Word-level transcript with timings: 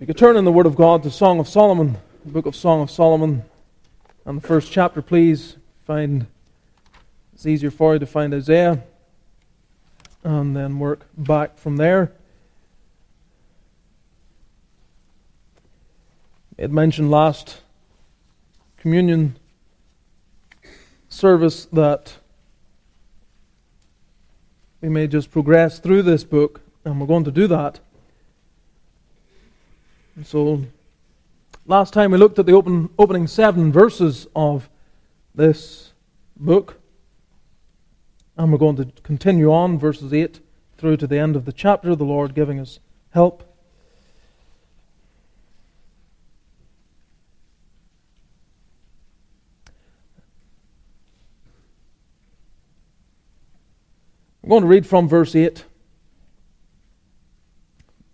You 0.00 0.06
could 0.06 0.16
turn 0.16 0.38
in 0.38 0.46
the 0.46 0.52
Word 0.52 0.64
of 0.64 0.76
God 0.76 1.02
to 1.02 1.10
Song 1.10 1.40
of 1.40 1.46
Solomon, 1.46 1.98
the 2.24 2.32
book 2.32 2.46
of 2.46 2.56
Song 2.56 2.80
of 2.80 2.90
Solomon, 2.90 3.42
and 4.24 4.42
the 4.42 4.48
first 4.48 4.72
chapter, 4.72 5.02
please. 5.02 5.56
Find 5.84 6.26
it's 7.34 7.44
easier 7.44 7.70
for 7.70 7.92
you 7.92 7.98
to 7.98 8.06
find 8.06 8.32
Isaiah, 8.32 8.82
and 10.24 10.56
then 10.56 10.78
work 10.78 11.06
back 11.18 11.58
from 11.58 11.76
there. 11.76 12.12
It 16.56 16.70
mentioned 16.70 17.10
last 17.10 17.60
communion 18.78 19.36
service 21.10 21.66
that 21.66 22.16
we 24.80 24.88
may 24.88 25.06
just 25.06 25.30
progress 25.30 25.78
through 25.78 26.04
this 26.04 26.24
book, 26.24 26.62
and 26.86 26.98
we're 26.98 27.06
going 27.06 27.24
to 27.24 27.30
do 27.30 27.46
that. 27.48 27.80
So, 30.24 30.62
last 31.64 31.94
time 31.94 32.10
we 32.10 32.18
looked 32.18 32.38
at 32.38 32.44
the 32.44 32.52
open, 32.52 32.90
opening 32.98 33.26
seven 33.26 33.72
verses 33.72 34.26
of 34.36 34.68
this 35.34 35.92
book, 36.36 36.78
and 38.36 38.52
we're 38.52 38.58
going 38.58 38.76
to 38.76 38.86
continue 39.02 39.50
on, 39.50 39.78
verses 39.78 40.12
8 40.12 40.40
through 40.76 40.98
to 40.98 41.06
the 41.06 41.18
end 41.18 41.36
of 41.36 41.46
the 41.46 41.52
chapter, 41.52 41.94
the 41.94 42.04
Lord 42.04 42.34
giving 42.34 42.60
us 42.60 42.80
help. 43.10 43.44
I'm 54.42 54.50
going 54.50 54.62
to 54.62 54.68
read 54.68 54.86
from 54.86 55.08
verse 55.08 55.34
8. 55.34 55.64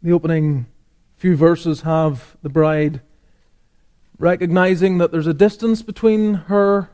The 0.03 0.13
opening 0.13 0.67
few 1.17 1.35
verses 1.35 1.81
have 1.81 2.37
the 2.43 2.49
bride 2.49 3.01
recognizing 4.19 4.99
that 4.99 5.13
there's 5.13 5.27
a 5.27 5.35
distance 5.35 5.83
between 5.83 6.35
her 6.35 6.91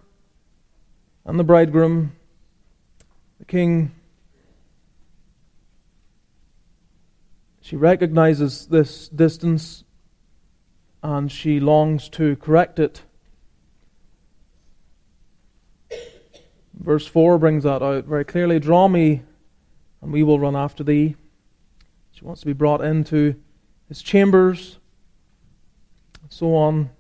and 1.24 1.38
the 1.38 1.44
bridegroom, 1.44 2.12
the 3.38 3.44
king. 3.44 3.92
She 7.61 7.77
recognizes 7.77 8.66
this 8.66 9.08
distance 9.08 9.84
and 11.02 11.30
she 11.30 11.58
longs 11.58 12.08
to 12.11 12.36
correct 12.36 12.78
it. 12.78 13.02
Verse 16.74 17.06
4 17.06 17.39
brings 17.39 17.64
that 17.64 17.83
out 17.83 18.05
very 18.05 18.24
clearly 18.24 18.58
Draw 18.58 18.89
me, 18.89 19.22
and 20.00 20.12
we 20.12 20.22
will 20.22 20.41
run 20.41 20.56
after 20.56 20.83
thee. 20.83 21.16
She 22.12 22.24
wants 22.24 22.41
to 22.41 22.46
be 22.46 22.52
brought 22.52 22.80
into 22.80 23.36
his 23.88 24.02
chambers, 24.02 24.78
and 26.22 26.33
so 26.33 26.55
on. 26.55 26.91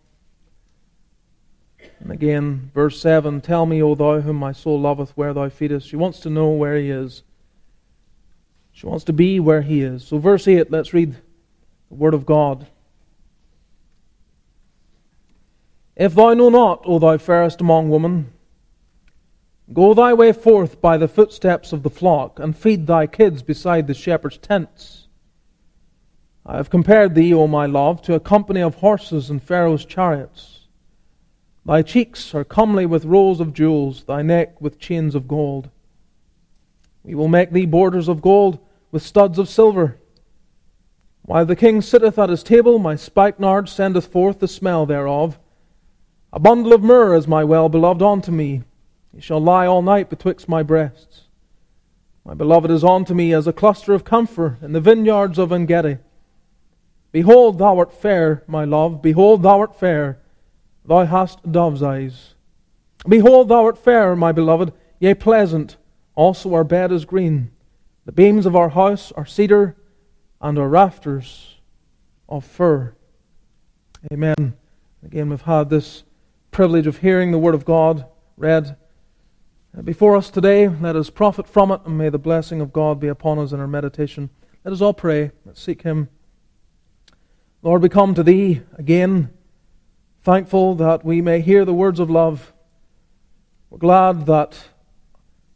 And 2.00 2.10
again, 2.10 2.70
verse 2.74 3.00
7 3.00 3.40
Tell 3.40 3.66
me, 3.66 3.82
O 3.82 3.94
thou 3.94 4.20
whom 4.20 4.36
my 4.36 4.52
soul 4.52 4.80
loveth, 4.80 5.16
where 5.16 5.32
thou 5.32 5.48
feedest. 5.48 5.88
She 5.88 5.96
wants 5.96 6.20
to 6.20 6.30
know 6.30 6.50
where 6.50 6.76
he 6.76 6.90
is. 6.90 7.22
She 8.72 8.86
wants 8.86 9.04
to 9.04 9.12
be 9.12 9.38
where 9.38 9.62
he 9.62 9.82
is. 9.82 10.04
So, 10.04 10.18
verse 10.18 10.48
8, 10.48 10.70
let's 10.70 10.94
read 10.94 11.14
the 11.88 11.94
word 11.94 12.14
of 12.14 12.26
God. 12.26 12.66
If 15.94 16.14
thou 16.14 16.34
know 16.34 16.48
not, 16.48 16.82
O 16.84 16.98
thou 16.98 17.18
fairest 17.18 17.60
among 17.60 17.90
women, 17.90 18.32
go 19.72 19.94
thy 19.94 20.14
way 20.14 20.32
forth 20.32 20.80
by 20.80 20.96
the 20.96 21.06
footsteps 21.06 21.72
of 21.72 21.82
the 21.82 21.90
flock, 21.90 22.40
and 22.40 22.56
feed 22.56 22.86
thy 22.86 23.06
kids 23.06 23.42
beside 23.42 23.86
the 23.86 23.94
shepherd's 23.94 24.38
tents. 24.38 25.01
I 26.44 26.56
have 26.56 26.70
compared 26.70 27.14
thee, 27.14 27.32
O 27.32 27.46
my 27.46 27.66
love, 27.66 28.02
to 28.02 28.14
a 28.14 28.20
company 28.20 28.60
of 28.60 28.76
horses 28.76 29.30
and 29.30 29.42
Pharaoh's 29.42 29.84
chariots. 29.84 30.66
Thy 31.64 31.82
cheeks 31.82 32.34
are 32.34 32.44
comely 32.44 32.84
with 32.84 33.04
rows 33.04 33.38
of 33.38 33.54
jewels, 33.54 34.04
thy 34.04 34.22
neck 34.22 34.60
with 34.60 34.80
chains 34.80 35.14
of 35.14 35.28
gold. 35.28 35.70
We 37.04 37.14
will 37.14 37.28
make 37.28 37.52
thee 37.52 37.66
borders 37.66 38.08
of 38.08 38.22
gold 38.22 38.58
with 38.90 39.02
studs 39.02 39.38
of 39.38 39.48
silver. 39.48 39.98
While 41.22 41.46
the 41.46 41.54
king 41.54 41.80
sitteth 41.80 42.18
at 42.18 42.30
his 42.30 42.42
table, 42.42 42.80
my 42.80 42.96
spikenard 42.96 43.68
sendeth 43.68 44.06
forth 44.06 44.40
the 44.40 44.48
smell 44.48 44.86
thereof. 44.86 45.38
A 46.32 46.40
bundle 46.40 46.72
of 46.72 46.82
myrrh 46.82 47.14
is 47.14 47.28
my 47.28 47.44
well 47.44 47.68
beloved 47.68 48.02
unto 48.02 48.32
me. 48.32 48.64
He 49.14 49.20
shall 49.20 49.40
lie 49.40 49.66
all 49.66 49.82
night 49.82 50.10
betwixt 50.10 50.48
my 50.48 50.64
breasts. 50.64 51.28
My 52.24 52.34
beloved 52.34 52.70
is 52.70 52.82
unto 52.82 53.14
me 53.14 53.32
as 53.32 53.46
a 53.46 53.52
cluster 53.52 53.92
of 53.94 54.04
camphor 54.04 54.58
in 54.60 54.72
the 54.72 54.80
vineyards 54.80 55.38
of 55.38 55.52
Engedi. 55.52 55.98
Behold, 57.12 57.58
thou 57.58 57.78
art 57.78 57.92
fair, 57.92 58.42
my 58.46 58.64
love. 58.64 59.02
Behold, 59.02 59.42
thou 59.42 59.60
art 59.60 59.78
fair. 59.78 60.18
Thou 60.84 61.04
hast 61.04 61.50
dove's 61.50 61.82
eyes. 61.82 62.34
Behold, 63.06 63.48
thou 63.48 63.64
art 63.64 63.78
fair, 63.78 64.16
my 64.16 64.32
beloved, 64.32 64.72
yea, 64.98 65.14
pleasant. 65.14 65.76
Also, 66.14 66.54
our 66.54 66.64
bed 66.64 66.90
is 66.90 67.04
green. 67.04 67.50
The 68.06 68.12
beams 68.12 68.46
of 68.46 68.56
our 68.56 68.70
house 68.70 69.12
are 69.12 69.26
cedar, 69.26 69.76
and 70.40 70.58
our 70.58 70.68
rafters 70.68 71.56
of 72.28 72.44
fir. 72.44 72.94
Amen. 74.12 74.54
Again, 75.04 75.30
we've 75.30 75.42
had 75.42 75.70
this 75.70 76.04
privilege 76.50 76.86
of 76.86 76.98
hearing 76.98 77.30
the 77.30 77.38
Word 77.38 77.54
of 77.54 77.64
God 77.64 78.06
read 78.36 78.76
uh, 79.76 79.82
before 79.82 80.16
us 80.16 80.30
today. 80.30 80.66
Let 80.66 80.96
us 80.96 81.10
profit 81.10 81.46
from 81.46 81.70
it, 81.70 81.82
and 81.84 81.96
may 81.96 82.08
the 82.08 82.18
blessing 82.18 82.60
of 82.60 82.72
God 82.72 82.98
be 82.98 83.08
upon 83.08 83.38
us 83.38 83.52
in 83.52 83.60
our 83.60 83.68
meditation. 83.68 84.30
Let 84.64 84.72
us 84.72 84.80
all 84.80 84.94
pray. 84.94 85.30
Let's 85.44 85.62
seek 85.62 85.82
Him. 85.82 86.08
Lord, 87.64 87.80
we 87.82 87.88
come 87.88 88.12
to 88.14 88.24
Thee 88.24 88.60
again, 88.76 89.30
thankful 90.24 90.74
that 90.74 91.04
we 91.04 91.20
may 91.20 91.40
hear 91.40 91.64
the 91.64 91.72
words 91.72 92.00
of 92.00 92.10
love. 92.10 92.52
We're 93.70 93.78
glad 93.78 94.26
that 94.26 94.64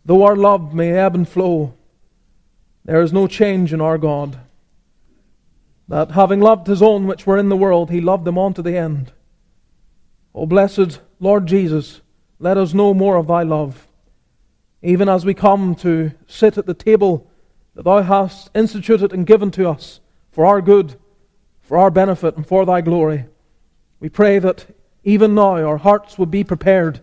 though 0.05 0.23
our 0.23 0.37
love 0.37 0.73
may 0.73 0.93
ebb 0.93 1.17
and 1.17 1.29
flow, 1.29 1.75
there 2.85 3.03
is 3.03 3.13
no 3.13 3.27
change 3.27 3.73
in 3.73 3.81
our 3.81 3.99
God. 3.99 4.39
That 5.89 6.13
having 6.13 6.39
loved 6.39 6.69
His 6.69 6.81
own 6.81 7.09
which 7.09 7.27
were 7.27 7.39
in 7.39 7.49
the 7.49 7.57
world, 7.57 7.91
He 7.91 8.01
loved 8.01 8.25
them 8.25 8.39
on 8.39 8.55
to 8.55 8.63
the 8.63 8.77
end. 8.77 9.13
O 10.33 10.47
blessed 10.47 11.01
Lord 11.19 11.47
Jesus, 11.47 12.03
let 12.39 12.57
us 12.57 12.73
know 12.73 12.95
more 12.95 13.17
of 13.17 13.27
Thy 13.27 13.43
love, 13.43 13.89
even 14.81 15.09
as 15.09 15.25
we 15.25 15.35
come 15.35 15.75
to 15.77 16.13
sit 16.29 16.57
at 16.57 16.67
the 16.67 16.75
table 16.75 17.29
that 17.75 17.83
Thou 17.83 18.03
hast 18.03 18.49
instituted 18.55 19.13
and 19.13 19.27
given 19.27 19.51
to 19.51 19.69
us 19.69 19.99
for 20.31 20.47
our 20.47 20.61
good 20.61 20.95
for 21.67 21.77
our 21.77 21.91
benefit 21.91 22.37
and 22.37 22.47
for 22.47 22.65
thy 22.65 22.81
glory. 22.81 23.27
We 24.01 24.09
pray 24.09 24.39
that 24.39 24.67
even 25.05 25.35
now 25.35 25.57
our 25.65 25.79
hearts 25.79 26.19
would 26.19 26.31
be 26.31 26.45
prepared, 26.45 27.01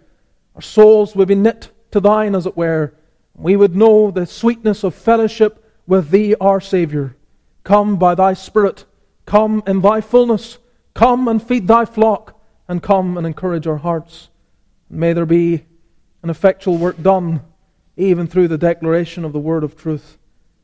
our 0.56 0.62
souls 0.62 1.16
would 1.16 1.28
be 1.28 1.36
knit 1.36 1.70
to 1.92 2.00
thine, 2.00 2.36
as 2.36 2.46
it 2.46 2.58
were. 2.58 2.94
We 3.36 3.56
would 3.56 3.76
know 3.76 4.12
the 4.12 4.26
sweetness 4.26 4.84
of 4.84 4.96
fellowship 4.96 5.64
with 5.86 6.10
thee, 6.10 6.36
our 6.40 6.62
Saviour. 6.62 7.16
Come 7.64 7.98
by 7.98 8.16
thy 8.16 8.34
Spirit, 8.34 8.86
come 9.26 9.64
in 9.68 9.82
thy 9.82 10.02
fullness, 10.02 10.58
come 10.94 11.28
and 11.28 11.42
feed 11.42 11.68
thy 11.68 11.86
flock, 11.86 12.40
and 12.68 12.82
come 12.82 13.18
and 13.18 13.28
encourage 13.28 13.68
our 13.68 13.78
hearts. 13.78 14.30
May 14.90 15.14
there 15.14 15.26
be 15.26 15.66
an 16.22 16.30
effectual 16.30 16.78
work 16.78 17.02
done, 17.02 17.42
even 17.98 18.28
through 18.28 18.48
the 18.48 18.58
declaration 18.58 19.26
of 19.26 19.34
the 19.34 19.40
word 19.40 19.64
of 19.64 19.76
truth. 19.76 20.18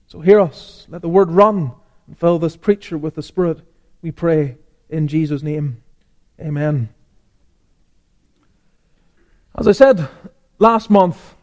So 0.07 0.21
hear 0.21 0.39
us, 0.39 0.85
let 0.89 1.01
the 1.01 1.09
word 1.09 1.31
run, 1.31 1.71
and 2.07 2.17
fill 2.17 2.39
this 2.39 2.55
preacher 2.55 2.97
with 2.97 3.15
the 3.15 3.23
Spirit. 3.23 3.61
We 4.01 4.11
pray 4.11 4.57
in 4.89 5.07
Jesus' 5.07 5.43
name. 5.43 5.83
Amen. 6.39 6.89
As 9.57 9.67
I 9.67 9.73
said 9.73 10.07
last 10.57 10.89
month, 10.89 11.35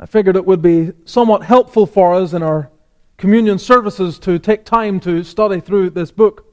I 0.00 0.06
figured 0.06 0.34
it 0.34 0.44
would 0.44 0.62
be 0.62 0.92
somewhat 1.04 1.44
helpful 1.44 1.86
for 1.86 2.14
us 2.14 2.32
in 2.32 2.42
our 2.42 2.70
communion 3.18 3.60
services 3.60 4.18
to 4.18 4.40
take 4.40 4.64
time 4.64 4.98
to 5.00 5.22
study 5.22 5.60
through 5.60 5.90
this 5.90 6.10
book. 6.10 6.44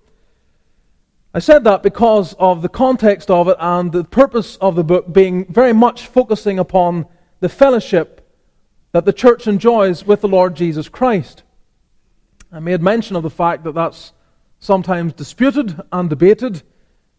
I 1.33 1.39
said 1.39 1.63
that 1.63 1.81
because 1.81 2.33
of 2.33 2.61
the 2.61 2.69
context 2.69 3.31
of 3.31 3.47
it 3.47 3.57
and 3.59 3.91
the 3.91 4.03
purpose 4.03 4.55
of 4.57 4.75
the 4.75 4.83
book 4.83 5.11
being 5.11 5.51
very 5.51 5.73
much 5.73 6.05
focusing 6.05 6.59
upon 6.59 7.07
the 7.39 7.49
fellowship 7.49 8.21
that 8.91 9.05
the 9.05 9.13
church 9.13 9.47
enjoys 9.47 10.05
with 10.05 10.21
the 10.21 10.27
Lord 10.27 10.55
Jesus 10.55 10.89
Christ. 10.89 11.41
I 12.51 12.59
made 12.59 12.83
mention 12.83 13.15
of 13.15 13.23
the 13.23 13.29
fact 13.31 13.63
that 13.63 13.73
that's 13.73 14.13
sometimes 14.59 15.13
disputed 15.13 15.79
and 15.91 16.09
debated, 16.09 16.61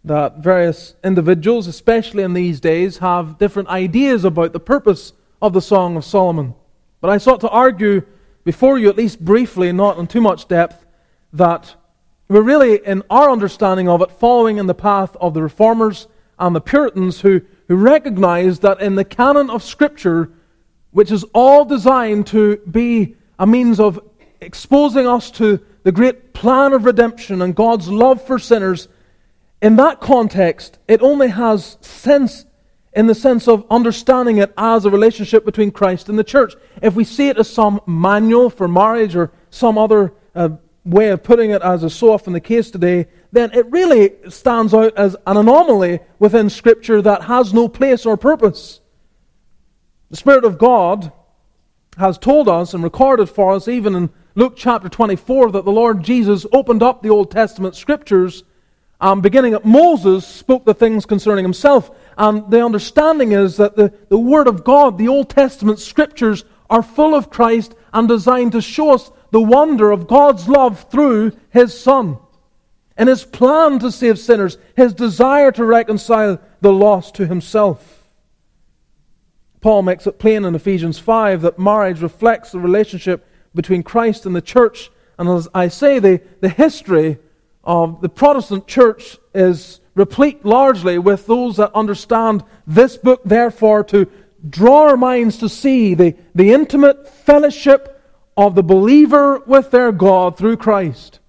that 0.05 0.39
various 0.39 0.95
individuals, 1.05 1.67
especially 1.67 2.23
in 2.23 2.33
these 2.33 2.61
days, 2.61 2.99
have 2.99 3.39
different 3.39 3.69
ideas 3.69 4.25
about 4.25 4.53
the 4.53 4.61
purpose 4.61 5.13
of 5.43 5.53
the 5.53 5.61
Song 5.61 5.97
of 5.97 6.05
Solomon. 6.05 6.55
But 7.01 7.11
I 7.11 7.19
sought 7.19 7.41
to 7.41 7.49
argue 7.49 8.03
before 8.45 8.79
you, 8.79 8.89
at 8.89 8.97
least 8.97 9.25
briefly, 9.25 9.73
not 9.73 9.99
in 9.99 10.07
too 10.07 10.21
much 10.21 10.49
depth, 10.49 10.87
that 11.33 11.75
we're 12.29 12.43
really, 12.43 12.77
in 12.87 13.03
our 13.11 13.31
understanding 13.31 13.89
of 13.89 14.03
it, 14.03 14.11
following 14.13 14.59
in 14.59 14.67
the 14.67 14.75
path 14.75 15.17
of 15.21 15.35
the 15.35 15.43
Reformers 15.43 16.07
and 16.39 16.55
the 16.57 16.61
Puritans 16.61 17.21
who, 17.21 17.43
who 17.69 17.77
recognized 17.77 18.63
that 18.63 18.81
in 18.81 18.95
the 18.95 19.05
canon 19.05 19.51
of 19.51 19.63
Scripture, 19.63 20.31
which 20.93 21.11
is 21.11 21.25
all 21.35 21.65
designed 21.65 22.27
to 22.29 22.57
be 22.71 23.17
a 23.39 23.47
means 23.47 23.79
of 23.81 24.01
exposing 24.41 25.07
us 25.07 25.31
to 25.33 25.61
the 25.83 25.93
great 25.93 26.33
plan 26.35 26.73
of 26.73 26.85
redemption 26.85 27.43
and 27.43 27.55
God's 27.55 27.89
love 27.89 28.25
for 28.27 28.39
sinners, 28.39 28.89
in 29.63 29.77
that 29.77 30.01
context, 30.01 30.79
it 30.89 31.03
only 31.03 31.29
has 31.29 31.79
sense 31.81 32.47
in 32.93 33.07
the 33.07 33.15
sense 33.15 33.47
of 33.47 33.65
understanding 33.71 34.39
it 34.39 34.53
as 34.57 34.85
a 34.85 34.91
relationship 34.91 35.45
between 35.45 35.71
Christ 35.71 36.09
and 36.09 36.19
the 36.19 36.25
church. 36.25 36.55
If 36.83 36.95
we 36.95 37.05
see 37.05 37.29
it 37.29 37.39
as 37.39 37.49
some 37.49 37.81
manual 37.87 38.51
for 38.51 38.67
marriage 38.67 39.15
or 39.15 39.31
some 39.51 39.79
other 39.79 40.13
uh, 40.35 40.51
way 40.85 41.11
of 41.11 41.23
putting 41.23 41.51
it, 41.51 41.63
as 41.63 41.85
is 41.85 41.95
so 41.95 42.13
often 42.13 42.33
the 42.33 42.41
case 42.41 42.71
today, 42.71 43.07
then 43.33 43.53
it 43.53 43.71
really 43.71 44.13
stands 44.29 44.75
out 44.75 44.97
as 44.97 45.15
an 45.27 45.37
anomaly 45.37 46.01
within 46.19 46.51
Scripture 46.51 47.01
that 47.03 47.23
has 47.23 47.55
no 47.55 47.69
place 47.69 48.05
or 48.05 48.17
purpose. 48.17 48.81
The 50.11 50.17
Spirit 50.17 50.45
of 50.45 50.59
God 50.59 51.13
has 51.97 52.19
told 52.19 52.49
us 52.49 52.75
and 52.75 52.83
recorded 52.83 53.29
for 53.29 53.53
us, 53.53 53.69
even 53.69 53.95
in 53.95 54.11
Luke 54.37 54.55
chapter 54.57 54.89
24, 54.89 55.51
that 55.53 55.65
the 55.65 55.73
Lord 55.73 56.05
Jesus 56.05 56.47
opened 56.53 56.83
up 56.83 57.03
the 57.03 57.11
Old 57.11 57.31
Testament 57.31 57.75
Scriptures, 57.75 58.45
um, 59.01 59.21
beginning 59.21 59.55
at 59.55 59.65
Moses, 59.65 60.27
spoke 60.27 60.65
the 60.65 60.75
things 60.75 61.05
concerning 61.05 61.45
himself. 61.45 61.91
And 62.17 62.49
the 62.51 62.65
understanding 62.65 63.33
is 63.33 63.57
that 63.57 63.75
the, 63.75 63.93
the 64.09 64.19
Word 64.19 64.47
of 64.47 64.63
God, 64.63 64.99
the 64.99 65.09
Old 65.09 65.31
Testament 65.31 65.81
Scriptures, 65.81 66.45
are 66.69 66.83
full 66.83 67.15
of 67.15 67.31
Christ 67.31 67.75
and 67.93 68.07
designed 68.07 68.53
to 68.53 68.61
show 68.61 68.93
us 68.93 69.11
the 69.33 69.41
wonder 69.41 69.91
of 69.91 70.07
God's 70.07 70.49
love 70.49 70.89
through 70.91 71.33
His 71.51 71.79
Son. 71.79 72.19
And 72.97 73.09
His 73.09 73.25
plan 73.25 73.81
to 73.81 73.91
save 73.91 74.19
sinners, 74.19 74.59
His 74.77 74.95
desire 74.95 75.51
to 75.53 75.65
reconcile 75.65 76.41
the 76.61 76.73
lost 76.73 77.17
to 77.17 77.27
Himself. 77.27 78.05
Paul 79.61 79.83
makes 79.83 80.07
it 80.07 80.19
plain 80.19 80.45
in 80.45 80.55
Ephesians 80.55 80.99
5 80.99 81.43
that 81.43 81.59
marriage 81.59 82.01
reflects 82.01 82.53
the 82.53 82.61
relationship 82.61 83.27
between 83.55 83.83
Christ 83.83 84.27
and 84.27 84.35
the 84.35 84.43
church. 84.43 84.91
And 85.19 85.29
as 85.29 85.49
I 85.55 85.69
say, 85.69 85.99
the, 85.99 86.21
the 86.41 86.49
history 86.49 87.19
of 87.65 88.01
the 88.01 88.09
Protestant 88.09 88.67
church 88.67 89.19
is 89.35 89.81
replete 89.95 90.45
largely 90.45 90.99
with 90.99 91.27
those 91.27 91.57
that 91.57 91.75
understand 91.75 92.45
this 92.67 92.97
book, 92.97 93.21
therefore, 93.25 93.85
to 93.85 94.07
draw 94.49 94.89
our 94.89 94.97
minds 94.97 95.37
to 95.39 95.49
see 95.49 95.95
the, 95.95 96.17
the 96.35 96.53
intimate 96.53 97.09
fellowship 97.09 98.01
of 98.37 98.55
the 98.55 98.63
believer 98.63 99.41
with 99.41 99.71
their 99.71 99.93
God 99.93 100.39
through 100.39 100.57
Christ. 100.57 101.21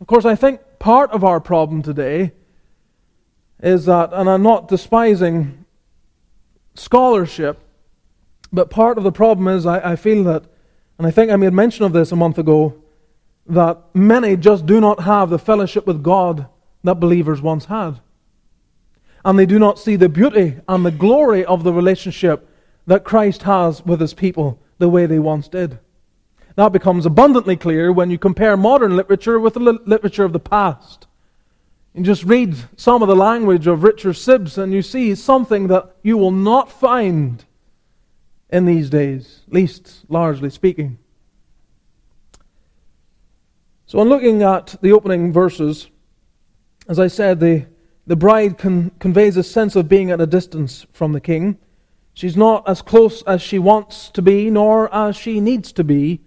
Of 0.00 0.06
course, 0.06 0.24
I 0.24 0.34
think 0.34 0.60
part 0.78 1.10
of 1.12 1.24
our 1.24 1.40
problem 1.40 1.82
today 1.82 2.32
is 3.62 3.86
that, 3.86 4.12
and 4.12 4.28
I'm 4.28 4.42
not 4.42 4.68
despising 4.68 5.64
scholarship, 6.74 7.58
but 8.52 8.70
part 8.70 8.98
of 8.98 9.04
the 9.04 9.12
problem 9.12 9.48
is 9.48 9.66
I, 9.66 9.92
I 9.92 9.96
feel 9.96 10.24
that, 10.24 10.44
and 10.98 11.06
I 11.06 11.10
think 11.10 11.30
I 11.30 11.36
made 11.36 11.52
mention 11.52 11.84
of 11.84 11.92
this 11.92 12.10
a 12.12 12.16
month 12.16 12.38
ago, 12.38 12.82
that 13.46 13.78
many 13.94 14.36
just 14.36 14.66
do 14.66 14.80
not 14.80 15.00
have 15.00 15.30
the 15.30 15.38
fellowship 15.38 15.86
with 15.86 16.02
God 16.02 16.46
that 16.84 16.96
believers 16.96 17.40
once 17.40 17.66
had. 17.66 18.00
And 19.24 19.38
they 19.38 19.46
do 19.46 19.58
not 19.58 19.78
see 19.78 19.96
the 19.96 20.08
beauty 20.08 20.56
and 20.68 20.84
the 20.84 20.90
glory 20.90 21.44
of 21.44 21.64
the 21.64 21.72
relationship 21.72 22.48
that 22.86 23.04
Christ 23.04 23.42
has 23.44 23.84
with 23.84 24.00
his 24.00 24.14
people 24.14 24.60
the 24.78 24.88
way 24.88 25.06
they 25.06 25.18
once 25.18 25.48
did. 25.48 25.78
That 26.56 26.72
becomes 26.72 27.06
abundantly 27.06 27.56
clear 27.56 27.92
when 27.92 28.10
you 28.10 28.18
compare 28.18 28.56
modern 28.56 28.96
literature 28.96 29.38
with 29.38 29.54
the 29.54 29.60
literature 29.60 30.24
of 30.24 30.32
the 30.32 30.40
past. 30.40 31.06
You 31.94 32.02
just 32.02 32.24
read 32.24 32.56
some 32.76 33.02
of 33.02 33.08
the 33.08 33.16
language 33.16 33.66
of 33.66 33.82
Richard 33.82 34.14
Sibbes 34.14 34.58
and 34.58 34.72
you 34.72 34.82
see 34.82 35.14
something 35.14 35.68
that 35.68 35.94
you 36.02 36.16
will 36.16 36.32
not 36.32 36.70
find 36.70 37.44
in 38.50 38.64
these 38.64 38.90
days, 38.90 39.42
least 39.48 40.04
largely 40.08 40.50
speaking. 40.50 40.98
So, 43.86 44.00
in 44.02 44.08
looking 44.08 44.42
at 44.42 44.76
the 44.82 44.92
opening 44.92 45.32
verses, 45.32 45.88
as 46.88 46.98
I 46.98 47.06
said, 47.06 47.40
the, 47.40 47.66
the 48.06 48.16
bride 48.16 48.58
con- 48.58 48.90
conveys 48.98 49.36
a 49.36 49.42
sense 49.42 49.76
of 49.76 49.88
being 49.88 50.10
at 50.10 50.20
a 50.20 50.26
distance 50.26 50.86
from 50.92 51.12
the 51.12 51.20
king. 51.20 51.58
She's 52.14 52.36
not 52.36 52.68
as 52.68 52.82
close 52.82 53.22
as 53.22 53.40
she 53.40 53.58
wants 53.58 54.10
to 54.10 54.22
be, 54.22 54.50
nor 54.50 54.92
as 54.94 55.16
she 55.16 55.40
needs 55.40 55.72
to 55.72 55.84
be, 55.84 56.20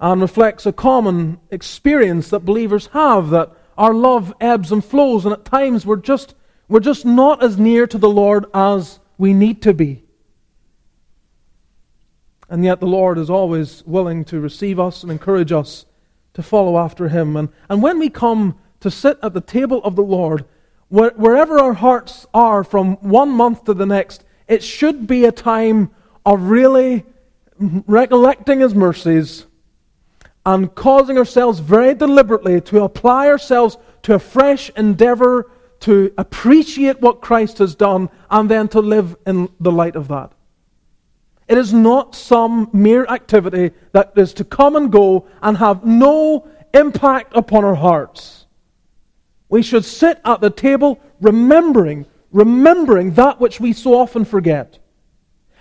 and 0.00 0.20
reflects 0.20 0.66
a 0.66 0.72
common 0.72 1.40
experience 1.50 2.28
that 2.30 2.44
believers 2.44 2.88
have 2.88 3.30
that 3.30 3.52
our 3.78 3.94
love 3.94 4.34
ebbs 4.40 4.70
and 4.70 4.84
flows, 4.84 5.24
and 5.24 5.32
at 5.32 5.44
times 5.44 5.86
we're 5.86 5.96
just, 5.96 6.34
we're 6.68 6.80
just 6.80 7.04
not 7.04 7.42
as 7.42 7.58
near 7.58 7.86
to 7.86 7.98
the 7.98 8.08
Lord 8.08 8.46
as 8.52 9.00
we 9.16 9.32
need 9.32 9.62
to 9.62 9.72
be. 9.72 10.04
And 12.52 12.66
yet 12.66 12.80
the 12.80 12.86
Lord 12.86 13.16
is 13.16 13.30
always 13.30 13.82
willing 13.86 14.26
to 14.26 14.38
receive 14.38 14.78
us 14.78 15.02
and 15.02 15.10
encourage 15.10 15.52
us 15.52 15.86
to 16.34 16.42
follow 16.42 16.76
after 16.76 17.08
Him. 17.08 17.34
And, 17.34 17.48
and 17.70 17.82
when 17.82 17.98
we 17.98 18.10
come 18.10 18.58
to 18.80 18.90
sit 18.90 19.18
at 19.22 19.32
the 19.32 19.40
table 19.40 19.82
of 19.84 19.96
the 19.96 20.02
Lord, 20.02 20.44
where, 20.88 21.12
wherever 21.12 21.58
our 21.58 21.72
hearts 21.72 22.26
are 22.34 22.62
from 22.62 22.96
one 22.96 23.30
month 23.30 23.64
to 23.64 23.72
the 23.72 23.86
next, 23.86 24.24
it 24.48 24.62
should 24.62 25.06
be 25.06 25.24
a 25.24 25.32
time 25.32 25.92
of 26.26 26.42
really 26.42 27.06
recollecting 27.58 28.60
His 28.60 28.74
mercies 28.74 29.46
and 30.44 30.74
causing 30.74 31.16
ourselves 31.16 31.58
very 31.58 31.94
deliberately 31.94 32.60
to 32.60 32.84
apply 32.84 33.28
ourselves 33.28 33.78
to 34.02 34.12
a 34.12 34.18
fresh 34.18 34.68
endeavor 34.76 35.50
to 35.80 36.12
appreciate 36.18 37.00
what 37.00 37.22
Christ 37.22 37.56
has 37.58 37.74
done 37.74 38.10
and 38.30 38.50
then 38.50 38.68
to 38.68 38.80
live 38.80 39.16
in 39.26 39.48
the 39.58 39.72
light 39.72 39.96
of 39.96 40.08
that. 40.08 40.32
It 41.52 41.58
is 41.58 41.74
not 41.74 42.14
some 42.14 42.70
mere 42.72 43.04
activity 43.04 43.72
that 43.92 44.14
is 44.16 44.32
to 44.34 44.42
come 44.42 44.74
and 44.74 44.90
go 44.90 45.26
and 45.42 45.58
have 45.58 45.84
no 45.84 46.48
impact 46.72 47.36
upon 47.36 47.62
our 47.62 47.74
hearts. 47.74 48.46
We 49.50 49.62
should 49.62 49.84
sit 49.84 50.18
at 50.24 50.40
the 50.40 50.48
table 50.48 50.98
remembering, 51.20 52.06
remembering 52.30 53.12
that 53.16 53.38
which 53.38 53.60
we 53.60 53.74
so 53.74 53.92
often 53.98 54.24
forget. 54.24 54.78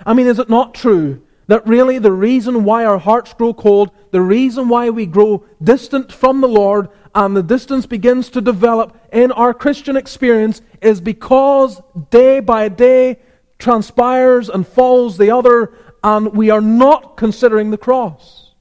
I 0.06 0.14
mean, 0.14 0.28
is 0.28 0.40
it 0.40 0.50
not 0.50 0.74
true 0.74 1.24
that 1.48 1.68
really 1.68 2.00
the 2.00 2.14
reason 2.14 2.64
why 2.64 2.86
our 2.86 2.98
hearts 2.98 3.34
grow 3.34 3.54
cold, 3.54 3.92
the 4.12 4.22
reason 4.22 4.70
why 4.70 4.90
we 4.92 5.06
grow 5.06 5.44
distant 5.62 6.10
from 6.10 6.40
the 6.40 6.48
Lord, 6.48 6.88
and 7.14 7.36
the 7.36 7.44
distance 7.44 7.86
begins 7.86 8.30
to 8.30 8.40
develop 8.40 8.98
in 9.12 9.34
our 9.34 9.54
Christian 9.54 9.98
experience 9.98 10.62
is 10.82 11.02
because 11.02 11.82
day 12.10 12.40
by 12.40 12.70
day 12.70 13.20
transpires 13.62 14.50
and 14.50 14.68
falls 14.68 15.18
the 15.18 15.32
other, 15.32 15.74
and 16.04 16.36
we 16.36 16.50
are 16.50 16.62
not 16.62 17.16
considering 17.16 17.72
the 17.72 17.78
cross. 17.78 18.54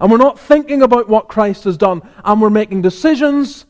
And 0.00 0.10
we're 0.10 0.18
not 0.18 0.38
thinking 0.38 0.82
about 0.82 1.08
what 1.08 1.28
Christ 1.28 1.64
has 1.64 1.76
done, 1.76 2.02
and 2.24 2.40
we're 2.40 2.50
making 2.50 2.82
decisions, 2.82 3.66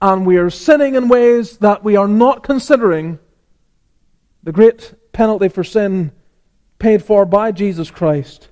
and 0.00 0.24
we 0.24 0.36
are 0.38 0.50
sinning 0.50 0.94
in 0.94 1.08
ways 1.08 1.58
that 1.58 1.84
we 1.84 1.96
are 1.96 2.08
not 2.08 2.42
considering 2.42 3.18
the 4.42 4.52
great 4.52 4.94
penalty 5.12 5.48
for 5.48 5.64
sin 5.64 6.12
paid 6.78 7.04
for 7.04 7.24
by 7.24 7.52
Jesus 7.52 7.90
Christ 7.90 8.48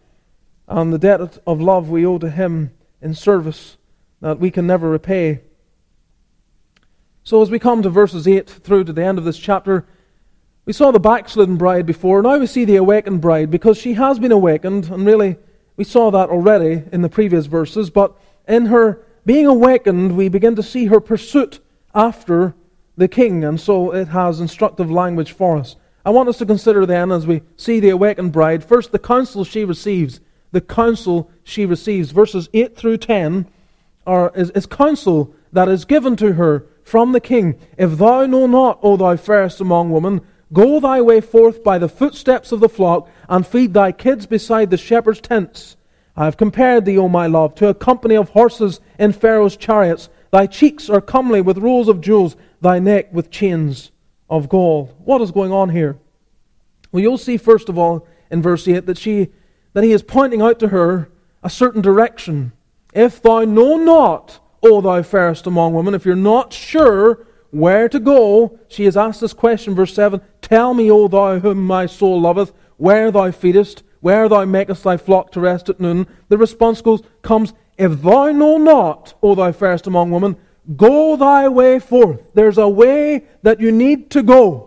and 0.68 0.92
the 0.92 0.98
debt 0.98 1.38
of 1.46 1.60
love 1.60 1.90
we 1.90 2.06
owe 2.06 2.18
to 2.18 2.30
Him 2.30 2.72
in 3.02 3.14
service 3.14 3.76
that 4.20 4.38
we 4.38 4.50
can 4.50 4.66
never 4.66 4.88
repay. 4.88 5.40
So, 7.24 7.42
as 7.42 7.50
we 7.50 7.58
come 7.58 7.82
to 7.82 7.90
verses 7.90 8.26
8 8.26 8.48
through 8.48 8.84
to 8.84 8.92
the 8.92 9.04
end 9.04 9.18
of 9.18 9.24
this 9.24 9.38
chapter, 9.38 9.86
we 10.64 10.72
saw 10.72 10.90
the 10.90 11.00
backslidden 11.00 11.56
bride 11.56 11.86
before. 11.86 12.22
Now 12.22 12.38
we 12.38 12.46
see 12.46 12.64
the 12.64 12.76
awakened 12.76 13.20
bride 13.20 13.50
because 13.50 13.78
she 13.78 13.94
has 13.94 14.18
been 14.18 14.32
awakened, 14.32 14.90
and 14.90 15.06
really 15.06 15.36
we 15.76 15.84
saw 15.84 16.10
that 16.10 16.28
already 16.28 16.84
in 16.92 17.02
the 17.02 17.08
previous 17.08 17.46
verses. 17.46 17.90
But 17.90 18.14
in 18.46 18.66
her 18.66 19.04
being 19.24 19.46
awakened, 19.46 20.16
we 20.16 20.28
begin 20.28 20.56
to 20.56 20.62
see 20.62 20.86
her 20.86 21.00
pursuit 21.00 21.60
after 21.94 22.54
the 22.96 23.08
king, 23.08 23.44
and 23.44 23.60
so 23.60 23.92
it 23.92 24.08
has 24.08 24.40
instructive 24.40 24.90
language 24.90 25.32
for 25.32 25.56
us. 25.56 25.76
I 26.04 26.10
want 26.10 26.28
us 26.28 26.38
to 26.38 26.46
consider 26.46 26.86
then, 26.86 27.12
as 27.12 27.26
we 27.26 27.42
see 27.56 27.80
the 27.80 27.90
awakened 27.90 28.32
bride, 28.32 28.64
first 28.64 28.92
the 28.92 28.98
counsel 28.98 29.44
she 29.44 29.64
receives. 29.64 30.20
The 30.52 30.60
counsel 30.60 31.30
she 31.44 31.66
receives. 31.66 32.10
Verses 32.10 32.48
8 32.52 32.76
through 32.76 32.98
10 32.98 33.46
are, 34.06 34.32
is, 34.34 34.50
is 34.50 34.66
counsel 34.66 35.34
that 35.52 35.68
is 35.68 35.84
given 35.84 36.16
to 36.16 36.34
her 36.34 36.66
from 36.82 37.12
the 37.12 37.20
king. 37.20 37.58
If 37.76 37.98
thou 37.98 38.26
know 38.26 38.46
not, 38.46 38.78
O 38.82 38.96
thou 38.96 39.16
fairest 39.16 39.60
among 39.60 39.90
women, 39.90 40.22
go 40.52 40.80
thy 40.80 41.00
way 41.00 41.20
forth 41.20 41.62
by 41.62 41.78
the 41.78 41.88
footsteps 41.88 42.52
of 42.52 42.60
the 42.60 42.68
flock, 42.68 43.08
and 43.28 43.46
feed 43.46 43.74
thy 43.74 43.92
kids 43.92 44.26
beside 44.26 44.70
the 44.70 44.76
shepherd's 44.76 45.20
tents. 45.20 45.76
I 46.16 46.24
have 46.24 46.36
compared 46.36 46.84
thee, 46.84 46.98
O 46.98 47.08
my 47.08 47.26
love, 47.26 47.54
to 47.56 47.68
a 47.68 47.74
company 47.74 48.16
of 48.16 48.30
horses 48.30 48.80
in 48.98 49.12
Pharaoh's 49.12 49.56
chariots. 49.56 50.08
Thy 50.30 50.46
cheeks 50.46 50.90
are 50.90 51.00
comely 51.00 51.40
with 51.40 51.58
rows 51.58 51.88
of 51.88 52.00
jewels, 52.00 52.36
thy 52.60 52.78
neck 52.78 53.12
with 53.12 53.30
chains 53.30 53.90
of 54.28 54.48
gold. 54.48 54.94
What 54.98 55.20
is 55.20 55.30
going 55.30 55.52
on 55.52 55.70
here? 55.70 55.98
Well, 56.92 57.02
you'll 57.02 57.18
see, 57.18 57.36
first 57.36 57.68
of 57.68 57.78
all, 57.78 58.06
in 58.30 58.42
verse 58.42 58.66
8, 58.66 58.86
that, 58.86 58.98
she, 58.98 59.28
that 59.72 59.84
he 59.84 59.92
is 59.92 60.02
pointing 60.02 60.42
out 60.42 60.58
to 60.60 60.68
her 60.68 61.10
a 61.42 61.50
certain 61.50 61.80
direction. 61.80 62.52
If 62.92 63.22
thou 63.22 63.44
know 63.44 63.76
not, 63.76 64.40
O 64.62 64.80
thou 64.80 65.02
fairest 65.02 65.46
among 65.46 65.74
women, 65.74 65.94
if 65.94 66.04
you're 66.04 66.16
not 66.16 66.52
sure 66.52 67.26
where 67.50 67.88
to 67.88 67.98
go, 67.98 68.58
she 68.68 68.84
has 68.84 68.96
asked 68.96 69.20
this 69.20 69.32
question, 69.32 69.74
verse 69.74 69.94
7 69.94 70.20
Tell 70.42 70.74
me, 70.74 70.90
O 70.90 71.08
thou 71.08 71.38
whom 71.38 71.64
my 71.64 71.86
soul 71.86 72.20
loveth, 72.20 72.52
where 72.76 73.10
thou 73.10 73.30
feedest, 73.30 73.82
where 74.00 74.28
thou 74.28 74.44
makest 74.44 74.84
thy 74.84 74.96
flock 74.96 75.32
to 75.32 75.40
rest 75.40 75.68
at 75.68 75.80
noon. 75.80 76.06
The 76.28 76.38
response 76.38 76.80
goes, 76.80 77.02
comes, 77.22 77.52
If 77.76 78.02
thou 78.02 78.32
know 78.32 78.56
not, 78.56 79.14
O 79.22 79.34
thou 79.34 79.52
fairest 79.52 79.86
among 79.86 80.10
women, 80.10 80.36
go 80.76 81.16
thy 81.16 81.48
way 81.48 81.78
forth. 81.78 82.22
There's 82.34 82.58
a 82.58 82.68
way 82.68 83.24
that 83.42 83.60
you 83.60 83.72
need 83.72 84.10
to 84.10 84.22
go. 84.22 84.66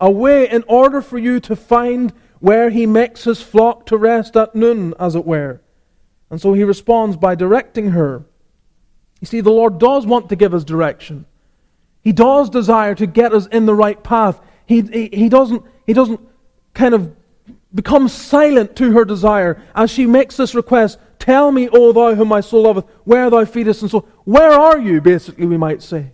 A 0.00 0.10
way 0.10 0.48
in 0.48 0.64
order 0.66 1.00
for 1.02 1.18
you 1.18 1.40
to 1.40 1.56
find 1.56 2.12
where 2.40 2.70
he 2.70 2.86
makes 2.86 3.24
his 3.24 3.40
flock 3.40 3.86
to 3.86 3.96
rest 3.96 4.36
at 4.36 4.54
noon, 4.54 4.94
as 4.98 5.14
it 5.14 5.24
were. 5.24 5.60
And 6.30 6.40
so 6.40 6.54
he 6.54 6.64
responds 6.64 7.16
by 7.16 7.34
directing 7.34 7.90
her. 7.90 8.24
You 9.20 9.26
see, 9.26 9.40
the 9.40 9.52
Lord 9.52 9.78
does 9.78 10.06
want 10.06 10.28
to 10.30 10.36
give 10.36 10.54
us 10.54 10.64
direction. 10.64 11.26
He 12.02 12.12
does 12.12 12.50
desire 12.50 12.94
to 12.96 13.06
get 13.06 13.32
us 13.32 13.46
in 13.46 13.66
the 13.66 13.74
right 13.74 14.02
path. 14.02 14.40
He, 14.66 14.82
he, 14.82 15.08
he, 15.12 15.28
doesn't, 15.28 15.62
he 15.86 15.92
doesn't 15.92 16.20
kind 16.74 16.94
of 16.94 17.14
become 17.74 18.08
silent 18.08 18.76
to 18.76 18.92
her 18.92 19.04
desire 19.04 19.62
as 19.74 19.90
she 19.90 20.06
makes 20.06 20.36
this 20.36 20.54
request 20.54 20.98
Tell 21.22 21.52
me, 21.52 21.68
O 21.68 21.92
thou 21.92 22.16
whom 22.16 22.26
my 22.26 22.40
soul 22.40 22.62
loveth, 22.62 22.84
where 23.04 23.30
thou 23.30 23.44
feedest, 23.44 23.82
and 23.82 23.88
so 23.88 24.00
where 24.24 24.50
are 24.50 24.80
you, 24.80 25.00
basically, 25.00 25.46
we 25.46 25.56
might 25.56 25.80
say. 25.80 26.10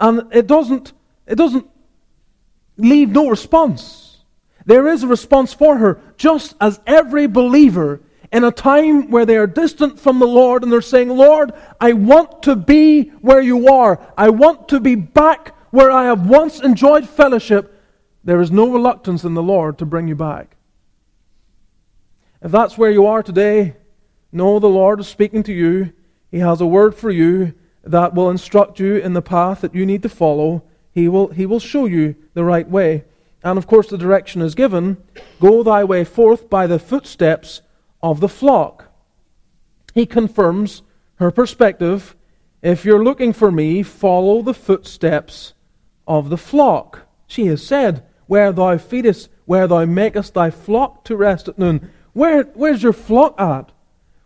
And 0.00 0.22
it 0.32 0.48
doesn't, 0.48 0.92
it 1.24 1.36
doesn't 1.36 1.68
leave 2.76 3.10
no 3.10 3.28
response. 3.28 4.18
There 4.66 4.88
is 4.88 5.04
a 5.04 5.06
response 5.06 5.54
for 5.54 5.78
her, 5.78 6.00
just 6.16 6.56
as 6.60 6.80
every 6.84 7.28
believer 7.28 8.00
in 8.32 8.44
a 8.44 8.52
time 8.52 9.10
where 9.10 9.26
they 9.26 9.36
are 9.36 9.46
distant 9.46 9.98
from 9.98 10.18
the 10.18 10.26
Lord 10.26 10.62
and 10.62 10.72
they're 10.72 10.80
saying, 10.80 11.08
Lord, 11.08 11.52
I 11.80 11.92
want 11.94 12.42
to 12.44 12.54
be 12.54 13.08
where 13.20 13.40
you 13.40 13.68
are. 13.68 14.00
I 14.16 14.30
want 14.30 14.68
to 14.68 14.80
be 14.80 14.94
back 14.94 15.54
where 15.70 15.90
I 15.90 16.04
have 16.04 16.26
once 16.26 16.60
enjoyed 16.60 17.08
fellowship. 17.08 17.76
There 18.22 18.40
is 18.40 18.50
no 18.50 18.70
reluctance 18.70 19.24
in 19.24 19.34
the 19.34 19.42
Lord 19.42 19.78
to 19.78 19.86
bring 19.86 20.06
you 20.06 20.14
back. 20.14 20.56
If 22.42 22.52
that's 22.52 22.78
where 22.78 22.90
you 22.90 23.06
are 23.06 23.22
today, 23.22 23.76
know 24.32 24.58
the 24.58 24.68
Lord 24.68 25.00
is 25.00 25.08
speaking 25.08 25.42
to 25.44 25.52
you. 25.52 25.92
He 26.30 26.38
has 26.38 26.60
a 26.60 26.66
word 26.66 26.94
for 26.94 27.10
you 27.10 27.54
that 27.82 28.14
will 28.14 28.30
instruct 28.30 28.78
you 28.78 28.96
in 28.96 29.14
the 29.14 29.22
path 29.22 29.62
that 29.62 29.74
you 29.74 29.84
need 29.84 30.02
to 30.02 30.08
follow. 30.08 30.62
He 30.92 31.08
will, 31.08 31.28
he 31.28 31.46
will 31.46 31.60
show 31.60 31.86
you 31.86 32.14
the 32.34 32.44
right 32.44 32.68
way. 32.68 33.04
And 33.42 33.58
of 33.58 33.66
course, 33.66 33.88
the 33.88 33.98
direction 33.98 34.42
is 34.42 34.54
given 34.54 34.98
Go 35.40 35.62
thy 35.62 35.82
way 35.82 36.04
forth 36.04 36.48
by 36.48 36.66
the 36.66 36.78
footsteps 36.78 37.62
of 38.02 38.20
the 38.20 38.28
flock. 38.28 38.86
He 39.94 40.06
confirms 40.06 40.82
her 41.16 41.30
perspective. 41.30 42.16
If 42.62 42.84
you're 42.84 43.04
looking 43.04 43.32
for 43.32 43.50
me, 43.50 43.82
follow 43.82 44.42
the 44.42 44.54
footsteps 44.54 45.54
of 46.06 46.30
the 46.30 46.38
flock. 46.38 47.06
She 47.26 47.46
has 47.46 47.64
said, 47.64 48.04
Where 48.26 48.52
thou 48.52 48.76
feedest, 48.78 49.28
where 49.44 49.66
thou 49.66 49.84
makest 49.84 50.34
thy 50.34 50.50
flock 50.50 51.04
to 51.04 51.16
rest 51.16 51.48
at 51.48 51.58
noon. 51.58 51.90
Where, 52.12 52.42
where's 52.54 52.82
your 52.82 52.92
flock 52.92 53.40
at? 53.40 53.72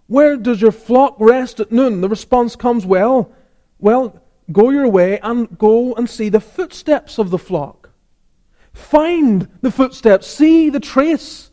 Where 0.07 0.37
does 0.37 0.61
your 0.61 0.73
flock 0.73 1.17
rest 1.19 1.61
at 1.61 1.73
noon? 1.73 2.01
The 2.01 2.09
response 2.09 2.57
comes, 2.57 2.85
Well, 2.87 3.33
well, 3.79 4.21
go 4.53 4.71
your 4.71 4.89
way 4.89 5.19
and 5.21 5.59
go 5.59 5.95
and 5.95 6.09
see 6.09 6.29
the 6.29 6.41
footsteps 6.41 7.19
of 7.19 7.31
the 7.31 7.39
flock. 7.39 7.91
Find 8.73 9.49
the 9.63 9.71
footsteps, 9.71 10.27
see 10.27 10.69
the 10.69 10.81
trace 10.81 11.51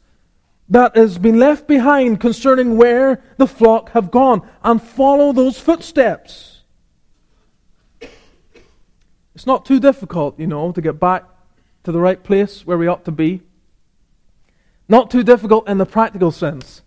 that 0.71 0.95
has 0.95 1.17
been 1.17 1.37
left 1.37 1.67
behind 1.67 2.21
concerning 2.21 2.77
where 2.77 3.21
the 3.35 3.45
flock 3.45 3.91
have 3.91 4.09
gone 4.09 4.41
and 4.63 4.81
follow 4.81 5.33
those 5.33 5.59
footsteps. 5.59 6.61
It's 9.35 9.45
not 9.45 9.65
too 9.65 9.81
difficult, 9.81 10.39
you 10.39 10.47
know, 10.47 10.71
to 10.71 10.81
get 10.81 10.97
back 10.97 11.25
to 11.83 11.91
the 11.91 11.99
right 11.99 12.23
place 12.23 12.65
where 12.65 12.77
we 12.77 12.87
ought 12.87 13.03
to 13.03 13.11
be. 13.11 13.41
Not 14.87 15.11
too 15.11 15.23
difficult 15.23 15.67
in 15.67 15.77
the 15.77 15.85
practical 15.85 16.31
sense. 16.31 16.81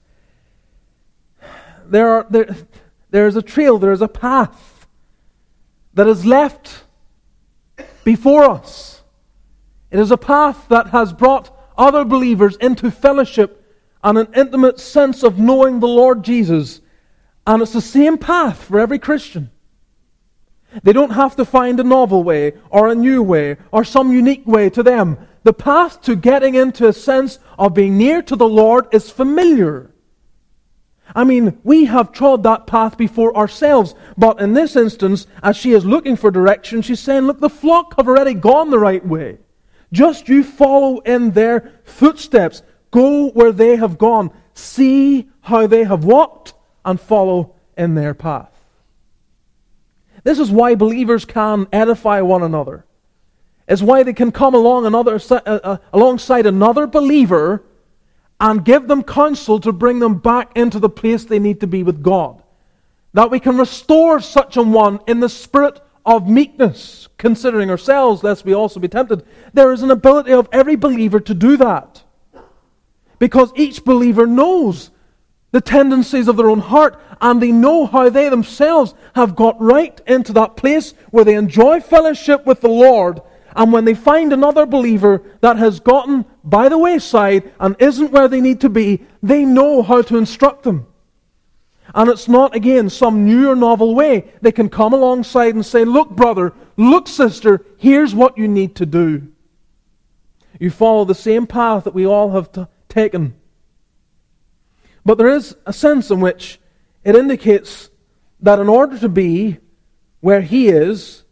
There, 1.84 2.08
are, 2.08 2.26
there, 2.30 2.56
there 3.10 3.26
is 3.26 3.36
a 3.36 3.42
trail, 3.42 3.78
there 3.78 3.92
is 3.92 4.00
a 4.00 4.08
path 4.08 4.86
that 5.92 6.06
is 6.06 6.24
left 6.24 6.84
before 8.02 8.44
us. 8.44 9.02
It 9.90 10.00
is 10.00 10.10
a 10.10 10.16
path 10.16 10.68
that 10.70 10.88
has 10.88 11.12
brought 11.12 11.54
other 11.76 12.06
believers 12.06 12.56
into 12.56 12.90
fellowship 12.90 13.60
and 14.04 14.18
an 14.18 14.28
intimate 14.36 14.78
sense 14.78 15.22
of 15.22 15.38
knowing 15.38 15.80
the 15.80 15.88
Lord 15.88 16.22
Jesus. 16.22 16.82
And 17.46 17.62
it's 17.62 17.72
the 17.72 17.80
same 17.80 18.18
path 18.18 18.64
for 18.64 18.78
every 18.78 18.98
Christian. 18.98 19.50
They 20.82 20.92
don't 20.92 21.12
have 21.12 21.36
to 21.36 21.44
find 21.44 21.80
a 21.80 21.84
novel 21.84 22.22
way 22.22 22.54
or 22.70 22.88
a 22.88 22.94
new 22.94 23.22
way 23.22 23.56
or 23.72 23.84
some 23.84 24.12
unique 24.12 24.46
way 24.46 24.68
to 24.70 24.82
them. 24.82 25.18
The 25.42 25.52
path 25.52 26.02
to 26.02 26.16
getting 26.16 26.54
into 26.54 26.86
a 26.86 26.92
sense 26.92 27.38
of 27.58 27.74
being 27.74 27.96
near 27.96 28.22
to 28.22 28.36
the 28.36 28.48
Lord 28.48 28.86
is 28.92 29.10
familiar. 29.10 29.90
I 31.14 31.24
mean, 31.24 31.58
we 31.64 31.84
have 31.84 32.12
trod 32.12 32.42
that 32.42 32.66
path 32.66 32.96
before 32.96 33.36
ourselves, 33.36 33.94
but 34.16 34.40
in 34.40 34.54
this 34.54 34.74
instance, 34.74 35.26
as 35.42 35.56
she 35.56 35.72
is 35.72 35.84
looking 35.84 36.16
for 36.16 36.30
direction, 36.30 36.82
she's 36.82 37.00
saying, 37.00 37.24
Look, 37.24 37.40
the 37.40 37.50
flock 37.50 37.94
have 37.96 38.08
already 38.08 38.34
gone 38.34 38.70
the 38.70 38.78
right 38.78 39.04
way. 39.06 39.38
Just 39.92 40.28
you 40.28 40.42
follow 40.42 41.00
in 41.00 41.32
their 41.32 41.72
footsteps. 41.84 42.62
Go 42.94 43.30
where 43.30 43.50
they 43.50 43.74
have 43.74 43.98
gone. 43.98 44.30
See 44.54 45.28
how 45.40 45.66
they 45.66 45.82
have 45.82 46.04
walked 46.04 46.54
and 46.84 47.00
follow 47.00 47.56
in 47.76 47.96
their 47.96 48.14
path. 48.14 48.52
This 50.22 50.38
is 50.38 50.48
why 50.48 50.76
believers 50.76 51.24
can 51.24 51.66
edify 51.72 52.20
one 52.20 52.44
another. 52.44 52.84
It's 53.66 53.82
why 53.82 54.04
they 54.04 54.12
can 54.12 54.30
come 54.30 54.54
along 54.54 54.86
another, 54.86 55.18
uh, 55.28 55.34
uh, 55.34 55.76
alongside 55.92 56.46
another 56.46 56.86
believer 56.86 57.64
and 58.38 58.64
give 58.64 58.86
them 58.86 59.02
counsel 59.02 59.58
to 59.58 59.72
bring 59.72 59.98
them 59.98 60.20
back 60.20 60.56
into 60.56 60.78
the 60.78 60.88
place 60.88 61.24
they 61.24 61.40
need 61.40 61.58
to 61.62 61.66
be 61.66 61.82
with 61.82 62.00
God. 62.00 62.44
That 63.12 63.28
we 63.28 63.40
can 63.40 63.58
restore 63.58 64.20
such 64.20 64.56
a 64.56 64.62
one 64.62 65.00
in 65.08 65.18
the 65.18 65.28
spirit 65.28 65.80
of 66.06 66.28
meekness, 66.28 67.08
considering 67.18 67.70
ourselves, 67.70 68.22
lest 68.22 68.44
we 68.44 68.54
also 68.54 68.78
be 68.78 68.86
tempted. 68.86 69.26
There 69.52 69.72
is 69.72 69.82
an 69.82 69.90
ability 69.90 70.32
of 70.32 70.48
every 70.52 70.76
believer 70.76 71.18
to 71.18 71.34
do 71.34 71.56
that. 71.56 72.03
Because 73.18 73.52
each 73.54 73.84
believer 73.84 74.26
knows 74.26 74.90
the 75.54 75.60
tendencies 75.60 76.26
of 76.26 76.36
their 76.36 76.50
own 76.50 76.58
heart 76.58 77.00
and 77.20 77.40
they 77.40 77.52
know 77.52 77.86
how 77.86 78.10
they 78.10 78.28
themselves 78.28 78.92
have 79.14 79.36
got 79.36 79.60
right 79.60 80.00
into 80.06 80.32
that 80.32 80.56
place 80.56 80.94
where 81.10 81.24
they 81.24 81.34
enjoy 81.34 81.80
fellowship 81.80 82.44
with 82.44 82.60
the 82.60 82.68
Lord. 82.68 83.20
And 83.54 83.72
when 83.72 83.84
they 83.84 83.94
find 83.94 84.32
another 84.32 84.66
believer 84.66 85.22
that 85.42 85.56
has 85.56 85.78
gotten 85.78 86.24
by 86.42 86.68
the 86.68 86.76
wayside 86.76 87.52
and 87.60 87.76
isn't 87.78 88.10
where 88.10 88.26
they 88.26 88.40
need 88.40 88.60
to 88.62 88.68
be, 88.68 89.06
they 89.22 89.44
know 89.44 89.82
how 89.82 90.02
to 90.02 90.16
instruct 90.16 90.64
them. 90.64 90.86
And 91.94 92.10
it's 92.10 92.26
not, 92.26 92.56
again, 92.56 92.90
some 92.90 93.24
new 93.24 93.48
or 93.48 93.54
novel 93.54 93.94
way. 93.94 94.32
They 94.40 94.50
can 94.50 94.68
come 94.68 94.92
alongside 94.92 95.54
and 95.54 95.64
say, 95.64 95.84
Look, 95.84 96.10
brother, 96.10 96.52
look, 96.76 97.06
sister, 97.06 97.64
here's 97.76 98.12
what 98.14 98.36
you 98.36 98.48
need 98.48 98.74
to 98.76 98.86
do. 98.86 99.28
You 100.58 100.70
follow 100.70 101.04
the 101.04 101.14
same 101.14 101.46
path 101.46 101.84
that 101.84 101.94
we 101.94 102.06
all 102.06 102.32
have 102.32 102.50
to 102.52 102.68
taken. 102.94 103.34
But 105.04 105.18
there 105.18 105.28
is 105.28 105.56
a 105.66 105.72
sense 105.72 106.10
in 106.10 106.20
which 106.20 106.60
it 107.02 107.16
indicates 107.16 107.90
that 108.40 108.58
in 108.58 108.68
order 108.68 108.98
to 108.98 109.08
be 109.08 109.58
where 110.20 110.40
he 110.40 110.68
is, 110.68 111.24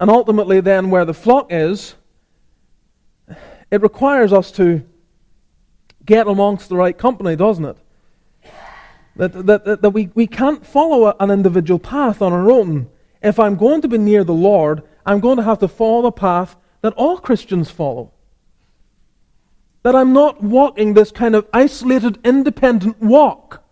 and 0.00 0.08
ultimately 0.10 0.60
then 0.60 0.90
where 0.90 1.04
the 1.04 1.12
flock 1.12 1.48
is, 1.50 1.94
it 3.70 3.82
requires 3.82 4.32
us 4.32 4.50
to 4.52 4.82
get 6.06 6.26
amongst 6.26 6.70
the 6.70 6.76
right 6.76 6.96
company, 6.96 7.36
doesn't 7.36 7.64
it? 7.64 7.76
That, 9.16 9.32
that, 9.46 9.64
that, 9.64 9.82
that 9.82 9.90
we, 9.90 10.10
we 10.14 10.26
can't 10.26 10.64
follow 10.64 11.14
an 11.18 11.30
individual 11.30 11.78
path 11.78 12.22
on 12.22 12.32
our 12.32 12.50
own. 12.50 12.88
If 13.20 13.38
I'm 13.38 13.56
going 13.56 13.82
to 13.82 13.88
be 13.88 13.98
near 13.98 14.24
the 14.24 14.32
Lord, 14.32 14.84
I'm 15.04 15.20
going 15.20 15.36
to 15.36 15.42
have 15.42 15.58
to 15.58 15.68
follow 15.68 16.02
the 16.02 16.12
path 16.12 16.56
that 16.80 16.94
all 16.94 17.18
Christians 17.18 17.70
follow. 17.70 18.12
That 19.82 19.94
I'm 19.94 20.12
not 20.12 20.42
walking 20.42 20.94
this 20.94 21.10
kind 21.10 21.34
of 21.34 21.46
isolated, 21.52 22.18
independent 22.24 23.00
walk. 23.00 23.62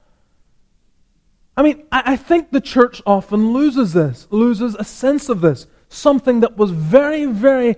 I 1.57 1.63
mean, 1.63 1.85
I, 1.91 2.03
I 2.13 2.17
think 2.17 2.51
the 2.51 2.61
church 2.61 3.03
often 3.07 3.53
loses 3.53 3.93
this, 3.93 4.29
loses 4.31 4.75
a 4.77 4.85
sense 4.85 5.29
of 5.29 5.41
this. 5.41 5.67
Something 5.89 6.41
that 6.41 6.57
was 6.57 6.71
very, 6.71 7.27
very. 7.27 7.77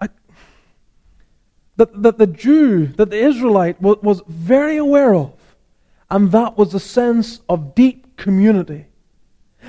Uh, 0.00 0.08
that, 1.76 2.02
that 2.02 2.18
the 2.18 2.26
Jew, 2.26 2.88
that 2.98 3.10
the 3.10 3.18
Israelite 3.18 3.80
was, 3.80 3.98
was 4.02 4.22
very 4.28 4.76
aware 4.76 5.14
of. 5.14 5.32
And 6.10 6.30
that 6.32 6.58
was 6.58 6.74
a 6.74 6.80
sense 6.80 7.40
of 7.48 7.74
deep 7.74 8.16
community. 8.16 8.86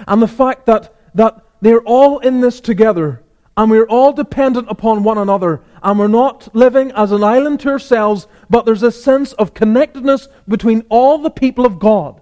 And 0.08 0.22
the 0.22 0.28
fact 0.28 0.66
that, 0.66 0.94
that 1.16 1.46
they're 1.62 1.82
all 1.84 2.20
in 2.20 2.42
this 2.42 2.60
together 2.60 3.23
and 3.56 3.70
we're 3.70 3.88
all 3.88 4.14
dependent 4.14 4.68
upon 4.70 5.04
one 5.04 5.18
another, 5.18 5.62
and 5.82 6.00
we're 6.00 6.08
not 6.08 6.54
living 6.56 6.92
as 6.94 7.12
an 7.12 7.24
island 7.24 7.60
to 7.62 7.70
ourselves, 7.70 8.28
but 8.50 8.66
there's 8.66 8.84
a 8.84 8.92
sense 8.92 9.34
of 9.34 9.54
connectedness 9.54 10.28
between 10.48 10.84
all 10.90 11.20
the 11.20 11.30
people 11.30 11.66
of 11.66 11.80
God. 11.80 12.20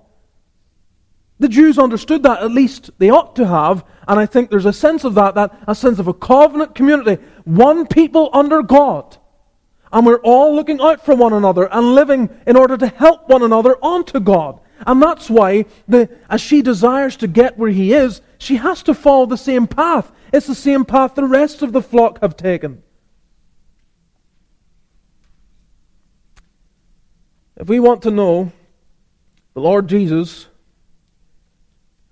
The 1.40 1.50
Jews 1.50 1.80
understood 1.80 2.24
that, 2.24 2.44
at 2.44 2.52
least 2.52 2.92
they 3.00 3.10
ought 3.10 3.36
to 3.38 3.48
have, 3.48 3.84
and 4.08 4.20
I 4.20 4.26
think 4.26 4.50
there's 4.50 4.66
a 4.66 4.74
sense 4.74 5.04
of 5.04 5.16
that, 5.16 5.36
that 5.36 5.58
a 5.68 5.74
sense 5.74 6.00
of 6.00 6.08
a 6.08 6.14
covenant 6.14 6.76
community, 6.76 7.24
one 7.46 7.88
people 7.88 8.30
under 8.34 8.62
God. 8.62 9.18
And 9.94 10.06
we're 10.06 10.22
all 10.22 10.56
looking 10.56 10.80
out 10.80 11.04
for 11.04 11.16
one 11.16 11.34
another 11.34 11.68
and 11.72 11.96
living 11.96 12.30
in 12.46 12.56
order 12.56 12.78
to 12.78 12.88
help 12.88 13.28
one 13.28 13.42
another 13.42 13.76
onto 13.82 14.20
God. 14.20 14.60
And 14.86 15.02
that's 15.02 15.30
why, 15.30 15.66
the, 15.88 16.10
as 16.30 16.42
she 16.42 16.62
desires 16.62 17.16
to 17.18 17.28
get 17.28 17.58
where 17.58 17.72
he 17.72 17.94
is, 17.94 18.22
she 18.38 18.58
has 18.58 18.84
to 18.84 18.94
follow 18.94 19.26
the 19.26 19.38
same 19.38 19.68
path. 19.68 20.12
It's 20.34 20.48
the 20.48 20.56
same 20.56 20.86
path 20.86 21.16
the 21.16 21.26
rest 21.26 21.62
of 21.62 21.74
the 21.74 21.82
flock 21.82 22.22
have 22.22 22.38
taken. 22.38 22.84
If 27.58 27.68
we 27.68 27.80
want 27.80 28.02
to 28.04 28.12
know 28.12 28.52
the 29.54 29.60
Lord 29.60 29.88
Jesus 29.88 30.48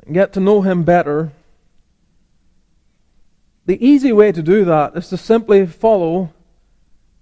and 0.05 0.13
get 0.13 0.33
to 0.33 0.39
know 0.39 0.61
him 0.61 0.83
better, 0.83 1.31
the 3.65 3.83
easy 3.85 4.11
way 4.11 4.31
to 4.31 4.43
do 4.43 4.65
that 4.65 4.95
is 4.95 5.09
to 5.09 5.17
simply 5.17 5.65
follow 5.65 6.33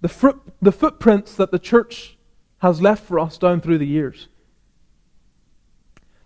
the, 0.00 0.38
the 0.60 0.72
footprints 0.72 1.34
that 1.34 1.50
the 1.50 1.58
church 1.58 2.16
has 2.58 2.82
left 2.82 3.04
for 3.04 3.20
us 3.20 3.38
down 3.38 3.60
through 3.60 3.78
the 3.78 3.86
years. 3.86 4.28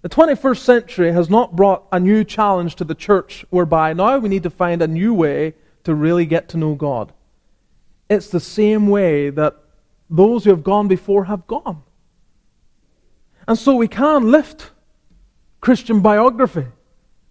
The 0.02 0.08
21st 0.08 0.58
century 0.58 1.12
has 1.12 1.30
not 1.30 1.54
brought 1.54 1.86
a 1.92 2.00
new 2.00 2.24
challenge 2.24 2.74
to 2.76 2.84
the 2.84 2.94
church 2.94 3.44
whereby 3.50 3.92
now 3.92 4.18
we 4.18 4.28
need 4.28 4.42
to 4.42 4.50
find 4.50 4.82
a 4.82 4.88
new 4.88 5.14
way 5.14 5.54
to 5.84 5.94
really 5.94 6.26
get 6.26 6.48
to 6.50 6.56
know 6.56 6.74
God. 6.74 7.12
It's 8.10 8.28
the 8.28 8.40
same 8.40 8.88
way 8.88 9.30
that 9.30 9.56
those 10.10 10.42
who 10.42 10.50
have 10.50 10.64
gone 10.64 10.88
before 10.88 11.24
have 11.24 11.46
gone. 11.46 11.82
And 13.46 13.56
so 13.56 13.76
we 13.76 13.86
can 13.88 14.30
lift 14.30 14.72
Christian 15.60 16.00
biography, 16.00 16.66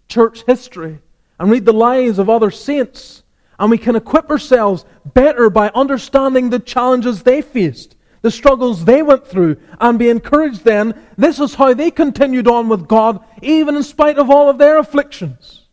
church 0.08 0.42
history, 0.46 1.00
and 1.38 1.50
read 1.50 1.66
the 1.66 1.72
lives 1.72 2.18
of 2.18 2.30
other 2.30 2.50
saints. 2.50 3.22
And 3.58 3.70
we 3.70 3.78
can 3.78 3.96
equip 3.96 4.30
ourselves 4.30 4.86
better 5.12 5.50
by 5.50 5.70
understanding 5.74 6.48
the 6.48 6.58
challenges 6.58 7.22
they 7.22 7.42
faced, 7.42 7.96
the 8.22 8.30
struggles 8.30 8.84
they 8.84 9.02
went 9.02 9.26
through, 9.26 9.56
and 9.80 9.98
be 9.98 10.08
encouraged 10.08 10.64
then. 10.64 10.94
This 11.18 11.38
is 11.38 11.54
how 11.54 11.74
they 11.74 11.90
continued 11.90 12.48
on 12.48 12.68
with 12.68 12.88
God, 12.88 13.22
even 13.42 13.76
in 13.76 13.82
spite 13.82 14.18
of 14.18 14.30
all 14.30 14.48
of 14.48 14.58
their 14.58 14.78
afflictions. 14.78 15.66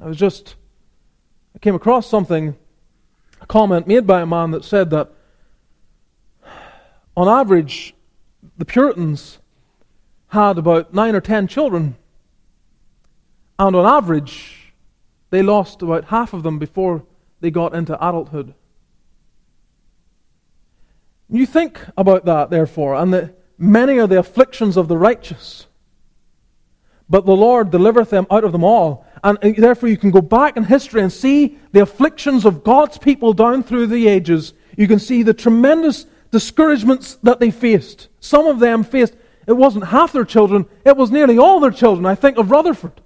I 0.00 0.06
was 0.06 0.16
just, 0.16 0.54
I 1.54 1.58
came 1.58 1.74
across 1.74 2.08
something, 2.08 2.56
a 3.40 3.46
comment 3.46 3.86
made 3.86 4.06
by 4.06 4.22
a 4.22 4.26
man 4.26 4.52
that 4.52 4.64
said 4.64 4.90
that 4.90 5.10
on 7.16 7.28
average, 7.28 7.94
the 8.56 8.64
Puritans 8.64 9.38
had 10.28 10.58
about 10.58 10.94
nine 10.94 11.14
or 11.14 11.20
ten 11.20 11.46
children, 11.46 11.96
and 13.58 13.76
on 13.76 13.86
average, 13.86 14.72
they 15.30 15.42
lost 15.42 15.82
about 15.82 16.06
half 16.06 16.32
of 16.32 16.42
them 16.42 16.58
before 16.58 17.04
they 17.40 17.50
got 17.50 17.74
into 17.74 17.94
adulthood. 17.96 18.54
You 21.28 21.46
think 21.46 21.80
about 21.96 22.24
that, 22.26 22.50
therefore, 22.50 22.94
and 22.94 23.12
that 23.14 23.38
many 23.58 23.98
are 23.98 24.06
the 24.06 24.18
afflictions 24.18 24.76
of 24.76 24.88
the 24.88 24.96
righteous, 24.96 25.66
but 27.08 27.26
the 27.26 27.36
Lord 27.36 27.70
delivereth 27.70 28.10
them 28.10 28.26
out 28.30 28.44
of 28.44 28.52
them 28.52 28.64
all. 28.64 29.06
And 29.22 29.38
uh, 29.42 29.52
therefore, 29.56 29.88
you 29.88 29.96
can 29.96 30.10
go 30.10 30.20
back 30.20 30.56
in 30.56 30.64
history 30.64 31.02
and 31.02 31.12
see 31.12 31.58
the 31.72 31.82
afflictions 31.82 32.44
of 32.44 32.64
God's 32.64 32.98
people 32.98 33.32
down 33.32 33.62
through 33.62 33.86
the 33.86 34.08
ages. 34.08 34.52
You 34.76 34.86
can 34.86 34.98
see 34.98 35.22
the 35.22 35.34
tremendous 35.34 36.06
discouragements 36.30 37.14
that 37.22 37.40
they 37.40 37.50
faced. 37.50 38.08
Some 38.20 38.46
of 38.46 38.58
them 38.58 38.84
faced, 38.84 39.14
it 39.46 39.52
wasn't 39.52 39.86
half 39.86 40.12
their 40.12 40.24
children, 40.24 40.66
it 40.84 40.96
was 40.96 41.10
nearly 41.10 41.38
all 41.38 41.60
their 41.60 41.70
children. 41.70 42.06
I 42.06 42.14
think 42.14 42.38
of 42.38 42.50
Rutherford. 42.50 43.00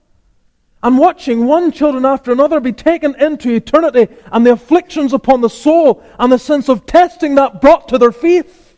And 0.83 0.97
watching 0.97 1.47
one 1.47 1.73
children 1.73 2.05
after 2.05 2.31
another 2.31 2.61
be 2.61 2.73
taken 2.73 3.15
into 3.21 3.53
eternity 3.53 4.09
and 4.31 4.47
the 4.47 4.53
afflictions 4.53 5.13
upon 5.13 5.41
the 5.41 5.51
soul 5.51 6.05
and 6.19 6.31
the 6.31 6.39
sense 6.39 6.69
of 6.69 6.87
testing 6.87 7.35
that 7.35 7.61
brought 7.61 7.89
to 7.89 7.99
their 7.99 8.13
faith. 8.13 8.77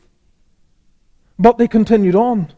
But 1.38 1.58
they 1.58 1.68
continued 1.68 2.14
on. 2.14 2.52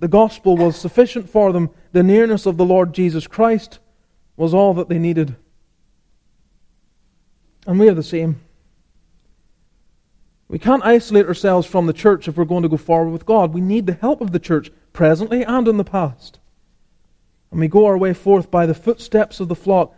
The 0.00 0.08
gospel 0.08 0.56
was 0.56 0.76
sufficient 0.76 1.30
for 1.30 1.52
them. 1.52 1.70
The 1.92 2.02
nearness 2.02 2.46
of 2.46 2.56
the 2.56 2.64
Lord 2.64 2.92
Jesus 2.92 3.26
Christ 3.26 3.78
was 4.36 4.52
all 4.52 4.74
that 4.74 4.88
they 4.88 4.98
needed. 4.98 5.36
And 7.66 7.78
we 7.78 7.88
are 7.88 7.94
the 7.94 8.02
same. 8.02 8.40
We 10.48 10.58
can't 10.58 10.84
isolate 10.84 11.26
ourselves 11.26 11.66
from 11.66 11.86
the 11.86 11.92
church 11.92 12.28
if 12.28 12.36
we're 12.36 12.44
going 12.44 12.64
to 12.64 12.68
go 12.68 12.76
forward 12.76 13.10
with 13.10 13.24
God. 13.24 13.54
We 13.54 13.60
need 13.60 13.86
the 13.86 13.94
help 13.94 14.20
of 14.20 14.32
the 14.32 14.38
church, 14.38 14.70
presently 14.92 15.42
and 15.42 15.66
in 15.66 15.76
the 15.76 15.84
past. 15.84 16.38
And 17.54 17.60
we 17.60 17.68
go 17.68 17.86
our 17.86 17.96
way 17.96 18.12
forth 18.14 18.50
by 18.50 18.66
the 18.66 18.74
footsteps 18.74 19.38
of 19.38 19.46
the 19.46 19.54
flock. 19.54 19.94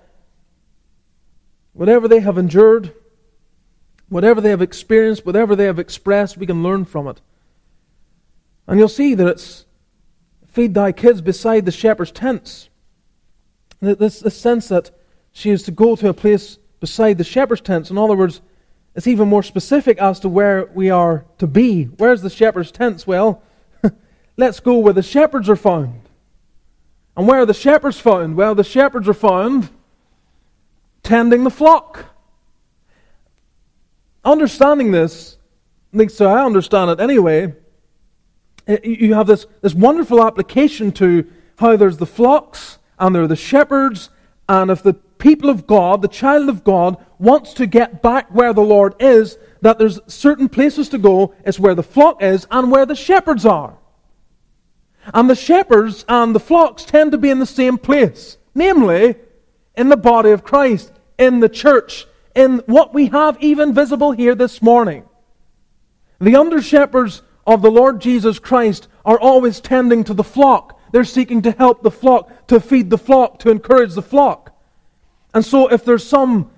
Whatever 1.72 2.06
they 2.06 2.20
have 2.20 2.36
endured, 2.36 2.92
whatever 4.10 4.42
they 4.42 4.50
have 4.50 4.60
experienced, 4.60 5.24
whatever 5.24 5.56
they 5.56 5.64
have 5.64 5.78
expressed, 5.78 6.36
we 6.36 6.44
can 6.44 6.62
learn 6.62 6.84
from 6.84 7.08
it. 7.08 7.22
And 8.66 8.78
you'll 8.78 8.90
see 8.90 9.14
that 9.14 9.26
it's 9.26 9.64
feed 10.46 10.74
thy 10.74 10.92
kids 10.92 11.22
beside 11.22 11.64
the 11.64 11.72
shepherd's 11.72 12.10
tents. 12.10 12.68
This, 13.80 14.20
this 14.20 14.36
sense 14.36 14.68
that 14.68 14.90
she 15.32 15.48
is 15.48 15.62
to 15.62 15.70
go 15.70 15.96
to 15.96 16.10
a 16.10 16.12
place 16.12 16.58
beside 16.78 17.16
the 17.16 17.24
shepherd's 17.24 17.62
tents. 17.62 17.90
In 17.90 17.96
other 17.96 18.16
words, 18.16 18.42
it's 18.94 19.06
even 19.06 19.28
more 19.28 19.42
specific 19.42 19.96
as 19.96 20.20
to 20.20 20.28
where 20.28 20.66
we 20.74 20.90
are 20.90 21.24
to 21.38 21.46
be. 21.46 21.84
Where's 21.84 22.20
the 22.20 22.28
shepherd's 22.28 22.70
tents? 22.70 23.06
Well, 23.06 23.42
let's 24.36 24.60
go 24.60 24.76
where 24.76 24.92
the 24.92 25.02
shepherds 25.02 25.48
are 25.48 25.56
found. 25.56 26.05
And 27.16 27.26
where 27.26 27.40
are 27.40 27.46
the 27.46 27.54
shepherds 27.54 27.98
found? 27.98 28.36
Well, 28.36 28.54
the 28.54 28.64
shepherds 28.64 29.08
are 29.08 29.14
found 29.14 29.70
tending 31.02 31.44
the 31.44 31.50
flock. 31.50 32.04
Understanding 34.24 34.90
this, 34.90 35.38
at 35.92 35.98
least 35.98 36.16
so 36.16 36.28
I 36.28 36.44
understand 36.44 36.90
it 36.90 37.00
anyway, 37.00 37.54
eh, 38.66 38.78
you 38.82 39.14
have 39.14 39.26
this, 39.26 39.46
this 39.62 39.74
wonderful 39.74 40.22
application 40.22 40.92
to 40.92 41.26
how 41.58 41.76
there's 41.76 41.96
the 41.96 42.06
flocks 42.06 42.78
and 42.98 43.14
there 43.14 43.22
are 43.22 43.28
the 43.28 43.36
shepherds, 43.36 44.10
and 44.48 44.70
if 44.70 44.82
the 44.82 44.94
people 44.94 45.48
of 45.48 45.66
God, 45.66 46.02
the 46.02 46.08
child 46.08 46.48
of 46.48 46.64
God, 46.64 46.96
wants 47.18 47.54
to 47.54 47.66
get 47.66 48.02
back 48.02 48.28
where 48.34 48.52
the 48.52 48.62
Lord 48.62 48.94
is, 49.00 49.38
that 49.60 49.78
there's 49.78 50.00
certain 50.06 50.48
places 50.48 50.88
to 50.90 50.98
go. 50.98 51.34
It's 51.44 51.58
where 51.58 51.74
the 51.74 51.82
flock 51.82 52.22
is 52.22 52.46
and 52.50 52.70
where 52.70 52.86
the 52.86 52.94
shepherds 52.94 53.46
are. 53.46 53.76
And 55.14 55.30
the 55.30 55.34
shepherds 55.34 56.04
and 56.08 56.34
the 56.34 56.40
flocks 56.40 56.84
tend 56.84 57.12
to 57.12 57.18
be 57.18 57.30
in 57.30 57.38
the 57.38 57.46
same 57.46 57.78
place, 57.78 58.38
namely, 58.54 59.16
in 59.76 59.88
the 59.88 59.96
body 59.96 60.30
of 60.30 60.44
Christ, 60.44 60.92
in 61.18 61.40
the 61.40 61.48
church, 61.48 62.06
in 62.34 62.58
what 62.66 62.92
we 62.92 63.06
have 63.08 63.40
even 63.42 63.72
visible 63.72 64.12
here 64.12 64.34
this 64.34 64.60
morning. 64.60 65.04
The 66.20 66.36
under 66.36 66.62
shepherds 66.62 67.22
of 67.46 67.62
the 67.62 67.70
Lord 67.70 68.00
Jesus 68.00 68.38
Christ 68.38 68.88
are 69.04 69.18
always 69.18 69.60
tending 69.60 70.04
to 70.04 70.14
the 70.14 70.24
flock. 70.24 70.80
They're 70.92 71.04
seeking 71.04 71.42
to 71.42 71.52
help 71.52 71.82
the 71.82 71.90
flock, 71.90 72.46
to 72.48 72.60
feed 72.60 72.90
the 72.90 72.98
flock, 72.98 73.38
to 73.40 73.50
encourage 73.50 73.94
the 73.94 74.02
flock. 74.02 74.52
And 75.34 75.44
so, 75.44 75.68
if 75.68 75.84
there's 75.84 76.06
some 76.06 76.50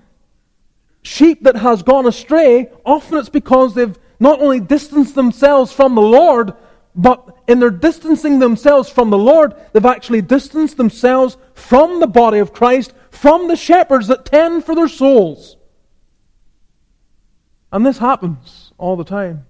sheep 1.01 1.43
that 1.43 1.57
has 1.57 1.83
gone 1.83 2.07
astray, 2.07 2.69
often 2.85 3.17
it's 3.17 3.29
because 3.29 3.75
they've 3.75 3.97
not 4.19 4.41
only 4.41 4.59
distanced 4.59 5.15
themselves 5.15 5.71
from 5.71 5.95
the 5.95 6.01
Lord, 6.01 6.53
but 6.95 7.37
in 7.49 7.59
their 7.59 7.71
distancing 7.71 8.37
themselves 8.37 8.89
from 8.89 9.09
the 9.09 9.17
Lord, 9.17 9.55
they've 9.73 9.83
actually 9.83 10.21
distanced 10.21 10.77
themselves 10.77 11.35
from 11.55 11.99
the 11.99 12.05
body 12.05 12.37
of 12.37 12.53
Christ, 12.53 12.93
from 13.09 13.47
the 13.47 13.55
shepherds 13.55 14.07
that 14.07 14.23
tend 14.23 14.63
for 14.63 14.75
their 14.75 14.87
souls. 14.87 15.57
And 17.71 17.83
this 17.83 17.97
happens 17.97 18.71
all 18.77 18.95
the 18.95 19.03
time. 19.03 19.47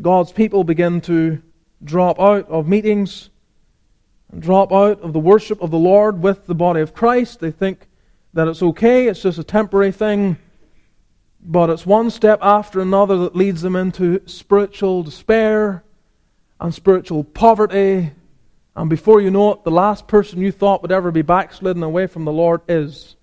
God's 0.00 0.30
people 0.30 0.62
begin 0.62 1.00
to 1.02 1.42
drop 1.82 2.20
out 2.20 2.48
of 2.48 2.68
meetings 2.68 3.30
and 4.30 4.40
drop 4.40 4.72
out 4.72 5.00
of 5.00 5.12
the 5.12 5.18
worship 5.18 5.60
of 5.60 5.72
the 5.72 5.78
Lord 5.78 6.22
with 6.22 6.46
the 6.46 6.54
body 6.54 6.80
of 6.80 6.94
Christ. 6.94 7.40
They 7.40 7.50
think 7.50 7.88
that 8.34 8.46
it's 8.46 8.62
okay, 8.62 9.08
it's 9.08 9.22
just 9.22 9.38
a 9.38 9.44
temporary 9.44 9.90
thing, 9.90 10.38
but 11.42 11.70
it's 11.70 11.84
one 11.84 12.10
step 12.10 12.38
after 12.40 12.80
another 12.80 13.18
that 13.18 13.34
leads 13.34 13.62
them 13.62 13.74
into 13.74 14.22
spiritual 14.26 15.02
despair 15.02 15.82
and 16.60 16.72
spiritual 16.72 17.24
poverty. 17.24 18.12
And 18.76 18.88
before 18.88 19.20
you 19.20 19.30
know 19.30 19.52
it, 19.52 19.64
the 19.64 19.70
last 19.70 20.06
person 20.06 20.40
you 20.40 20.52
thought 20.52 20.82
would 20.82 20.92
ever 20.92 21.10
be 21.10 21.22
backslidden 21.22 21.82
away 21.82 22.06
from 22.06 22.24
the 22.24 22.32
Lord 22.32 22.60
is. 22.68 23.16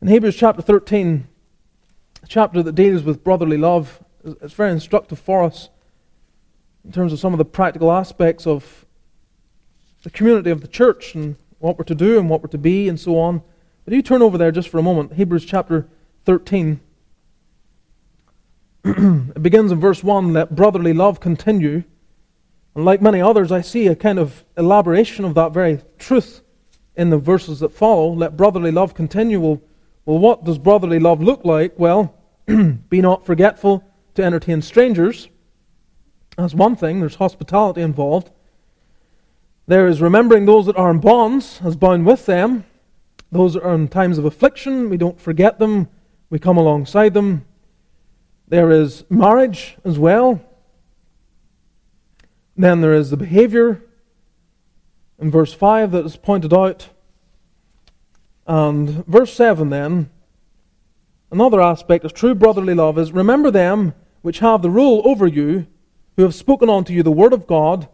In 0.00 0.06
Hebrews 0.06 0.36
chapter 0.36 0.62
13, 0.62 1.26
a 2.22 2.26
chapter 2.26 2.62
that 2.62 2.74
deals 2.74 3.02
with 3.02 3.24
brotherly 3.24 3.56
love, 3.56 4.04
it's 4.22 4.52
very 4.52 4.70
instructive 4.70 5.18
for 5.18 5.42
us 5.42 5.70
in 6.84 6.92
terms 6.92 7.12
of 7.12 7.18
some 7.18 7.32
of 7.34 7.38
the 7.38 7.44
practical 7.44 7.90
aspects 7.90 8.46
of 8.46 8.84
the 10.02 10.10
community 10.10 10.50
of 10.50 10.60
the 10.60 10.68
church 10.68 11.14
and 11.14 11.36
what 11.58 11.78
we're 11.78 11.84
to 11.84 11.94
do 11.94 12.18
and 12.18 12.28
what 12.28 12.42
we're 12.42 12.48
to 12.48 12.58
be 12.58 12.88
and 12.88 12.98
so 12.98 13.18
on. 13.18 13.42
But 13.84 13.92
if 13.92 13.96
you 13.96 14.02
turn 14.02 14.22
over 14.22 14.38
there 14.38 14.52
just 14.52 14.68
for 14.68 14.78
a 14.78 14.82
moment, 14.82 15.14
Hebrews 15.14 15.44
chapter 15.44 15.88
13. 16.24 16.80
it 18.84 19.42
begins 19.42 19.72
in 19.72 19.80
verse 19.80 20.04
1 20.04 20.32
let 20.32 20.54
brotherly 20.54 20.92
love 20.92 21.20
continue. 21.20 21.84
And 22.74 22.84
like 22.84 23.02
many 23.02 23.20
others, 23.20 23.50
I 23.50 23.60
see 23.60 23.86
a 23.88 23.96
kind 23.96 24.18
of 24.18 24.44
elaboration 24.56 25.24
of 25.24 25.34
that 25.34 25.52
very 25.52 25.80
truth 25.98 26.42
in 26.96 27.10
the 27.10 27.18
verses 27.18 27.60
that 27.60 27.72
follow. 27.72 28.12
Let 28.12 28.36
brotherly 28.36 28.70
love 28.70 28.94
continue 28.94 29.40
will, 29.40 29.62
Well, 30.04 30.18
what 30.18 30.44
does 30.44 30.58
brotherly 30.58 30.98
love 30.98 31.22
look 31.22 31.44
like? 31.44 31.78
Well, 31.78 32.14
be 32.46 33.00
not 33.00 33.26
forgetful 33.26 33.84
to 34.14 34.22
entertain 34.22 34.62
strangers. 34.62 35.28
That's 36.36 36.54
one 36.54 36.76
thing. 36.76 37.00
There's 37.00 37.16
hospitality 37.16 37.82
involved. 37.82 38.30
There 39.68 39.86
is 39.86 40.00
remembering 40.00 40.46
those 40.46 40.64
that 40.64 40.78
are 40.78 40.90
in 40.90 40.98
bonds 40.98 41.60
as 41.62 41.76
bound 41.76 42.06
with 42.06 42.24
them. 42.24 42.64
Those 43.30 43.52
that 43.52 43.62
are 43.62 43.74
in 43.74 43.88
times 43.88 44.16
of 44.16 44.24
affliction, 44.24 44.88
we 44.88 44.96
don't 44.96 45.20
forget 45.20 45.58
them, 45.58 45.88
we 46.30 46.38
come 46.38 46.56
alongside 46.56 47.12
them. 47.12 47.44
There 48.48 48.70
is 48.70 49.04
marriage 49.10 49.76
as 49.84 49.98
well. 49.98 50.40
Then 52.56 52.80
there 52.80 52.94
is 52.94 53.10
the 53.10 53.18
behavior 53.18 53.84
in 55.18 55.30
verse 55.30 55.52
5 55.52 55.90
that 55.92 56.06
is 56.06 56.16
pointed 56.16 56.54
out. 56.54 56.88
And 58.46 59.06
verse 59.06 59.34
7 59.34 59.68
then, 59.68 60.08
another 61.30 61.60
aspect 61.60 62.06
of 62.06 62.14
true 62.14 62.34
brotherly 62.34 62.72
love 62.72 62.96
is 62.96 63.12
remember 63.12 63.50
them 63.50 63.92
which 64.22 64.38
have 64.38 64.62
the 64.62 64.70
rule 64.70 65.02
over 65.04 65.26
you, 65.26 65.66
who 66.16 66.22
have 66.22 66.34
spoken 66.34 66.70
unto 66.70 66.94
you 66.94 67.02
the 67.02 67.12
word 67.12 67.34
of 67.34 67.46
God 67.46 67.86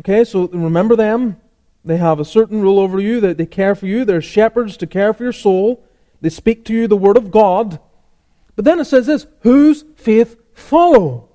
Okay, 0.00 0.24
so 0.24 0.48
remember 0.48 0.96
them. 0.96 1.36
They 1.84 1.96
have 1.96 2.18
a 2.18 2.24
certain 2.24 2.60
rule 2.60 2.80
over 2.80 2.98
you, 2.98 3.20
they, 3.20 3.32
they 3.32 3.46
care 3.46 3.74
for 3.74 3.86
you. 3.86 4.04
They're 4.04 4.20
shepherds 4.20 4.76
to 4.78 4.86
care 4.86 5.12
for 5.12 5.22
your 5.22 5.32
soul. 5.32 5.84
They 6.20 6.30
speak 6.30 6.64
to 6.66 6.74
you 6.74 6.88
the 6.88 6.96
word 6.96 7.16
of 7.16 7.30
God. 7.30 7.78
But 8.56 8.64
then 8.64 8.80
it 8.80 8.86
says 8.86 9.06
this 9.06 9.26
whose 9.40 9.84
faith 9.96 10.36
follow? 10.54 11.28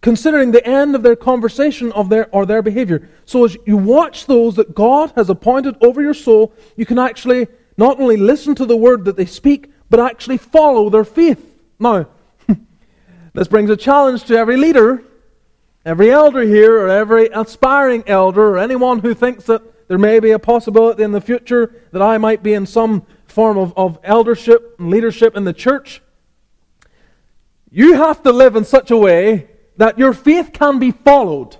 Considering 0.00 0.52
the 0.52 0.64
end 0.64 0.94
of 0.94 1.02
their 1.02 1.16
conversation 1.16 1.90
of 1.92 2.08
their 2.08 2.28
or 2.34 2.46
their 2.46 2.62
behavior. 2.62 3.08
So 3.24 3.44
as 3.44 3.56
you 3.66 3.76
watch 3.76 4.26
those 4.26 4.54
that 4.54 4.74
God 4.74 5.12
has 5.16 5.28
appointed 5.28 5.76
over 5.82 6.00
your 6.00 6.14
soul, 6.14 6.54
you 6.76 6.86
can 6.86 6.98
actually 6.98 7.48
not 7.76 8.00
only 8.00 8.16
listen 8.16 8.54
to 8.54 8.64
the 8.64 8.76
word 8.76 9.04
that 9.04 9.16
they 9.16 9.26
speak, 9.26 9.70
but 9.90 10.00
actually 10.00 10.38
follow 10.38 10.88
their 10.88 11.04
faith. 11.04 11.44
Now, 11.78 12.08
this 13.34 13.48
brings 13.48 13.68
a 13.68 13.76
challenge 13.76 14.24
to 14.24 14.38
every 14.38 14.56
leader 14.56 15.02
Every 15.86 16.10
elder 16.10 16.42
here, 16.42 16.80
or 16.80 16.88
every 16.88 17.28
aspiring 17.28 18.02
elder, 18.08 18.42
or 18.42 18.58
anyone 18.58 18.98
who 18.98 19.14
thinks 19.14 19.44
that 19.44 19.86
there 19.86 19.98
may 19.98 20.18
be 20.18 20.32
a 20.32 20.38
possibility 20.40 21.04
in 21.04 21.12
the 21.12 21.20
future 21.20 21.80
that 21.92 22.02
I 22.02 22.18
might 22.18 22.42
be 22.42 22.54
in 22.54 22.66
some 22.66 23.06
form 23.28 23.56
of, 23.56 23.72
of 23.76 24.00
eldership 24.02 24.74
and 24.80 24.90
leadership 24.90 25.36
in 25.36 25.44
the 25.44 25.52
church, 25.52 26.02
you 27.70 27.94
have 27.94 28.20
to 28.24 28.32
live 28.32 28.56
in 28.56 28.64
such 28.64 28.90
a 28.90 28.96
way 28.96 29.48
that 29.76 29.96
your 29.96 30.12
faith 30.12 30.50
can 30.52 30.80
be 30.80 30.90
followed. 30.90 31.56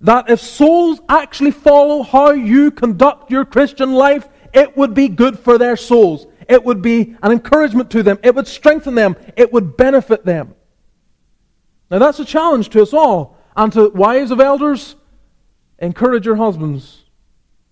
That 0.00 0.30
if 0.30 0.40
souls 0.40 1.00
actually 1.10 1.50
follow 1.50 2.02
how 2.02 2.30
you 2.30 2.70
conduct 2.70 3.30
your 3.30 3.44
Christian 3.44 3.92
life, 3.92 4.26
it 4.54 4.78
would 4.78 4.94
be 4.94 5.08
good 5.08 5.38
for 5.38 5.58
their 5.58 5.76
souls. 5.76 6.26
It 6.48 6.64
would 6.64 6.80
be 6.80 7.16
an 7.22 7.32
encouragement 7.32 7.90
to 7.90 8.02
them. 8.02 8.18
It 8.22 8.34
would 8.34 8.46
strengthen 8.46 8.94
them. 8.94 9.14
It 9.36 9.52
would 9.52 9.76
benefit 9.76 10.24
them. 10.24 10.54
Now, 11.90 11.98
that's 11.98 12.18
a 12.18 12.24
challenge 12.24 12.70
to 12.70 12.82
us 12.82 12.92
all. 12.92 13.38
And 13.56 13.72
to 13.72 13.88
wives 13.90 14.30
of 14.30 14.40
elders, 14.40 14.96
encourage 15.78 16.26
your 16.26 16.36
husbands 16.36 17.04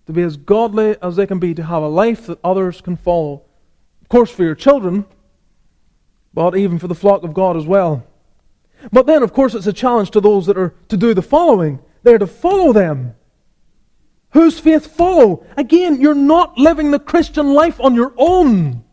to 0.05 0.13
be 0.13 0.21
as 0.21 0.37
godly 0.37 0.95
as 1.01 1.15
they 1.15 1.25
can 1.25 1.39
be, 1.39 1.53
to 1.53 1.63
have 1.63 1.83
a 1.83 1.87
life 1.87 2.27
that 2.27 2.39
others 2.43 2.81
can 2.81 2.95
follow. 2.95 3.43
Of 4.01 4.09
course, 4.09 4.31
for 4.31 4.43
your 4.43 4.55
children, 4.55 5.05
but 6.33 6.57
even 6.57 6.79
for 6.79 6.87
the 6.87 6.95
flock 6.95 7.23
of 7.23 7.33
God 7.33 7.55
as 7.57 7.65
well. 7.65 8.05
But 8.91 9.05
then, 9.05 9.23
of 9.23 9.33
course, 9.33 9.53
it's 9.53 9.67
a 9.67 9.73
challenge 9.73 10.11
to 10.11 10.21
those 10.21 10.45
that 10.47 10.57
are 10.57 10.75
to 10.89 10.97
do 10.97 11.13
the 11.13 11.21
following. 11.21 11.79
They're 12.03 12.17
to 12.17 12.27
follow 12.27 12.73
them. 12.73 13.15
Whose 14.31 14.59
faith 14.59 14.87
follow? 14.87 15.45
Again, 15.55 16.01
you're 16.01 16.15
not 16.15 16.57
living 16.57 16.91
the 16.91 16.99
Christian 16.99 17.53
life 17.53 17.79
on 17.79 17.95
your 17.95 18.13
own. 18.17 18.83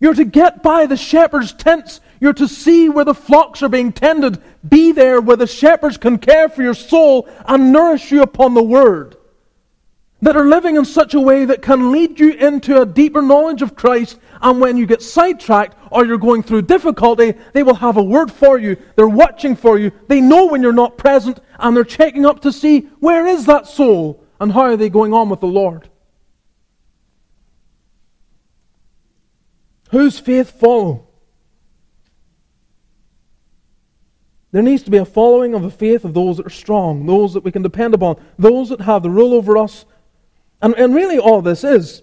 You're 0.00 0.14
to 0.14 0.24
get 0.24 0.62
by 0.62 0.86
the 0.86 0.96
shepherd's 0.96 1.52
tents 1.52 2.00
you're 2.20 2.32
to 2.34 2.48
see 2.48 2.88
where 2.88 3.04
the 3.04 3.14
flocks 3.14 3.62
are 3.62 3.68
being 3.68 3.92
tended. 3.92 4.42
Be 4.66 4.92
there 4.92 5.20
where 5.20 5.36
the 5.36 5.46
shepherds 5.46 5.96
can 5.96 6.18
care 6.18 6.48
for 6.48 6.62
your 6.62 6.74
soul 6.74 7.28
and 7.46 7.72
nourish 7.72 8.10
you 8.10 8.22
upon 8.22 8.54
the 8.54 8.62
word. 8.62 9.16
That 10.22 10.36
are 10.36 10.46
living 10.46 10.76
in 10.76 10.84
such 10.86 11.12
a 11.12 11.20
way 11.20 11.44
that 11.44 11.60
can 11.60 11.92
lead 11.92 12.18
you 12.18 12.32
into 12.32 12.80
a 12.80 12.86
deeper 12.86 13.20
knowledge 13.20 13.60
of 13.60 13.76
Christ. 13.76 14.18
And 14.40 14.60
when 14.60 14.76
you 14.76 14.86
get 14.86 15.02
sidetracked 15.02 15.76
or 15.90 16.06
you're 16.06 16.16
going 16.16 16.42
through 16.42 16.62
difficulty, 16.62 17.34
they 17.52 17.62
will 17.62 17.74
have 17.74 17.98
a 17.98 18.02
word 18.02 18.32
for 18.32 18.58
you. 18.58 18.76
They're 18.96 19.06
watching 19.06 19.54
for 19.54 19.78
you. 19.78 19.92
They 20.08 20.20
know 20.22 20.46
when 20.46 20.62
you're 20.62 20.72
not 20.72 20.96
present 20.96 21.40
and 21.58 21.76
they're 21.76 21.84
checking 21.84 22.24
up 22.24 22.40
to 22.40 22.52
see 22.52 22.88
where 23.00 23.26
is 23.26 23.46
that 23.46 23.66
soul 23.66 24.24
and 24.40 24.50
how 24.50 24.62
are 24.62 24.76
they 24.76 24.88
going 24.88 25.12
on 25.12 25.28
with 25.28 25.40
the 25.40 25.46
Lord. 25.46 25.90
Whose 29.90 30.18
faith 30.18 30.58
follow? 30.58 31.06
There 34.54 34.62
needs 34.62 34.84
to 34.84 34.90
be 34.92 34.98
a 34.98 35.04
following 35.04 35.52
of 35.54 35.62
the 35.62 35.70
faith 35.70 36.04
of 36.04 36.14
those 36.14 36.36
that 36.36 36.46
are 36.46 36.50
strong, 36.50 37.06
those 37.06 37.34
that 37.34 37.42
we 37.42 37.50
can 37.50 37.62
depend 37.62 37.92
upon, 37.92 38.22
those 38.38 38.68
that 38.68 38.80
have 38.82 39.02
the 39.02 39.10
rule 39.10 39.34
over 39.34 39.56
us. 39.56 39.84
And, 40.62 40.76
and 40.76 40.94
really, 40.94 41.18
all 41.18 41.42
this 41.42 41.64
is 41.64 42.02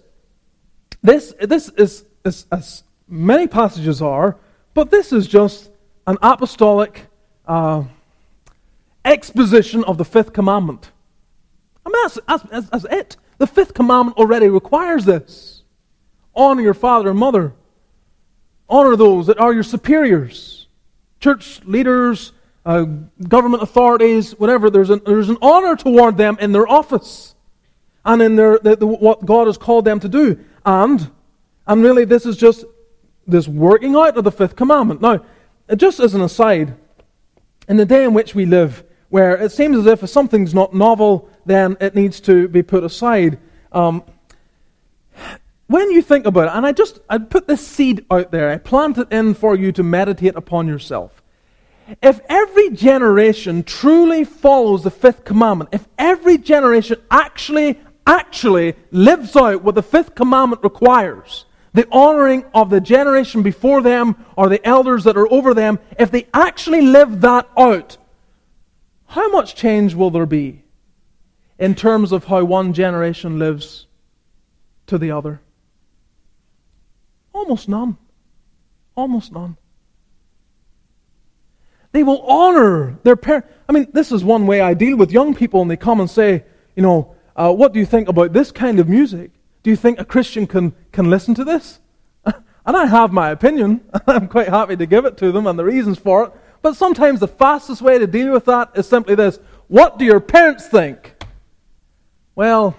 this, 1.02 1.32
this 1.40 1.70
is, 1.70 2.04
is, 2.26 2.44
as 2.52 2.82
many 3.08 3.46
passages 3.46 4.02
are, 4.02 4.36
but 4.74 4.90
this 4.90 5.14
is 5.14 5.26
just 5.26 5.70
an 6.06 6.18
apostolic 6.20 7.06
uh, 7.48 7.84
exposition 9.02 9.82
of 9.84 9.96
the 9.96 10.04
fifth 10.04 10.34
commandment. 10.34 10.90
I 11.86 11.88
mean, 11.88 12.02
that's, 12.02 12.18
that's, 12.50 12.68
that's, 12.68 12.84
it. 12.84 13.16
The 13.38 13.46
fifth 13.46 13.72
commandment 13.72 14.18
already 14.18 14.50
requires 14.50 15.06
this 15.06 15.62
honor 16.34 16.60
your 16.60 16.74
father 16.74 17.08
and 17.08 17.18
mother, 17.18 17.54
honor 18.68 18.94
those 18.94 19.28
that 19.28 19.38
are 19.38 19.54
your 19.54 19.62
superiors, 19.62 20.66
church 21.18 21.62
leaders, 21.64 22.32
uh, 22.64 22.84
government 23.28 23.62
authorities, 23.62 24.32
whatever, 24.38 24.70
there's 24.70 24.90
an, 24.90 25.00
there's 25.04 25.28
an 25.28 25.38
honor 25.42 25.76
toward 25.76 26.16
them 26.16 26.36
in 26.40 26.52
their 26.52 26.68
office 26.68 27.34
and 28.04 28.22
in 28.22 28.36
their, 28.36 28.58
the, 28.58 28.76
the, 28.76 28.86
what 28.86 29.24
God 29.24 29.46
has 29.46 29.58
called 29.58 29.84
them 29.84 30.00
to 30.00 30.08
do. 30.08 30.38
And, 30.64 31.10
and 31.66 31.82
really, 31.82 32.04
this 32.04 32.26
is 32.26 32.36
just 32.36 32.64
this 33.26 33.48
working 33.48 33.94
out 33.96 34.16
of 34.16 34.24
the 34.24 34.32
fifth 34.32 34.56
commandment. 34.56 35.00
Now, 35.00 35.24
just 35.76 36.00
as 36.00 36.14
an 36.14 36.20
aside, 36.20 36.74
in 37.68 37.76
the 37.76 37.86
day 37.86 38.04
in 38.04 38.14
which 38.14 38.34
we 38.34 38.46
live, 38.46 38.84
where 39.08 39.36
it 39.36 39.52
seems 39.52 39.76
as 39.76 39.86
if 39.86 40.02
if 40.02 40.10
something's 40.10 40.54
not 40.54 40.74
novel, 40.74 41.28
then 41.44 41.76
it 41.80 41.94
needs 41.94 42.20
to 42.20 42.48
be 42.48 42.62
put 42.62 42.82
aside. 42.82 43.38
Um, 43.70 44.02
when 45.66 45.90
you 45.90 46.02
think 46.02 46.26
about 46.26 46.48
it, 46.48 46.56
and 46.56 46.66
I 46.66 46.72
just 46.72 47.00
I 47.08 47.18
put 47.18 47.46
this 47.46 47.66
seed 47.66 48.04
out 48.10 48.30
there, 48.30 48.50
I 48.50 48.58
plant 48.58 48.98
it 48.98 49.10
in 49.12 49.34
for 49.34 49.54
you 49.56 49.72
to 49.72 49.82
meditate 49.82 50.34
upon 50.36 50.66
yourself. 50.66 51.21
If 52.00 52.20
every 52.28 52.70
generation 52.70 53.64
truly 53.64 54.24
follows 54.24 54.84
the 54.84 54.90
fifth 54.90 55.24
commandment, 55.24 55.70
if 55.72 55.86
every 55.98 56.38
generation 56.38 56.96
actually, 57.10 57.78
actually 58.06 58.74
lives 58.90 59.36
out 59.36 59.62
what 59.62 59.74
the 59.74 59.82
fifth 59.82 60.14
commandment 60.14 60.62
requires, 60.62 61.44
the 61.74 61.88
honoring 61.90 62.44
of 62.54 62.70
the 62.70 62.80
generation 62.80 63.42
before 63.42 63.82
them 63.82 64.24
or 64.36 64.48
the 64.48 64.64
elders 64.66 65.04
that 65.04 65.16
are 65.16 65.30
over 65.32 65.54
them, 65.54 65.78
if 65.98 66.10
they 66.10 66.26
actually 66.32 66.82
live 66.82 67.20
that 67.22 67.48
out, 67.56 67.96
how 69.06 69.30
much 69.30 69.54
change 69.54 69.94
will 69.94 70.10
there 70.10 70.26
be 70.26 70.62
in 71.58 71.74
terms 71.74 72.12
of 72.12 72.24
how 72.24 72.44
one 72.44 72.72
generation 72.72 73.38
lives 73.38 73.86
to 74.86 74.98
the 74.98 75.10
other? 75.10 75.40
Almost 77.32 77.68
none. 77.68 77.98
Almost 78.94 79.32
none. 79.32 79.56
They 81.92 82.02
will 82.02 82.22
honor 82.22 82.98
their 83.02 83.16
parents. 83.16 83.48
I 83.68 83.72
mean, 83.72 83.86
this 83.92 84.12
is 84.12 84.24
one 84.24 84.46
way 84.46 84.60
I 84.60 84.74
deal 84.74 84.96
with 84.96 85.12
young 85.12 85.34
people, 85.34 85.62
and 85.62 85.70
they 85.70 85.76
come 85.76 86.00
and 86.00 86.10
say, 86.10 86.44
you 86.74 86.82
know, 86.82 87.14
uh, 87.36 87.52
what 87.52 87.72
do 87.72 87.78
you 87.78 87.86
think 87.86 88.08
about 88.08 88.32
this 88.32 88.50
kind 88.50 88.80
of 88.80 88.88
music? 88.88 89.30
Do 89.62 89.70
you 89.70 89.76
think 89.76 90.00
a 90.00 90.04
Christian 90.04 90.46
can, 90.46 90.74
can 90.90 91.08
listen 91.08 91.34
to 91.34 91.44
this? 91.44 91.80
and 92.24 92.76
I 92.76 92.86
have 92.86 93.12
my 93.12 93.30
opinion. 93.30 93.82
I'm 94.06 94.26
quite 94.28 94.48
happy 94.48 94.76
to 94.76 94.86
give 94.86 95.04
it 95.04 95.16
to 95.18 95.32
them 95.32 95.46
and 95.46 95.58
the 95.58 95.64
reasons 95.64 95.98
for 95.98 96.24
it. 96.24 96.32
But 96.62 96.76
sometimes 96.76 97.20
the 97.20 97.28
fastest 97.28 97.82
way 97.82 97.98
to 97.98 98.06
deal 98.06 98.32
with 98.32 98.44
that 98.46 98.70
is 98.74 98.88
simply 98.88 99.14
this 99.14 99.38
What 99.68 99.98
do 99.98 100.04
your 100.04 100.20
parents 100.20 100.66
think? 100.68 101.14
Well, 102.34 102.76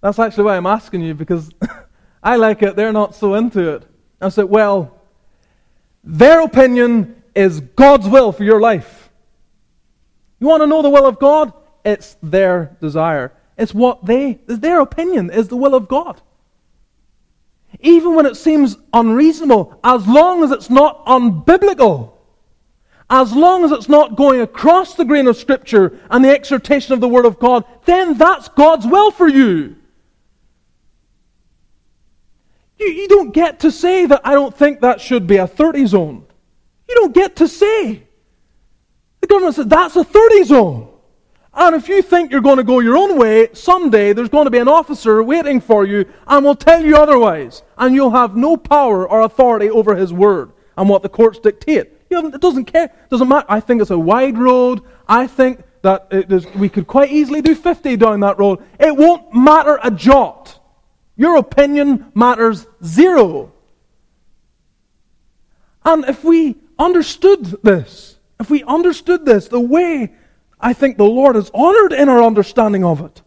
that's 0.00 0.18
actually 0.18 0.44
why 0.44 0.56
I'm 0.56 0.66
asking 0.66 1.02
you 1.02 1.14
because 1.14 1.50
I 2.22 2.36
like 2.36 2.62
it, 2.62 2.76
they're 2.76 2.92
not 2.92 3.14
so 3.14 3.34
into 3.34 3.74
it. 3.74 3.84
I 4.20 4.28
said, 4.28 4.44
Well, 4.46 5.00
their 6.02 6.42
opinion 6.42 7.22
is 7.34 7.60
God's 7.60 8.08
will 8.08 8.32
for 8.32 8.44
your 8.44 8.60
life. 8.60 9.10
You 10.40 10.46
want 10.46 10.62
to 10.62 10.66
know 10.66 10.82
the 10.82 10.90
will 10.90 11.06
of 11.06 11.18
God? 11.18 11.52
It's 11.84 12.16
their 12.22 12.76
desire. 12.80 13.32
It's 13.56 13.74
what 13.74 14.04
they, 14.04 14.40
it's 14.48 14.58
their 14.58 14.80
opinion 14.80 15.30
is 15.30 15.48
the 15.48 15.56
will 15.56 15.74
of 15.74 15.88
God. 15.88 16.20
Even 17.80 18.14
when 18.14 18.26
it 18.26 18.36
seems 18.36 18.76
unreasonable, 18.92 19.78
as 19.82 20.06
long 20.06 20.42
as 20.44 20.50
it's 20.50 20.70
not 20.70 21.04
unbiblical, 21.06 22.12
as 23.10 23.32
long 23.32 23.64
as 23.64 23.72
it's 23.72 23.88
not 23.88 24.16
going 24.16 24.40
across 24.40 24.94
the 24.94 25.04
grain 25.04 25.26
of 25.26 25.36
Scripture 25.36 25.98
and 26.10 26.24
the 26.24 26.30
exhortation 26.30 26.94
of 26.94 27.00
the 27.00 27.08
Word 27.08 27.26
of 27.26 27.38
God, 27.38 27.64
then 27.84 28.16
that's 28.16 28.48
God's 28.48 28.86
will 28.86 29.10
for 29.10 29.28
you. 29.28 29.76
You, 32.78 32.86
you 32.86 33.08
don't 33.08 33.32
get 33.32 33.60
to 33.60 33.70
say 33.70 34.06
that 34.06 34.22
I 34.24 34.32
don't 34.32 34.56
think 34.56 34.80
that 34.80 35.00
should 35.00 35.26
be 35.26 35.36
a 35.36 35.46
30 35.46 35.86
zone. 35.86 36.26
You 36.88 36.94
don't 36.96 37.14
get 37.14 37.36
to 37.36 37.48
say. 37.48 38.06
The 39.20 39.26
government 39.26 39.56
said 39.56 39.70
that's 39.70 39.96
a 39.96 40.04
30 40.04 40.44
zone. 40.44 40.90
And 41.56 41.76
if 41.76 41.88
you 41.88 42.02
think 42.02 42.32
you're 42.32 42.40
going 42.40 42.56
to 42.56 42.64
go 42.64 42.80
your 42.80 42.96
own 42.96 43.16
way, 43.16 43.48
someday 43.52 44.12
there's 44.12 44.28
going 44.28 44.46
to 44.46 44.50
be 44.50 44.58
an 44.58 44.68
officer 44.68 45.22
waiting 45.22 45.60
for 45.60 45.86
you 45.86 46.04
and 46.26 46.44
will 46.44 46.56
tell 46.56 46.84
you 46.84 46.96
otherwise. 46.96 47.62
And 47.78 47.94
you'll 47.94 48.10
have 48.10 48.36
no 48.36 48.56
power 48.56 49.08
or 49.08 49.20
authority 49.20 49.70
over 49.70 49.94
his 49.94 50.12
word 50.12 50.52
and 50.76 50.88
what 50.88 51.02
the 51.02 51.08
courts 51.08 51.38
dictate. 51.38 51.92
it 52.10 52.40
doesn't 52.40 52.64
care. 52.64 52.86
It 52.86 53.10
doesn't 53.10 53.28
matter. 53.28 53.46
I 53.48 53.60
think 53.60 53.80
it's 53.80 53.92
a 53.92 53.98
wide 53.98 54.36
road. 54.36 54.82
I 55.08 55.28
think 55.28 55.62
that 55.82 56.50
we 56.56 56.68
could 56.68 56.86
quite 56.86 57.12
easily 57.12 57.40
do 57.40 57.54
50 57.54 57.96
down 57.96 58.20
that 58.20 58.38
road. 58.38 58.64
It 58.80 58.96
won't 58.96 59.32
matter 59.32 59.78
a 59.82 59.90
jot. 59.90 60.60
Your 61.16 61.36
opinion 61.36 62.10
matters 62.14 62.66
zero. 62.84 63.52
And 65.84 66.04
if 66.06 66.24
we 66.24 66.56
understood 66.78 67.44
this, 67.62 68.18
if 68.40 68.50
we 68.50 68.62
understood 68.64 69.24
this 69.24 69.48
the 69.48 69.60
way 69.60 70.12
I 70.60 70.72
think 70.72 70.96
the 70.96 71.04
Lord 71.04 71.36
is 71.36 71.50
honored 71.52 71.92
in 71.92 72.08
our 72.08 72.22
understanding 72.22 72.84
of 72.84 73.00
it. 73.00 73.22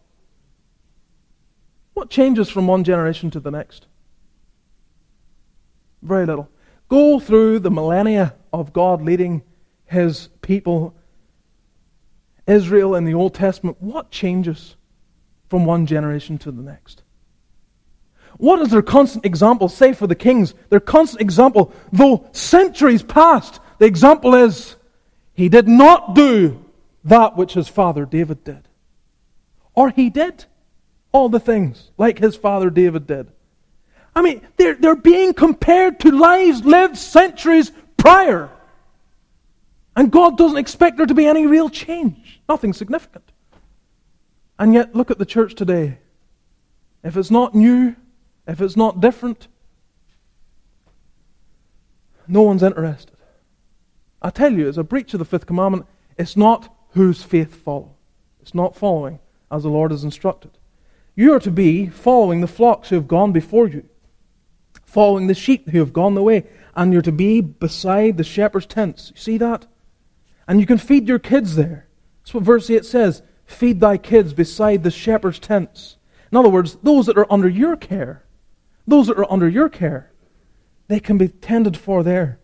What 1.94 2.10
changes 2.10 2.50
from 2.50 2.68
one 2.68 2.84
generation 2.84 3.30
to 3.32 3.40
the 3.40 3.52
next? 3.52 3.88
Very 6.02 6.26
little. 6.26 6.50
Go 6.90 7.20
through 7.20 7.60
the 7.60 7.72
millennia 7.72 8.36
of 8.54 8.74
God 8.74 9.02
leading 9.02 9.44
his 9.86 10.30
people, 10.42 10.96
Israel 12.46 12.96
in 12.96 13.04
the 13.04 13.14
Old 13.14 13.34
Testament. 13.34 13.78
What 13.80 14.12
changes 14.12 14.76
from 15.50 15.66
one 15.66 15.86
generation 15.86 16.38
to 16.40 16.52
the 16.52 16.62
next? 16.62 17.04
What 18.38 18.62
is 18.62 18.70
their 18.70 18.82
constant 18.82 19.26
example? 19.26 19.68
Say 19.68 19.94
for 19.94 20.08
the 20.08 20.16
kings, 20.16 20.54
their 20.70 20.80
constant 20.80 21.22
example, 21.22 21.74
though 21.92 22.28
centuries 22.32 23.04
passed, 23.04 23.60
the 23.80 23.86
example 23.86 24.36
is, 24.36 24.76
he 25.34 25.50
did 25.50 25.68
not 25.68 26.16
do 26.16 26.64
that 27.04 27.36
which 27.36 27.54
his 27.54 27.68
father 27.68 28.06
David 28.06 28.44
did. 28.44 28.68
Or 29.74 29.90
he 29.90 30.10
did 30.10 30.46
all 31.12 31.30
the 31.30 31.40
things 31.40 31.92
like 31.98 32.20
his 32.20 32.36
father 32.36 32.70
David 32.70 33.08
did. 33.08 33.32
I 34.16 34.22
mean, 34.22 34.42
they're, 34.58 34.76
they're 34.76 34.96
being 34.96 35.34
compared 35.34 36.00
to 36.02 36.12
lives 36.12 36.66
lived 36.66 36.98
centuries 36.98 37.72
prior. 37.98 38.50
And 39.96 40.12
God 40.12 40.38
doesn't 40.38 40.58
expect 40.58 40.98
there 40.98 41.06
to 41.06 41.14
be 41.14 41.28
any 41.28 41.46
real 41.46 41.70
change, 41.70 42.42
nothing 42.50 42.74
significant. 42.74 43.32
And 44.60 44.74
yet, 44.74 44.96
look 44.96 45.12
at 45.12 45.20
the 45.20 45.26
church 45.26 45.54
today. 45.54 46.00
If 47.04 47.16
it's 47.16 47.30
not 47.30 47.54
new, 47.54 47.96
if 48.48 48.62
it's 48.62 48.78
not 48.78 49.02
different, 49.02 49.48
no 52.28 52.42
one's 52.42 52.64
interested. 52.64 53.16
I 54.22 54.30
tell 54.30 54.54
you, 54.54 54.68
it's 54.68 54.78
a 54.78 54.84
breach 54.84 55.14
of 55.14 55.20
the 55.20 55.26
fifth 55.26 55.46
commandment. 55.46 55.86
It's 56.18 56.36
not 56.36 56.74
whose 56.92 57.24
faith 57.24 57.56
follow. 57.56 57.96
It's 58.42 58.56
not 58.56 58.76
following 58.76 59.20
as 59.52 59.64
the 59.64 59.70
Lord 59.70 59.92
has 59.92 60.04
instructed. 60.04 60.52
You 61.16 61.34
are 61.34 61.40
to 61.40 61.52
be 61.52 61.88
following 61.88 62.42
the 62.42 62.48
flocks 62.48 62.90
who 62.90 62.96
have 62.96 63.08
gone 63.08 63.32
before 63.32 63.68
you, 63.68 63.88
following 64.86 65.28
the 65.28 65.34
sheep 65.34 65.70
who 65.70 65.80
have 65.80 65.94
gone 65.94 66.16
the 66.16 66.24
way, 66.24 66.46
and 66.76 66.94
you're 66.94 67.02
to 67.02 67.12
be 67.12 67.42
beside 67.42 68.18
the 68.18 68.24
shepherd's 68.24 68.66
tents. 68.66 69.12
You 69.16 69.20
see 69.20 69.38
that? 69.38 69.66
And 70.48 70.60
you 70.60 70.66
can 70.66 70.78
feed 70.78 71.08
your 71.08 71.20
kids 71.20 71.56
there. 71.56 71.88
That's 72.22 72.34
what 72.34 72.44
verse 72.44 72.70
8 72.70 72.86
says. 72.86 73.22
Feed 73.46 73.80
thy 73.80 73.98
kids 73.98 74.34
beside 74.34 74.84
the 74.84 74.92
shepherd's 74.92 75.40
tents. 75.40 75.98
In 76.32 76.38
other 76.38 76.50
words, 76.50 76.78
those 76.84 77.06
that 77.06 77.18
are 77.18 77.32
under 77.32 77.50
your 77.50 77.76
care, 77.76 78.24
those 78.88 79.08
that 79.08 79.18
are 79.18 79.32
under 79.32 79.50
your 79.50 79.70
care, 79.70 80.12
they 80.88 81.00
can 81.00 81.18
be 81.18 81.28
tended 81.28 81.78
for 81.78 82.02
there. 82.02 82.40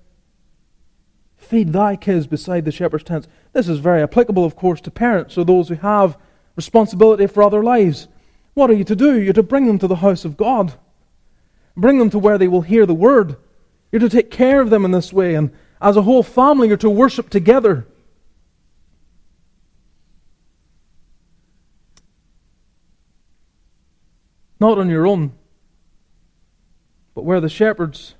Feed 1.37 1.73
thy 1.73 1.95
kids 1.95 2.27
beside 2.27 2.65
the 2.65 2.71
shepherd's 2.71 3.05
tents. 3.05 3.27
This 3.53 3.69
is 3.69 3.79
very 3.79 4.01
applicable, 4.01 4.45
of 4.45 4.55
course, 4.55 4.81
to 4.81 4.91
parents 4.91 5.37
or 5.37 5.45
those 5.45 5.69
who 5.69 5.75
have 5.75 6.17
responsibility 6.55 7.27
for 7.27 7.43
other 7.43 7.63
lives. 7.63 8.07
What 8.53 8.69
are 8.69 8.73
you 8.73 8.83
to 8.83 8.95
do? 8.95 9.19
You're 9.19 9.33
to 9.33 9.43
bring 9.43 9.65
them 9.65 9.79
to 9.79 9.87
the 9.87 9.97
house 9.97 10.25
of 10.25 10.37
God. 10.37 10.73
Bring 11.75 11.97
them 11.97 12.09
to 12.11 12.19
where 12.19 12.37
they 12.37 12.47
will 12.47 12.61
hear 12.61 12.85
the 12.85 12.93
word. 12.93 13.37
You're 13.91 13.99
to 13.99 14.09
take 14.09 14.29
care 14.29 14.61
of 14.61 14.69
them 14.69 14.85
in 14.85 14.91
this 14.91 15.11
way. 15.11 15.35
And 15.35 15.51
as 15.81 15.97
a 15.97 16.03
whole 16.03 16.23
family, 16.23 16.67
you're 16.67 16.77
to 16.77 16.89
worship 16.89 17.29
together. 17.29 17.87
Not 24.59 24.77
on 24.77 24.89
your 24.89 25.05
own, 25.07 25.33
but 27.15 27.25
where 27.25 27.41
the 27.41 27.49
shepherds 27.49 28.15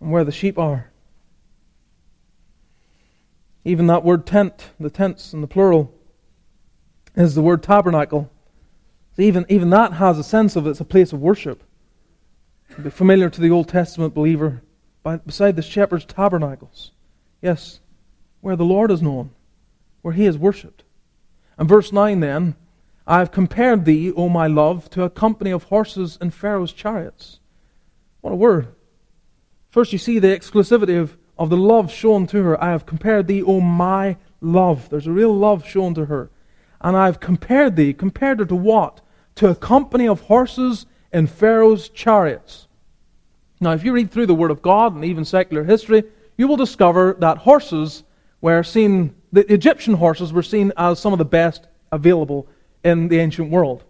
and 0.00 0.10
where 0.10 0.24
the 0.24 0.32
sheep 0.32 0.58
are. 0.58 0.90
Even 3.64 3.86
that 3.86 4.04
word 4.04 4.26
tent, 4.26 4.70
the 4.78 4.90
tents 4.90 5.32
in 5.32 5.40
the 5.40 5.46
plural, 5.46 5.92
is 7.16 7.34
the 7.34 7.42
word 7.42 7.62
tabernacle. 7.62 8.30
Even, 9.16 9.46
even 9.48 9.70
that 9.70 9.94
has 9.94 10.18
a 10.18 10.24
sense 10.24 10.56
of 10.56 10.66
it's 10.66 10.80
a 10.80 10.84
place 10.84 11.12
of 11.12 11.20
worship. 11.20 11.62
Be 12.82 12.90
familiar 12.90 13.30
to 13.30 13.40
the 13.40 13.50
Old 13.50 13.68
Testament 13.68 14.14
believer 14.14 14.62
by, 15.02 15.16
beside 15.18 15.56
the 15.56 15.62
shepherd's 15.62 16.04
tabernacles. 16.04 16.90
Yes, 17.40 17.80
where 18.40 18.56
the 18.56 18.64
Lord 18.64 18.90
is 18.90 19.00
known, 19.00 19.30
where 20.02 20.14
he 20.14 20.26
is 20.26 20.36
worshipped. 20.36 20.82
And 21.56 21.68
verse 21.68 21.92
9 21.92 22.20
then, 22.20 22.56
I 23.06 23.18
have 23.18 23.30
compared 23.30 23.84
thee, 23.84 24.12
O 24.12 24.28
my 24.28 24.46
love, 24.46 24.90
to 24.90 25.02
a 25.02 25.10
company 25.10 25.50
of 25.50 25.64
horses 25.64 26.18
in 26.20 26.30
Pharaoh's 26.30 26.72
chariots. 26.72 27.38
What 28.24 28.32
a 28.32 28.36
word. 28.36 28.68
First, 29.68 29.92
you 29.92 29.98
see 29.98 30.18
the 30.18 30.28
exclusivity 30.28 30.98
of 30.98 31.18
of 31.36 31.50
the 31.50 31.58
love 31.58 31.92
shown 31.92 32.26
to 32.28 32.42
her. 32.42 32.62
I 32.62 32.70
have 32.70 32.86
compared 32.86 33.26
thee, 33.26 33.42
O 33.42 33.60
my 33.60 34.16
love. 34.40 34.88
There's 34.88 35.06
a 35.06 35.12
real 35.12 35.36
love 35.36 35.66
shown 35.66 35.92
to 35.92 36.06
her. 36.06 36.30
And 36.80 36.96
I 36.96 37.04
have 37.04 37.20
compared 37.20 37.76
thee, 37.76 37.92
compared 37.92 38.38
her 38.38 38.46
to 38.46 38.54
what? 38.54 39.02
To 39.34 39.50
a 39.50 39.54
company 39.54 40.08
of 40.08 40.22
horses 40.22 40.86
in 41.12 41.26
Pharaoh's 41.26 41.90
chariots. 41.90 42.66
Now, 43.60 43.72
if 43.72 43.84
you 43.84 43.92
read 43.92 44.10
through 44.10 44.26
the 44.26 44.34
Word 44.34 44.50
of 44.50 44.62
God 44.62 44.94
and 44.94 45.04
even 45.04 45.26
secular 45.26 45.64
history, 45.64 46.04
you 46.38 46.48
will 46.48 46.56
discover 46.56 47.16
that 47.18 47.36
horses 47.36 48.04
were 48.40 48.62
seen, 48.62 49.14
the 49.32 49.52
Egyptian 49.52 49.94
horses 49.94 50.32
were 50.32 50.42
seen 50.42 50.72
as 50.78 50.98
some 50.98 51.12
of 51.12 51.18
the 51.18 51.26
best 51.26 51.66
available 51.92 52.48
in 52.82 53.08
the 53.08 53.18
ancient 53.18 53.50
world. 53.50 53.84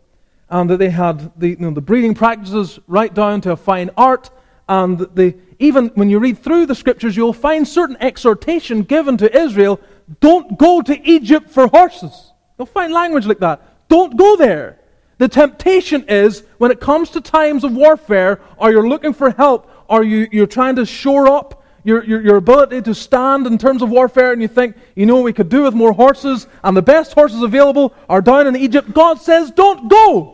And 0.55 0.71
that 0.71 0.79
they 0.79 0.89
had 0.89 1.39
the, 1.39 1.49
you 1.49 1.57
know, 1.57 1.73
the 1.73 1.81
breeding 1.81 2.15
practices 2.15 2.79
right 2.87 3.13
down 3.13 3.41
to 3.41 3.53
a 3.53 3.57
fine 3.57 3.91
art, 3.97 4.31
and 4.69 4.99
the, 4.99 5.35
even 5.59 5.89
when 5.97 6.09
you 6.09 6.21
read 6.21 6.39
through 6.39 6.67
the 6.67 6.75
scriptures, 6.77 7.17
you'll 7.17 7.33
find 7.33 7.67
certain 7.67 7.97
exhortation 8.01 8.83
given 8.83 9.17
to 9.19 9.37
Israel 9.37 9.81
don't 10.21 10.59
go 10.59 10.83
to 10.83 11.09
Egypt 11.09 11.51
for 11.51 11.67
horses. 11.67 12.33
You'll 12.59 12.67
find 12.67 12.93
language 12.93 13.27
like 13.27 13.39
that. 13.39 13.89
Don't 13.89 14.17
go 14.17 14.37
there. 14.37 14.79
The 15.19 15.29
temptation 15.29 16.05
is 16.09 16.45
when 16.59 16.71
it 16.71 16.81
comes 16.81 17.11
to 17.11 17.21
times 17.21 17.65
of 17.65 17.75
warfare, 17.75 18.41
or 18.57 18.71
you're 18.71 18.89
looking 18.89 19.13
for 19.13 19.31
help, 19.31 19.71
or 19.89 20.03
you, 20.05 20.29
you're 20.33 20.47
trying 20.47 20.77
to 20.77 20.87
shore 20.87 21.29
up 21.29 21.65
your, 21.85 22.05
your, 22.05 22.21
your 22.23 22.37
ability 22.37 22.83
to 22.83 22.95
stand 22.95 23.47
in 23.47 23.59
terms 23.59 23.83
of 23.83 23.91
warfare, 23.91 24.33
and 24.33 24.41
you 24.41 24.49
think, 24.49 24.77
you 24.95 25.07
know, 25.07 25.21
we 25.21 25.33
could 25.33 25.49
do 25.49 25.63
with 25.63 25.75
more 25.75 25.93
horses, 25.93 26.47
and 26.63 26.77
the 26.77 26.83
best 26.83 27.13
horses 27.13 27.43
available 27.43 27.95
are 28.09 28.23
down 28.23 28.47
in 28.47 28.57
Egypt. 28.57 28.93
God 28.93 29.21
says, 29.21 29.51
don't 29.51 29.89
go. 29.89 30.34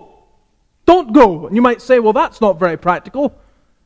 Don't 0.90 1.12
go. 1.12 1.46
And 1.46 1.54
you 1.54 1.62
might 1.62 1.80
say, 1.80 2.00
well, 2.00 2.12
that's 2.12 2.40
not 2.40 2.58
very 2.58 2.76
practical. 2.76 3.32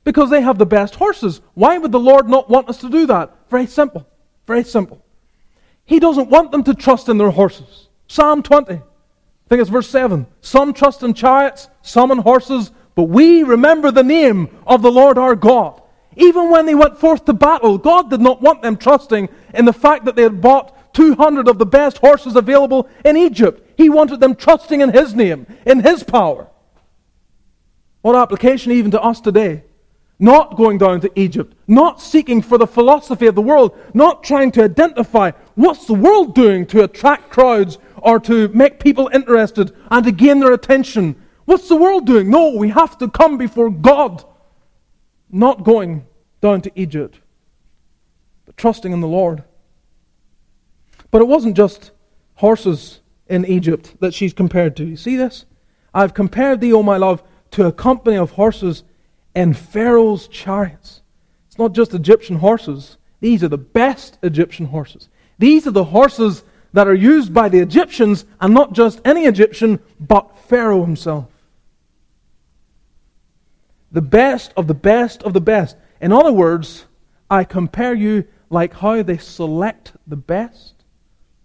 Because 0.04 0.30
they 0.30 0.40
have 0.40 0.56
the 0.56 0.64
best 0.64 0.94
horses. 0.94 1.42
Why 1.52 1.76
would 1.76 1.92
the 1.92 2.00
Lord 2.00 2.30
not 2.30 2.48
want 2.48 2.70
us 2.70 2.78
to 2.78 2.88
do 2.88 3.04
that? 3.04 3.30
Very 3.50 3.66
simple. 3.66 4.08
Very 4.46 4.64
simple. 4.64 5.04
He 5.84 6.00
doesn't 6.00 6.30
want 6.30 6.50
them 6.50 6.64
to 6.64 6.72
trust 6.72 7.10
in 7.10 7.18
their 7.18 7.28
horses. 7.28 7.88
Psalm 8.08 8.42
20. 8.42 8.72
I 8.72 8.80
think 9.50 9.60
it's 9.60 9.68
verse 9.68 9.90
7. 9.90 10.26
Some 10.40 10.72
trust 10.72 11.02
in 11.02 11.12
chariots, 11.12 11.68
some 11.82 12.10
in 12.10 12.16
horses, 12.16 12.70
but 12.94 13.02
we 13.02 13.42
remember 13.42 13.90
the 13.90 14.02
name 14.02 14.48
of 14.66 14.80
the 14.80 14.90
Lord 14.90 15.18
our 15.18 15.36
God. 15.36 15.82
Even 16.16 16.48
when 16.48 16.64
they 16.64 16.74
went 16.74 16.96
forth 16.96 17.26
to 17.26 17.34
battle, 17.34 17.76
God 17.76 18.08
did 18.08 18.22
not 18.22 18.40
want 18.40 18.62
them 18.62 18.78
trusting 18.78 19.28
in 19.52 19.66
the 19.66 19.74
fact 19.74 20.06
that 20.06 20.16
they 20.16 20.22
had 20.22 20.40
bought 20.40 20.94
200 20.94 21.48
of 21.48 21.58
the 21.58 21.66
best 21.66 21.98
horses 21.98 22.34
available 22.34 22.88
in 23.04 23.18
Egypt. 23.18 23.74
He 23.76 23.90
wanted 23.90 24.20
them 24.20 24.34
trusting 24.34 24.80
in 24.80 24.94
His 24.94 25.14
name, 25.14 25.46
in 25.66 25.80
His 25.80 26.02
power. 26.02 26.48
What 28.04 28.16
application 28.16 28.70
even 28.72 28.90
to 28.90 29.00
us 29.00 29.18
today? 29.18 29.62
not 30.18 30.56
going 30.56 30.78
down 30.78 31.00
to 31.00 31.10
Egypt, 31.18 31.54
not 31.66 32.00
seeking 32.00 32.40
for 32.40 32.56
the 32.56 32.66
philosophy 32.66 33.26
of 33.26 33.34
the 33.34 33.42
world, 33.42 33.76
not 33.94 34.22
trying 34.22 34.52
to 34.52 34.62
identify 34.62 35.30
what's 35.54 35.86
the 35.86 35.94
world 35.94 36.34
doing 36.34 36.66
to 36.66 36.84
attract 36.84 37.30
crowds 37.30 37.78
or 37.96 38.20
to 38.20 38.48
make 38.48 38.78
people 38.78 39.10
interested 39.12 39.74
and 39.90 40.04
to 40.04 40.12
gain 40.12 40.38
their 40.38 40.52
attention. 40.52 41.16
What's 41.46 41.68
the 41.68 41.76
world 41.76 42.06
doing? 42.06 42.30
No, 42.30 42.50
we 42.50 42.68
have 42.68 42.96
to 42.98 43.08
come 43.08 43.38
before 43.38 43.70
God, 43.70 44.24
not 45.30 45.64
going 45.64 46.06
down 46.40 46.62
to 46.62 46.72
Egypt, 46.74 47.18
but 48.46 48.56
trusting 48.56 48.92
in 48.92 49.00
the 49.00 49.08
Lord. 49.08 49.42
But 51.10 51.22
it 51.22 51.28
wasn't 51.28 51.56
just 51.56 51.90
horses 52.34 53.00
in 53.26 53.44
Egypt 53.44 53.96
that 54.00 54.14
she's 54.14 54.32
compared 54.32 54.76
to. 54.76 54.84
You 54.84 54.96
see 54.96 55.16
this? 55.16 55.44
I've 55.92 56.14
compared 56.14 56.60
thee, 56.60 56.72
O 56.72 56.82
my 56.82 56.96
love, 56.96 57.22
to 57.54 57.66
a 57.66 57.72
company 57.72 58.16
of 58.16 58.32
horses 58.32 58.82
in 59.34 59.54
Pharaoh's 59.54 60.26
chariots. 60.26 61.02
It's 61.46 61.58
not 61.58 61.72
just 61.72 61.94
Egyptian 61.94 62.36
horses, 62.36 62.98
these 63.20 63.42
are 63.42 63.48
the 63.48 63.56
best 63.56 64.18
Egyptian 64.22 64.66
horses. 64.66 65.08
These 65.38 65.66
are 65.66 65.70
the 65.70 65.84
horses 65.84 66.44
that 66.72 66.88
are 66.88 66.94
used 66.94 67.32
by 67.32 67.48
the 67.48 67.60
Egyptians, 67.60 68.26
and 68.40 68.52
not 68.52 68.72
just 68.72 69.00
any 69.04 69.24
Egyptian, 69.26 69.78
but 70.00 70.36
Pharaoh 70.48 70.84
himself. 70.84 71.30
The 73.92 74.02
best 74.02 74.52
of 74.56 74.66
the 74.66 74.74
best 74.74 75.22
of 75.22 75.32
the 75.32 75.40
best. 75.40 75.76
In 76.00 76.12
other 76.12 76.32
words, 76.32 76.86
I 77.30 77.44
compare 77.44 77.94
you 77.94 78.24
like 78.50 78.74
how 78.74 79.02
they 79.02 79.16
select 79.16 79.92
the 80.06 80.16
best 80.16 80.74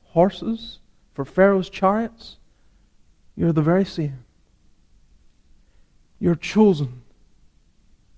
horses 0.06 0.80
for 1.14 1.24
Pharaoh's 1.24 1.70
chariots. 1.70 2.40
You're 3.36 3.54
the 3.54 3.62
very 3.62 3.86
same. 3.86 4.26
You're 6.20 6.36
chosen. 6.36 7.02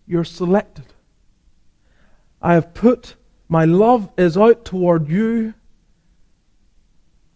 You're 0.08 0.24
selected. 0.24 0.86
I 2.42 2.56
have 2.56 2.74
put 2.74 3.16
my 3.48 3.66
love 3.66 4.10
is 4.18 4.38
out 4.38 4.66
toward 4.66 5.10
you 5.10 5.54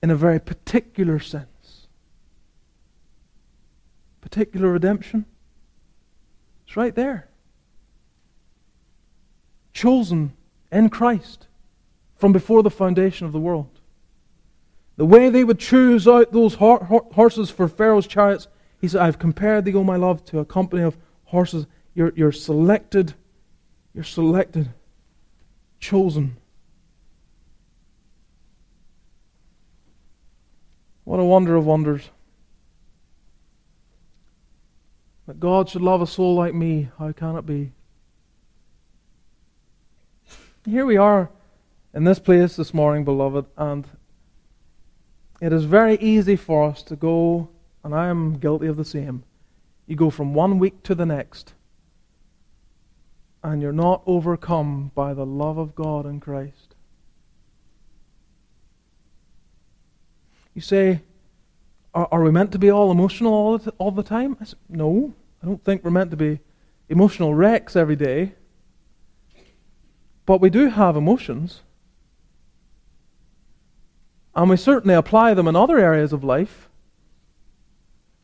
in 0.02 0.10
a 0.10 0.16
very 0.16 0.40
particular 0.40 1.20
sense. 1.20 1.88
Particular 4.22 4.72
redemption. 4.72 5.26
It's 6.66 6.78
right 6.78 6.96
there. 6.96 7.28
Chosen 9.74 10.34
in 10.72 10.90
Christ 10.90 11.48
from 12.16 12.32
before 12.32 12.64
the 12.64 12.72
foundation 12.72 13.28
of 13.28 13.34
the 13.34 13.40
world. 13.40 13.70
The 14.98 15.06
way 15.06 15.30
they 15.30 15.44
would 15.44 15.60
choose 15.60 16.08
out 16.08 16.32
those 16.32 16.56
horses 16.56 17.50
for 17.50 17.68
Pharaoh's 17.68 18.08
chariots, 18.08 18.48
he 18.86 18.90
said, 18.90 19.02
I've 19.02 19.18
compared 19.18 19.66
thee, 19.66 19.74
O 19.74 19.84
my 19.84 19.96
love, 19.96 20.24
to 20.26 20.38
a 20.38 20.46
company 20.46 20.84
of 20.84 20.96
horses. 21.24 21.66
You're, 21.96 22.14
you're 22.16 22.32
selected. 22.32 23.16
You're 23.96 24.04
selected. 24.04 24.70
Chosen. 25.80 26.38
What 31.04 31.20
a 31.20 31.24
wonder 31.24 31.56
of 31.56 31.66
wonders. 31.66 32.12
That 35.26 35.40
God 35.40 35.68
should 35.68 35.82
love 35.82 36.04
a 36.04 36.08
soul 36.08 36.36
like 36.36 36.54
me, 36.54 36.90
how 37.00 37.12
can 37.12 37.38
it 37.38 37.46
be? 37.48 37.72
Here 40.64 40.86
we 40.86 40.98
are 40.98 41.32
in 41.96 42.04
this 42.04 42.20
place 42.20 42.56
this 42.56 42.72
morning, 42.72 43.04
beloved, 43.04 43.48
and 43.58 43.88
it 45.42 45.52
is 45.52 45.64
very 45.64 45.96
easy 45.96 46.36
for 46.36 46.70
us 46.70 46.84
to 46.84 46.96
go, 46.96 47.50
and 47.86 47.94
I 47.94 48.08
am 48.08 48.40
guilty 48.40 48.66
of 48.66 48.78
the 48.78 48.84
same. 48.84 49.24
You 49.86 49.96
go 49.96 50.10
from 50.10 50.34
one 50.34 50.58
week 50.58 50.82
to 50.84 50.96
the 50.96 51.06
next, 51.06 51.54
and 53.44 53.62
you're 53.62 53.72
not 53.72 54.02
overcome 54.08 54.92
by 54.96 55.14
the 55.14 55.26
love 55.26 55.60
of 55.60 55.76
God 55.76 56.08
in 56.08 56.20
Christ. 56.20 56.74
You 60.56 60.62
say, 60.62 61.04
are, 61.94 62.08
are 62.12 62.24
we 62.24 62.32
meant 62.32 62.52
to 62.54 62.60
be 62.60 62.72
all 62.72 62.90
emotional 62.90 63.32
all 63.32 63.60
the, 63.60 63.72
all 63.78 63.92
the 63.92 64.02
time? 64.02 64.36
I 64.42 64.46
said, 64.46 64.60
no, 64.68 65.14
I 65.44 65.46
don't 65.46 65.64
think 65.64 65.84
we're 65.84 65.92
meant 65.92 66.10
to 66.10 66.18
be 66.18 66.40
emotional 66.90 67.36
wrecks 67.36 67.76
every 67.76 67.96
day. 67.96 68.34
But 70.26 70.42
we 70.42 70.50
do 70.50 70.70
have 70.70 70.96
emotions. 70.96 71.62
And 74.34 74.50
we 74.50 74.58
certainly 74.58 74.96
apply 74.96 75.36
them 75.36 75.48
in 75.48 75.56
other 75.56 75.78
areas 75.78 76.12
of 76.12 76.24
life. 76.24 76.68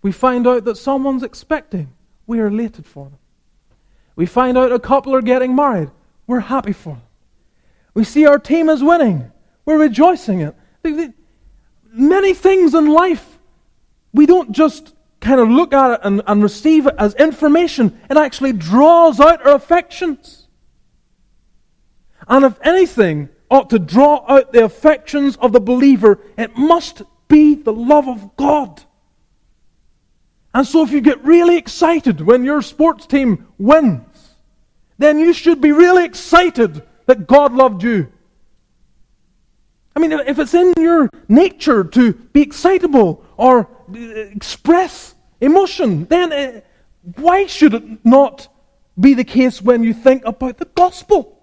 We 0.01 0.11
find 0.11 0.47
out 0.47 0.65
that 0.65 0.77
someone's 0.77 1.23
expecting. 1.23 1.93
We 2.27 2.39
are 2.39 2.47
elated 2.47 2.85
for 2.85 3.05
them. 3.05 3.19
We 4.15 4.25
find 4.25 4.57
out 4.57 4.71
a 4.71 4.79
couple 4.79 5.15
are 5.15 5.21
getting 5.21 5.55
married. 5.55 5.91
We're 6.27 6.39
happy 6.39 6.73
for 6.73 6.93
them. 6.93 7.01
We 7.93 8.03
see 8.03 8.25
our 8.25 8.39
team 8.39 8.69
is 8.69 8.83
winning. 8.83 9.31
We're 9.65 9.79
rejoicing 9.79 10.41
it. 10.41 10.55
Many 11.91 12.33
things 12.33 12.73
in 12.73 12.87
life, 12.87 13.39
we 14.13 14.25
don't 14.25 14.51
just 14.51 14.93
kind 15.19 15.39
of 15.39 15.49
look 15.49 15.73
at 15.73 15.91
it 15.91 15.99
and, 16.03 16.21
and 16.25 16.41
receive 16.41 16.87
it 16.87 16.95
as 16.97 17.13
information. 17.15 17.99
It 18.09 18.17
actually 18.17 18.53
draws 18.53 19.19
out 19.19 19.45
our 19.45 19.55
affections. 19.55 20.47
And 22.27 22.45
if 22.45 22.59
anything, 22.63 23.29
ought 23.49 23.69
to 23.69 23.79
draw 23.79 24.23
out 24.27 24.53
the 24.53 24.63
affections 24.63 25.35
of 25.37 25.51
the 25.51 25.59
believer, 25.59 26.19
it 26.37 26.55
must 26.55 27.01
be 27.27 27.53
the 27.53 27.73
love 27.73 28.07
of 28.07 28.35
God. 28.37 28.83
And 30.53 30.67
so, 30.67 30.83
if 30.83 30.91
you 30.91 31.01
get 31.01 31.23
really 31.23 31.57
excited 31.57 32.21
when 32.21 32.43
your 32.43 32.61
sports 32.61 33.05
team 33.05 33.47
wins, 33.57 34.35
then 34.97 35.17
you 35.17 35.33
should 35.33 35.61
be 35.61 35.71
really 35.71 36.05
excited 36.05 36.83
that 37.05 37.25
God 37.27 37.53
loved 37.53 37.83
you. 37.83 38.11
I 39.95 39.99
mean, 39.99 40.11
if 40.11 40.39
it's 40.39 40.53
in 40.53 40.73
your 40.77 41.09
nature 41.27 41.83
to 41.83 42.13
be 42.13 42.41
excitable 42.41 43.25
or 43.37 43.67
uh, 43.93 43.97
express 43.97 45.15
emotion, 45.41 46.05
then 46.05 46.31
uh, 46.31 46.61
why 47.15 47.47
should 47.47 47.73
it 47.73 48.05
not 48.05 48.47
be 48.99 49.13
the 49.13 49.23
case 49.23 49.61
when 49.61 49.83
you 49.83 49.93
think 49.93 50.23
about 50.25 50.57
the 50.57 50.65
gospel? 50.65 51.40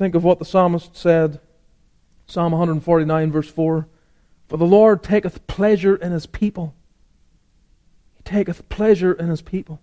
Think 0.00 0.14
of 0.14 0.24
what 0.24 0.38
the 0.38 0.46
psalmist 0.46 0.96
said, 0.96 1.40
Psalm 2.26 2.52
149, 2.52 3.30
verse 3.30 3.50
4 3.50 3.86
For 4.48 4.56
the 4.56 4.64
Lord 4.64 5.02
taketh 5.02 5.46
pleasure 5.46 5.94
in 5.94 6.10
his 6.10 6.24
people. 6.24 6.74
He 8.16 8.22
taketh 8.22 8.66
pleasure 8.70 9.12
in 9.12 9.28
his 9.28 9.42
people. 9.42 9.78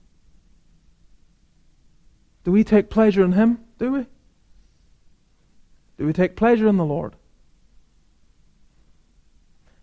Do 2.44 2.52
we 2.52 2.64
take 2.64 2.90
pleasure 2.90 3.24
in 3.24 3.34
him? 3.34 3.60
Do 3.78 3.92
we? 3.92 4.06
Do 6.00 6.08
we 6.08 6.14
take 6.14 6.36
pleasure 6.36 6.68
in 6.68 6.78
the 6.78 6.84
Lord? 6.84 7.14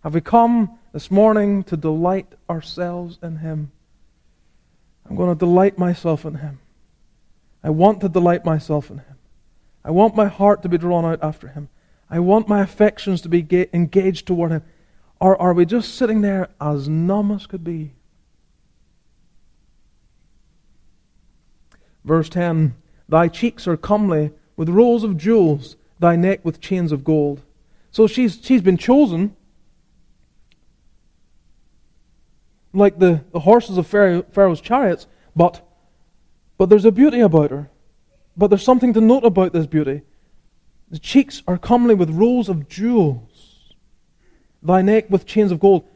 Have 0.03 0.13
we 0.13 0.19
come 0.19 0.77
this 0.91 1.09
morning 1.09 1.63
to 1.63 1.77
delight 1.77 2.33
ourselves 2.49 3.19
in 3.23 3.37
Him? 3.37 3.71
I'm 5.09 5.15
going 5.15 5.33
to 5.33 5.39
delight 5.39 5.77
myself 5.77 6.25
in 6.25 6.35
Him. 6.35 6.59
I 7.63 7.69
want 7.69 8.01
to 8.01 8.09
delight 8.09 8.43
myself 8.43 8.91
in 8.91 8.97
Him. 8.97 9.14
I 9.85 9.91
want 9.91 10.15
my 10.15 10.25
heart 10.25 10.63
to 10.63 10.69
be 10.69 10.79
drawn 10.79 11.05
out 11.05 11.19
after 11.21 11.49
Him. 11.49 11.69
I 12.09 12.19
want 12.19 12.49
my 12.49 12.61
affections 12.61 13.21
to 13.21 13.29
be 13.29 13.47
engaged 13.71 14.25
toward 14.25 14.51
Him. 14.51 14.63
Or 15.19 15.39
are 15.39 15.53
we 15.53 15.63
just 15.65 15.93
sitting 15.93 16.21
there 16.21 16.49
as 16.59 16.89
numb 16.89 17.31
as 17.31 17.45
could 17.45 17.63
be? 17.63 17.93
Verse 22.03 22.27
10 22.29 22.75
Thy 23.07 23.27
cheeks 23.27 23.67
are 23.67 23.77
comely 23.77 24.31
with 24.57 24.69
rows 24.69 25.03
of 25.03 25.17
jewels, 25.17 25.75
thy 25.99 26.15
neck 26.15 26.43
with 26.43 26.59
chains 26.59 26.91
of 26.91 27.03
gold. 27.03 27.43
So 27.91 28.07
she's, 28.07 28.39
she's 28.41 28.63
been 28.63 28.77
chosen, 28.77 29.35
like 32.73 32.97
the, 32.97 33.23
the 33.31 33.41
horses 33.41 33.77
of 33.77 33.85
Pharaoh, 33.85 34.23
Pharaoh's 34.23 34.61
chariots, 34.61 35.05
but, 35.35 35.61
but 36.57 36.69
there's 36.69 36.85
a 36.85 36.91
beauty 36.91 37.19
about 37.19 37.51
her. 37.51 37.69
But 38.37 38.47
there's 38.47 38.63
something 38.63 38.93
to 38.93 39.01
note 39.01 39.23
about 39.23 39.53
this 39.53 39.65
beauty. 39.65 40.01
The 40.89 40.99
cheeks 40.99 41.41
are 41.47 41.57
comely 41.57 41.95
with 41.95 42.09
rows 42.09 42.49
of 42.49 42.69
jewels, 42.69 43.73
thy 44.61 44.81
neck 44.81 45.09
with 45.09 45.25
chains 45.25 45.51
of 45.51 45.59
gold. 45.59 45.87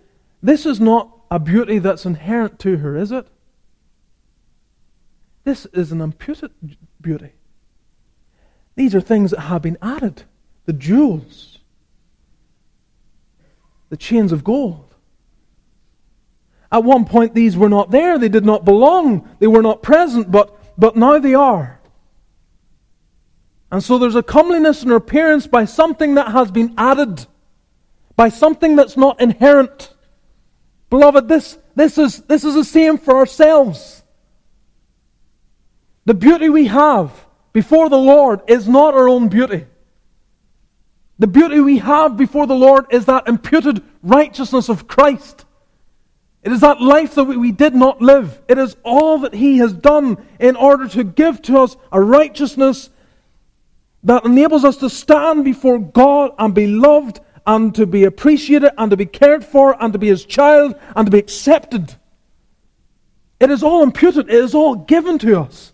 This 0.41 0.65
is 0.65 0.80
not 0.80 1.10
a 1.30 1.39
beauty 1.39 1.80
that's 1.80 2.06
inherent 2.06 2.60
to 2.60 2.78
her, 2.78 2.95
is 2.95 3.12
it? 3.12 3.28
This 5.43 5.65
is 5.67 5.91
an 5.91 6.02
imputed 6.02 6.52
beauty. 7.02 7.32
These 8.75 8.95
are 8.95 9.02
things 9.02 9.32
that 9.32 9.41
have 9.41 9.62
been 9.62 9.78
added 9.82 10.23
the 10.65 10.73
jewels, 10.73 11.58
the 13.89 13.97
chains 13.97 14.32
of 14.32 14.43
gold. 14.43 14.93
At 16.72 16.84
one 16.84 17.05
point, 17.05 17.34
these 17.34 17.57
were 17.57 17.70
not 17.70 17.89
there. 17.89 18.20
They 18.20 18.30
did 18.30 18.45
not 18.45 18.66
belong. 18.66 19.28
They 19.39 19.47
were 19.47 19.63
not 19.63 19.82
present, 19.82 20.32
but, 20.32 20.55
but 20.78 20.95
now 20.95 21.18
they 21.18 21.34
are. 21.34 21.78
And 23.72 23.84
so 23.84 23.97
there's 23.97 24.15
a 24.15 24.24
comeliness 24.24 24.84
in 24.84 24.89
her 24.89 24.95
appearance 24.95 25.45
by 25.45 25.65
something 25.65 26.15
that 26.15 26.32
has 26.32 26.49
been 26.51 26.74
added, 26.78 27.26
by 28.15 28.30
something 28.30 28.76
that's 28.76 28.97
not 28.97 29.22
inherent. 29.22 29.93
Beloved, 30.89 31.28
this, 31.28 31.57
this, 31.76 31.97
is, 31.97 32.22
this 32.24 32.43
is 32.43 32.55
the 32.55 32.63
same 32.63 32.97
for 32.97 33.15
ourselves. 33.15 34.03
The 36.05 36.15
beauty 36.15 36.49
we 36.49 36.65
have 36.67 37.11
before 37.53 37.89
the 37.89 37.97
Lord 37.97 38.41
is 38.47 38.67
not 38.67 38.95
our 38.95 39.07
own 39.07 39.30
beauty. 39.30 39.67
The 41.20 41.28
beauty 41.28 41.59
we 41.59 41.80
have 41.80 42.17
before 42.17 42.47
the 42.47 42.55
Lord 42.55 42.86
is 42.91 43.05
that 43.05 43.28
imputed 43.28 43.84
righteousness 44.01 44.70
of 44.70 44.88
Christ. 44.88 45.45
It 46.41 46.53
is 46.53 46.61
that 46.61 46.82
life 46.82 47.15
that 47.15 47.26
we 47.26 47.51
did 47.51 47.76
not 47.76 48.01
live. 48.01 48.41
It 48.47 48.57
is 48.57 48.78
all 48.84 49.20
that 49.20 49.34
He 49.34 49.57
has 49.57 49.74
done 49.74 50.26
in 50.39 50.55
order 50.55 50.88
to 50.88 51.03
give 51.03 51.41
to 51.43 51.59
us 51.59 51.76
a 51.91 52.01
righteousness 52.01 52.89
that 54.04 54.26
enables 54.26 54.64
us 54.64 54.78
to 54.78 54.89
stand 54.89 55.43
before 55.43 55.80
God 55.80 56.32
and 56.38 56.54
be 56.54 56.68
loved 56.68 57.20
and 57.45 57.74
to 57.76 57.86
be 57.86 58.04
appreciated 58.04 58.72
and 58.78 58.91
to 58.91 58.97
be 58.97 59.06
cared 59.06 59.43
for 59.43 59.82
and 59.82 59.91
to 59.93 60.00
be 60.00 60.08
his 60.08 60.26
child 60.26 60.76
and 60.95 61.06
to 61.06 61.12
be 61.12 61.20
accepted. 61.20 61.95
It 63.39 63.50
is 63.50 63.64
all 63.64 63.84
imputed, 63.84 64.30
it 64.30 64.36
is 64.36 64.54
all 64.54 64.76
given 64.76 65.18
to 65.20 65.39
us. 65.39 65.74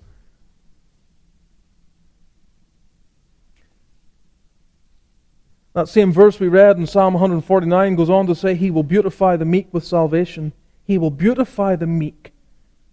That 5.74 5.90
same 5.90 6.14
verse 6.14 6.40
we 6.40 6.48
read 6.48 6.78
in 6.78 6.88
Psalm 6.88 7.16
149 7.16 7.96
goes 7.96 8.10
on 8.10 8.28
to 8.28 8.36
say, 8.36 8.56
He 8.56 8.72
will 8.72 8.84
beautify 8.84 9.36
the 9.36 9.44
meek 9.44 9.68
with 9.74 9.84
salvation. 9.84 10.54
He 10.86 10.98
will 10.98 11.12
beautify 11.12 11.76
the 11.76 11.86
meek 11.86 12.32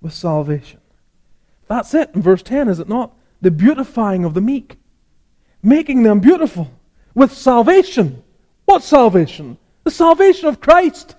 with 0.01 0.13
salvation. 0.13 0.81
That's 1.69 1.95
it 1.95 2.11
in 2.13 2.23
verse 2.23 2.43
10, 2.43 2.69
is 2.69 2.81
it 2.81 2.89
not? 2.89 3.15
The 3.41 3.53
beautifying 3.53 4.25
of 4.25 4.35
the 4.35 4.41
meek. 4.41 4.79
Making 5.63 6.03
them 6.03 6.21
beautiful 6.21 6.71
with 7.15 7.33
salvation. 7.33 8.23
What 8.65 8.83
salvation? 8.83 9.59
The 9.85 9.91
salvation 9.91 10.49
of 10.49 10.61
Christ. 10.61 11.15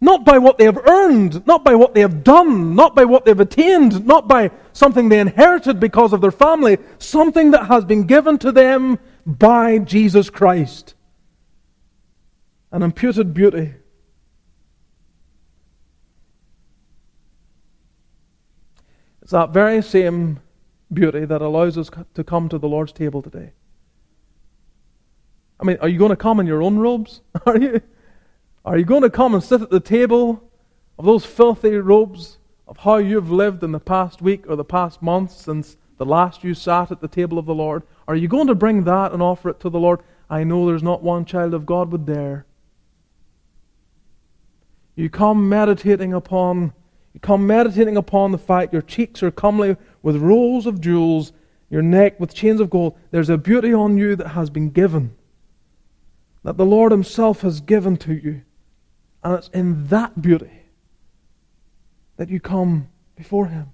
Not 0.00 0.24
by 0.24 0.38
what 0.38 0.58
they 0.58 0.64
have 0.64 0.86
earned, 0.86 1.46
not 1.46 1.64
by 1.64 1.74
what 1.74 1.94
they 1.94 2.02
have 2.02 2.22
done, 2.22 2.74
not 2.74 2.94
by 2.94 3.04
what 3.04 3.24
they've 3.24 3.40
attained, 3.40 4.06
not 4.06 4.28
by 4.28 4.50
something 4.72 5.08
they 5.08 5.20
inherited 5.20 5.80
because 5.80 6.12
of 6.12 6.20
their 6.20 6.30
family, 6.30 6.78
something 6.98 7.52
that 7.52 7.66
has 7.66 7.84
been 7.84 8.04
given 8.04 8.36
to 8.38 8.52
them 8.52 8.98
by 9.24 9.78
Jesus 9.78 10.28
Christ. 10.28 10.94
An 12.70 12.82
imputed 12.82 13.32
beauty. 13.32 13.72
It's 19.22 19.30
that 19.30 19.54
very 19.54 19.80
same 19.80 20.40
beauty 20.94 21.24
that 21.24 21.42
allows 21.42 21.76
us 21.76 21.90
to 22.14 22.24
come 22.24 22.48
to 22.48 22.58
the 22.58 22.68
Lord's 22.68 22.92
table 22.92 23.22
today. 23.22 23.52
I 25.60 25.64
mean, 25.64 25.76
are 25.80 25.88
you 25.88 25.98
going 25.98 26.10
to 26.10 26.16
come 26.16 26.40
in 26.40 26.46
your 26.46 26.62
own 26.62 26.78
robes? 26.78 27.20
Are 27.46 27.58
you? 27.58 27.80
Are 28.64 28.78
you 28.78 28.84
going 28.84 29.02
to 29.02 29.10
come 29.10 29.34
and 29.34 29.42
sit 29.42 29.60
at 29.60 29.70
the 29.70 29.80
table 29.80 30.42
of 30.98 31.04
those 31.04 31.24
filthy 31.24 31.76
robes 31.76 32.38
of 32.66 32.78
how 32.78 32.96
you've 32.96 33.30
lived 33.30 33.62
in 33.62 33.72
the 33.72 33.80
past 33.80 34.22
week 34.22 34.48
or 34.48 34.56
the 34.56 34.64
past 34.64 35.02
month 35.02 35.30
since 35.32 35.76
the 35.98 36.06
last 36.06 36.42
you 36.42 36.54
sat 36.54 36.90
at 36.90 37.00
the 37.00 37.08
table 37.08 37.38
of 37.38 37.46
the 37.46 37.54
Lord? 37.54 37.82
Are 38.08 38.16
you 38.16 38.26
going 38.26 38.46
to 38.46 38.54
bring 38.54 38.84
that 38.84 39.12
and 39.12 39.22
offer 39.22 39.50
it 39.50 39.60
to 39.60 39.70
the 39.70 39.78
Lord? 39.78 40.00
I 40.30 40.44
know 40.44 40.66
there's 40.66 40.82
not 40.82 41.02
one 41.02 41.24
child 41.24 41.52
of 41.52 41.66
God 41.66 41.92
would 41.92 42.06
dare. 42.06 42.46
You 44.96 45.10
come 45.10 45.48
meditating 45.48 46.12
upon 46.14 46.72
you 47.12 47.20
come 47.20 47.46
meditating 47.46 47.96
upon 47.96 48.32
the 48.32 48.38
fact 48.38 48.72
your 48.72 48.82
cheeks 48.82 49.22
are 49.22 49.30
comely 49.30 49.76
with 50.04 50.16
rows 50.16 50.66
of 50.66 50.82
jewels, 50.82 51.32
your 51.70 51.80
neck 51.80 52.20
with 52.20 52.34
chains 52.34 52.60
of 52.60 52.68
gold. 52.68 52.94
There's 53.10 53.30
a 53.30 53.38
beauty 53.38 53.72
on 53.72 53.96
you 53.96 54.14
that 54.16 54.28
has 54.28 54.50
been 54.50 54.68
given, 54.68 55.16
that 56.44 56.58
the 56.58 56.66
Lord 56.66 56.92
Himself 56.92 57.40
has 57.40 57.62
given 57.62 57.96
to 57.96 58.12
you. 58.12 58.42
And 59.24 59.34
it's 59.34 59.48
in 59.48 59.86
that 59.86 60.20
beauty 60.20 60.60
that 62.18 62.28
you 62.28 62.38
come 62.38 62.88
before 63.16 63.46
Him. 63.46 63.72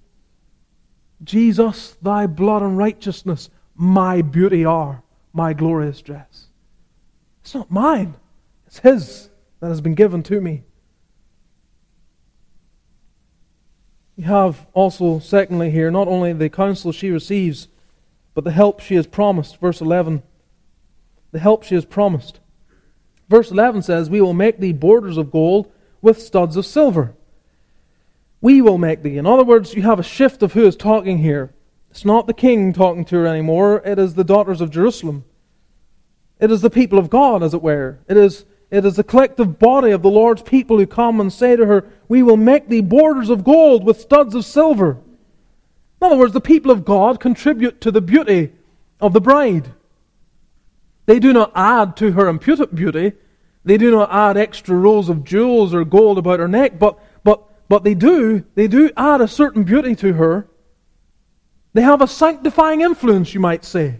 Jesus, 1.25 1.97
thy 2.01 2.27
blood 2.27 2.61
and 2.61 2.77
righteousness, 2.77 3.49
my 3.75 4.21
beauty 4.21 4.63
are, 4.63 5.03
my 5.33 5.51
glorious 5.51 6.01
dress. 6.01 6.47
It's 7.41 7.53
not 7.53 7.69
mine, 7.69 8.15
it's 8.65 8.79
His 8.79 9.29
that 9.59 9.67
has 9.67 9.81
been 9.81 9.95
given 9.95 10.23
to 10.23 10.39
me. 10.39 10.63
You 14.21 14.27
have 14.27 14.67
also, 14.73 15.17
secondly, 15.17 15.71
here, 15.71 15.89
not 15.89 16.07
only 16.07 16.31
the 16.31 16.47
counsel 16.47 16.91
she 16.91 17.09
receives, 17.09 17.67
but 18.35 18.43
the 18.43 18.51
help 18.51 18.79
she 18.79 18.93
has 18.93 19.07
promised. 19.07 19.57
Verse 19.57 19.81
11. 19.81 20.21
The 21.31 21.39
help 21.39 21.63
she 21.63 21.73
has 21.73 21.85
promised. 21.85 22.39
Verse 23.29 23.49
11 23.49 23.81
says, 23.81 24.11
We 24.11 24.21
will 24.21 24.35
make 24.35 24.59
thee 24.59 24.73
borders 24.73 25.17
of 25.17 25.31
gold 25.31 25.71
with 26.03 26.21
studs 26.21 26.55
of 26.55 26.67
silver. 26.67 27.15
We 28.41 28.61
will 28.61 28.77
make 28.77 29.01
thee. 29.01 29.17
In 29.17 29.25
other 29.25 29.43
words, 29.43 29.73
you 29.73 29.81
have 29.81 29.97
a 29.97 30.03
shift 30.03 30.43
of 30.43 30.53
who 30.53 30.67
is 30.67 30.75
talking 30.75 31.17
here. 31.17 31.51
It's 31.89 32.05
not 32.05 32.27
the 32.27 32.35
king 32.35 32.73
talking 32.73 33.05
to 33.05 33.15
her 33.15 33.25
anymore, 33.25 33.81
it 33.83 33.97
is 33.97 34.13
the 34.13 34.23
daughters 34.23 34.61
of 34.61 34.69
Jerusalem. 34.69 35.25
It 36.39 36.51
is 36.51 36.61
the 36.61 36.69
people 36.69 36.99
of 36.99 37.09
God, 37.09 37.41
as 37.41 37.55
it 37.55 37.63
were. 37.63 37.97
It 38.07 38.17
is, 38.17 38.45
it 38.71 38.85
is 38.85 38.95
the 38.95 39.03
collective 39.03 39.59
body 39.59 39.91
of 39.91 40.01
the 40.01 40.09
Lord's 40.09 40.41
people 40.41 40.77
who 40.77 40.87
come 40.87 41.19
and 41.19 41.31
say 41.31 41.57
to 41.57 41.65
her, 41.65 41.91
We 42.07 42.23
will 42.23 42.37
make 42.37 42.69
thee 42.69 42.81
borders 42.81 43.29
of 43.29 43.43
gold 43.43 43.83
with 43.83 43.99
studs 43.99 44.33
of 44.33 44.45
silver. 44.45 44.91
In 46.01 46.07
other 46.07 46.15
words, 46.15 46.33
the 46.33 46.41
people 46.41 46.71
of 46.71 46.85
God 46.85 47.19
contribute 47.19 47.81
to 47.81 47.91
the 47.91 48.01
beauty 48.01 48.53
of 49.01 49.11
the 49.11 49.19
bride. 49.19 49.73
They 51.05 51.19
do 51.19 51.33
not 51.33 51.51
add 51.53 51.97
to 51.97 52.13
her 52.13 52.29
imputed 52.29 52.73
beauty. 52.73 53.11
They 53.65 53.77
do 53.77 53.91
not 53.91 54.11
add 54.11 54.37
extra 54.37 54.75
rows 54.75 55.09
of 55.09 55.25
jewels 55.25 55.73
or 55.73 55.83
gold 55.83 56.17
about 56.17 56.39
her 56.39 56.47
neck, 56.47 56.79
but, 56.79 56.97
but, 57.25 57.43
but 57.67 57.83
they 57.83 57.93
do, 57.93 58.45
they 58.55 58.67
do 58.67 58.89
add 58.95 59.19
a 59.19 59.27
certain 59.27 59.63
beauty 59.63 59.95
to 59.97 60.13
her. 60.13 60.47
They 61.73 61.81
have 61.81 62.01
a 62.01 62.07
sanctifying 62.07 62.81
influence, 62.81 63.33
you 63.33 63.41
might 63.41 63.65
say. 63.65 63.87
I 63.89 63.99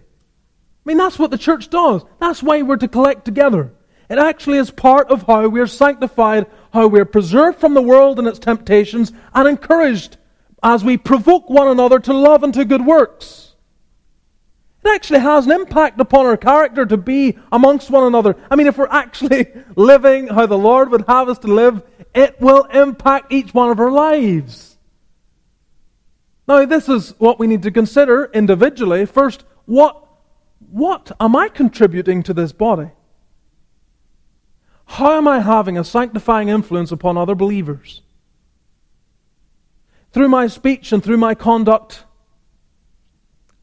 mean, 0.86 0.98
that's 0.98 1.20
what 1.20 1.30
the 1.30 1.38
church 1.38 1.70
does. 1.70 2.04
That's 2.20 2.42
why 2.42 2.62
we're 2.62 2.78
to 2.78 2.88
collect 2.88 3.26
together. 3.26 3.74
It 4.12 4.18
actually 4.18 4.58
is 4.58 4.72
part 4.72 5.10
of 5.10 5.24
how 5.24 5.48
we're 5.48 5.68
sanctified, 5.68 6.46
how 6.74 6.88
we're 6.88 7.06
preserved 7.06 7.62
from 7.62 7.74
the 7.74 7.82
world 7.82 8.20
and 8.20 8.28
its 8.28 8.40
temptations, 8.40 9.14
and 9.34 9.48
encouraged 9.48 10.18
as 10.62 10.84
we 10.84 10.98
provoke 10.98 11.50
one 11.50 11.70
another 11.70 11.98
to 11.98 12.14
love 12.14 12.44
and 12.44 12.54
to 12.56 12.66
good 12.66 12.86
works. 12.86 13.56
It 14.84 14.90
actually 14.90 15.22
has 15.22 15.46
an 15.46 15.54
impact 15.54 16.02
upon 16.02 16.26
our 16.26 16.36
character 16.36 16.86
to 16.86 16.98
be 16.98 17.38
amongst 17.54 17.90
one 17.90 18.04
another. 18.04 18.36
I 18.50 18.58
mean, 18.58 18.68
if 18.68 18.78
we're 18.78 18.90
actually 18.90 19.48
living 19.78 20.28
how 20.28 20.46
the 20.46 20.58
Lord 20.58 20.92
would 20.92 21.06
have 21.08 21.30
us 21.30 21.40
to 21.40 21.48
live, 21.48 21.82
it 22.14 22.36
will 22.42 22.66
impact 22.66 23.32
each 23.32 23.54
one 23.54 23.70
of 23.70 23.80
our 23.80 23.92
lives. 23.92 24.78
Now, 26.50 26.66
this 26.66 26.90
is 26.90 27.12
what 27.18 27.40
we 27.40 27.48
need 27.48 27.64
to 27.64 27.72
consider 27.72 28.26
individually. 28.34 29.06
First, 29.06 29.46
what, 29.68 30.06
what 30.70 31.14
am 31.18 31.34
I 31.34 31.48
contributing 31.48 32.24
to 32.24 32.34
this 32.34 32.52
body? 32.52 32.90
How 34.92 35.14
am 35.18 35.26
I 35.26 35.40
having 35.40 35.78
a 35.78 35.86
sanctifying 35.86 36.50
influence 36.50 36.92
upon 36.92 37.18
other 37.18 37.34
believers? 37.34 38.02
Through 40.12 40.28
my 40.28 40.48
speech 40.48 40.92
and 40.92 41.02
through 41.02 41.16
my 41.16 41.34
conduct, 41.34 42.04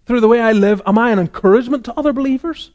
through 0.06 0.22
the 0.22 0.28
way 0.28 0.40
I 0.40 0.52
live, 0.52 0.80
am 0.86 0.96
I 0.96 1.10
an 1.10 1.18
encouragement 1.18 1.84
to 1.84 1.92
other 1.98 2.14
believers? 2.14 2.70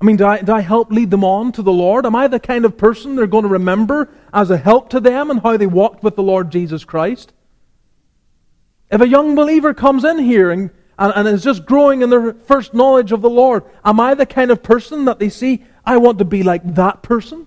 I 0.00 0.04
mean, 0.04 0.16
do 0.16 0.26
I, 0.26 0.42
do 0.42 0.52
I 0.52 0.62
help 0.62 0.90
lead 0.90 1.12
them 1.12 1.22
on 1.22 1.52
to 1.52 1.62
the 1.62 1.70
Lord? 1.70 2.06
Am 2.06 2.16
I 2.16 2.26
the 2.26 2.40
kind 2.40 2.64
of 2.64 2.76
person 2.76 3.14
they're 3.14 3.28
going 3.28 3.44
to 3.44 3.48
remember 3.48 4.12
as 4.34 4.50
a 4.50 4.56
help 4.56 4.90
to 4.90 4.98
them 4.98 5.30
and 5.30 5.40
how 5.40 5.56
they 5.56 5.68
walked 5.68 6.02
with 6.02 6.16
the 6.16 6.24
Lord 6.24 6.50
Jesus 6.50 6.84
Christ? 6.84 7.32
If 8.90 9.00
a 9.00 9.06
young 9.06 9.36
believer 9.36 9.74
comes 9.74 10.02
in 10.04 10.18
here 10.18 10.50
and, 10.50 10.70
and, 10.98 11.12
and 11.14 11.28
is 11.28 11.44
just 11.44 11.66
growing 11.66 12.02
in 12.02 12.10
their 12.10 12.32
first 12.32 12.74
knowledge 12.74 13.12
of 13.12 13.22
the 13.22 13.30
Lord, 13.30 13.62
am 13.84 14.00
I 14.00 14.14
the 14.14 14.26
kind 14.26 14.50
of 14.50 14.60
person 14.60 15.04
that 15.04 15.20
they 15.20 15.28
see, 15.28 15.62
I 15.86 15.98
want 15.98 16.18
to 16.18 16.24
be 16.24 16.42
like 16.42 16.74
that 16.74 17.02
person? 17.02 17.46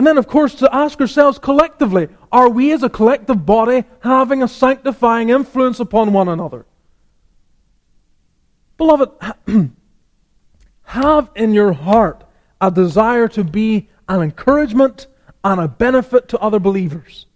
And 0.00 0.06
then, 0.06 0.16
of 0.16 0.26
course, 0.26 0.54
to 0.54 0.74
ask 0.74 0.98
ourselves 0.98 1.38
collectively 1.38 2.08
are 2.32 2.48
we 2.48 2.72
as 2.72 2.82
a 2.82 2.88
collective 2.88 3.44
body 3.44 3.84
having 4.02 4.42
a 4.42 4.48
sanctifying 4.48 5.28
influence 5.28 5.78
upon 5.78 6.14
one 6.14 6.26
another? 6.26 6.64
Beloved, 8.78 9.10
have 10.84 11.28
in 11.36 11.52
your 11.52 11.74
heart 11.74 12.24
a 12.62 12.70
desire 12.70 13.28
to 13.28 13.44
be 13.44 13.90
an 14.08 14.22
encouragement 14.22 15.06
and 15.44 15.60
a 15.60 15.68
benefit 15.68 16.28
to 16.28 16.38
other 16.38 16.58
believers. 16.58 17.26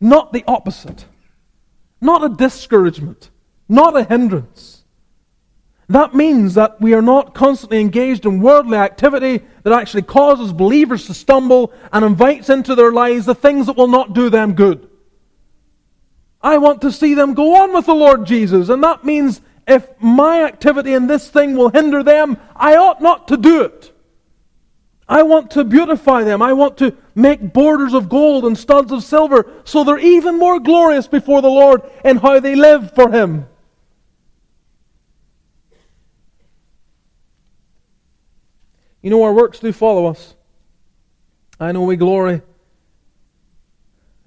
Not 0.00 0.32
the 0.32 0.44
opposite. 0.46 1.06
Not 2.00 2.22
a 2.22 2.28
discouragement. 2.28 3.30
Not 3.68 3.96
a 3.96 4.04
hindrance. 4.04 4.77
That 5.88 6.14
means 6.14 6.54
that 6.54 6.80
we 6.80 6.92
are 6.92 7.02
not 7.02 7.34
constantly 7.34 7.80
engaged 7.80 8.26
in 8.26 8.42
worldly 8.42 8.76
activity 8.76 9.42
that 9.62 9.72
actually 9.72 10.02
causes 10.02 10.52
believers 10.52 11.06
to 11.06 11.14
stumble 11.14 11.72
and 11.92 12.04
invites 12.04 12.50
into 12.50 12.74
their 12.74 12.92
lives 12.92 13.24
the 13.24 13.34
things 13.34 13.66
that 13.66 13.76
will 13.76 13.88
not 13.88 14.12
do 14.12 14.28
them 14.28 14.54
good. 14.54 14.88
I 16.42 16.58
want 16.58 16.82
to 16.82 16.92
see 16.92 17.14
them 17.14 17.34
go 17.34 17.56
on 17.62 17.72
with 17.72 17.86
the 17.86 17.94
Lord 17.94 18.26
Jesus, 18.26 18.68
and 18.68 18.84
that 18.84 19.04
means 19.04 19.40
if 19.66 19.88
my 20.00 20.44
activity 20.44 20.92
in 20.92 21.06
this 21.06 21.28
thing 21.28 21.56
will 21.56 21.70
hinder 21.70 22.02
them, 22.02 22.36
I 22.54 22.76
ought 22.76 23.00
not 23.00 23.28
to 23.28 23.36
do 23.36 23.62
it. 23.62 23.92
I 25.08 25.22
want 25.22 25.50
to 25.52 25.64
beautify 25.64 26.22
them. 26.24 26.42
I 26.42 26.52
want 26.52 26.76
to 26.78 26.94
make 27.14 27.54
borders 27.54 27.94
of 27.94 28.10
gold 28.10 28.44
and 28.44 28.56
studs 28.56 28.92
of 28.92 29.02
silver 29.02 29.50
so 29.64 29.82
they're 29.82 29.98
even 29.98 30.38
more 30.38 30.60
glorious 30.60 31.08
before 31.08 31.40
the 31.40 31.48
Lord 31.48 31.82
in 32.04 32.18
how 32.18 32.40
they 32.40 32.54
live 32.54 32.94
for 32.94 33.10
Him. 33.10 33.46
You 39.02 39.10
know, 39.10 39.22
our 39.22 39.32
works 39.32 39.60
do 39.60 39.72
follow 39.72 40.06
us. 40.06 40.34
I 41.60 41.72
know 41.72 41.82
we 41.82 41.96
glory 41.96 42.42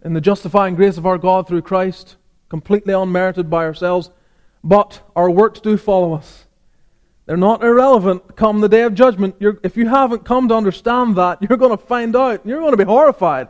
in 0.03 0.13
the 0.13 0.22
justifying 0.22 0.76
grace 0.76 0.97
of 0.97 1.05
our 1.05 1.17
God 1.17 1.47
through 1.47 1.61
Christ, 1.61 2.17
completely 2.49 2.93
unmerited 2.93 3.49
by 3.49 3.65
ourselves, 3.65 4.09
but 4.63 5.01
our 5.15 5.30
works 5.30 5.59
do 5.59 5.78
follow 5.78 6.13
us. 6.13 6.45
They're 7.26 7.38
not 7.38 7.63
irrelevant 7.63 8.36
come 8.36 8.61
the 8.61 8.69
day 8.69 8.82
of 8.82 8.93
judgment. 8.93 9.36
You're, 9.39 9.59
if 9.63 9.78
you 9.78 9.88
haven't 9.88 10.26
come 10.26 10.47
to 10.49 10.55
understand 10.55 11.15
that, 11.15 11.41
you're 11.41 11.57
going 11.57 11.78
to 11.78 11.84
find 11.84 12.15
out. 12.15 12.45
You're 12.45 12.59
going 12.59 12.72
to 12.72 12.78
be 12.78 12.84
horrified. 12.84 13.49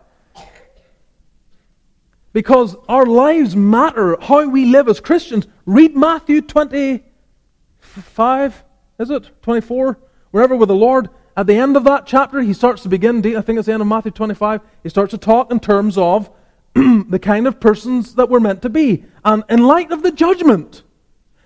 Because 2.34 2.76
our 2.88 3.06
lives 3.06 3.56
matter, 3.56 4.18
how 4.22 4.48
we 4.48 4.66
live 4.66 4.88
as 4.88 5.00
Christians. 5.00 5.48
Read 5.66 5.96
Matthew 5.96 6.42
25, 6.42 8.64
is 9.00 9.10
it? 9.10 9.42
24? 9.42 9.98
Wherever 10.32 10.56
with 10.56 10.70
the 10.70 10.76
Lord. 10.76 11.10
At 11.38 11.48
the 11.48 11.56
end 11.56 11.78
of 11.78 11.84
that 11.86 12.06
chapter, 12.06 12.42
he 12.42 12.54
starts 12.54 12.84
to 12.84 12.90
begin, 12.90 13.18
I 13.20 13.42
think 13.42 13.58
it's 13.58 13.68
the 13.68 13.74
end 13.74 13.82
of 13.82 13.88
Matthew 13.88 14.12
25, 14.12 14.62
he 14.84 14.90
starts 14.90 15.12
to 15.12 15.18
talk 15.18 15.52
in 15.52 15.60
terms 15.60 15.98
of 15.98 16.30
the 16.74 17.20
kind 17.22 17.48
of 17.48 17.60
persons 17.60 18.16
that 18.16 18.30
we're 18.30 18.40
meant 18.40 18.62
to 18.64 18.70
be. 18.70 19.06
And 19.24 19.44
in 19.50 19.64
light 19.64 19.92
of 19.92 20.04
the 20.04 20.12
judgment, 20.12 20.84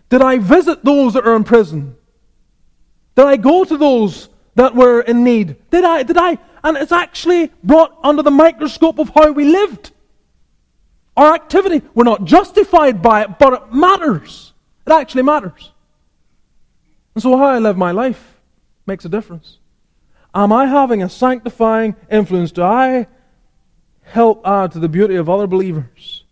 did 0.10 0.22
I 0.22 0.38
visit 0.38 0.84
those 0.84 1.14
that 1.14 1.28
are 1.28 1.36
in 1.36 1.44
prison? 1.44 1.96
Did 3.16 3.26
I 3.26 3.38
go 3.38 3.64
to 3.64 3.78
those 3.78 4.30
that 4.56 4.76
were 4.76 5.02
in 5.02 5.24
need? 5.24 5.56
Did 5.70 5.84
I? 5.84 6.04
Did 6.04 6.18
I? 6.18 6.38
And 6.64 6.78
it's 6.78 6.92
actually 6.92 7.52
brought 7.64 7.98
under 8.04 8.24
the 8.24 8.32
microscope 8.32 9.00
of 9.00 9.10
how 9.10 9.32
we 9.32 9.46
lived. 9.46 9.92
Our 11.16 11.34
activity, 11.34 11.82
we're 11.94 12.04
not 12.04 12.26
justified 12.26 13.02
by 13.02 13.24
it, 13.24 13.40
but 13.40 13.54
it 13.54 13.74
matters. 13.74 14.54
It 14.86 14.92
actually 14.92 15.24
matters. 15.24 15.72
And 17.14 17.24
so, 17.24 17.38
how 17.38 17.46
I 17.46 17.60
live 17.60 17.78
my 17.78 17.92
life 17.92 18.35
makes 18.86 19.06
a 19.06 19.10
difference. 19.10 19.60
Am 20.34 20.52
I 20.52 20.66
having 20.66 21.02
a 21.02 21.10
sanctifying 21.10 21.96
influence? 22.12 22.52
Do 22.52 22.64
I 22.64 23.08
help 24.04 24.46
add 24.46 24.72
to 24.74 24.80
the 24.80 24.90
beauty 24.90 25.16
of 25.16 25.30
other 25.30 25.48
believers? 25.48 26.24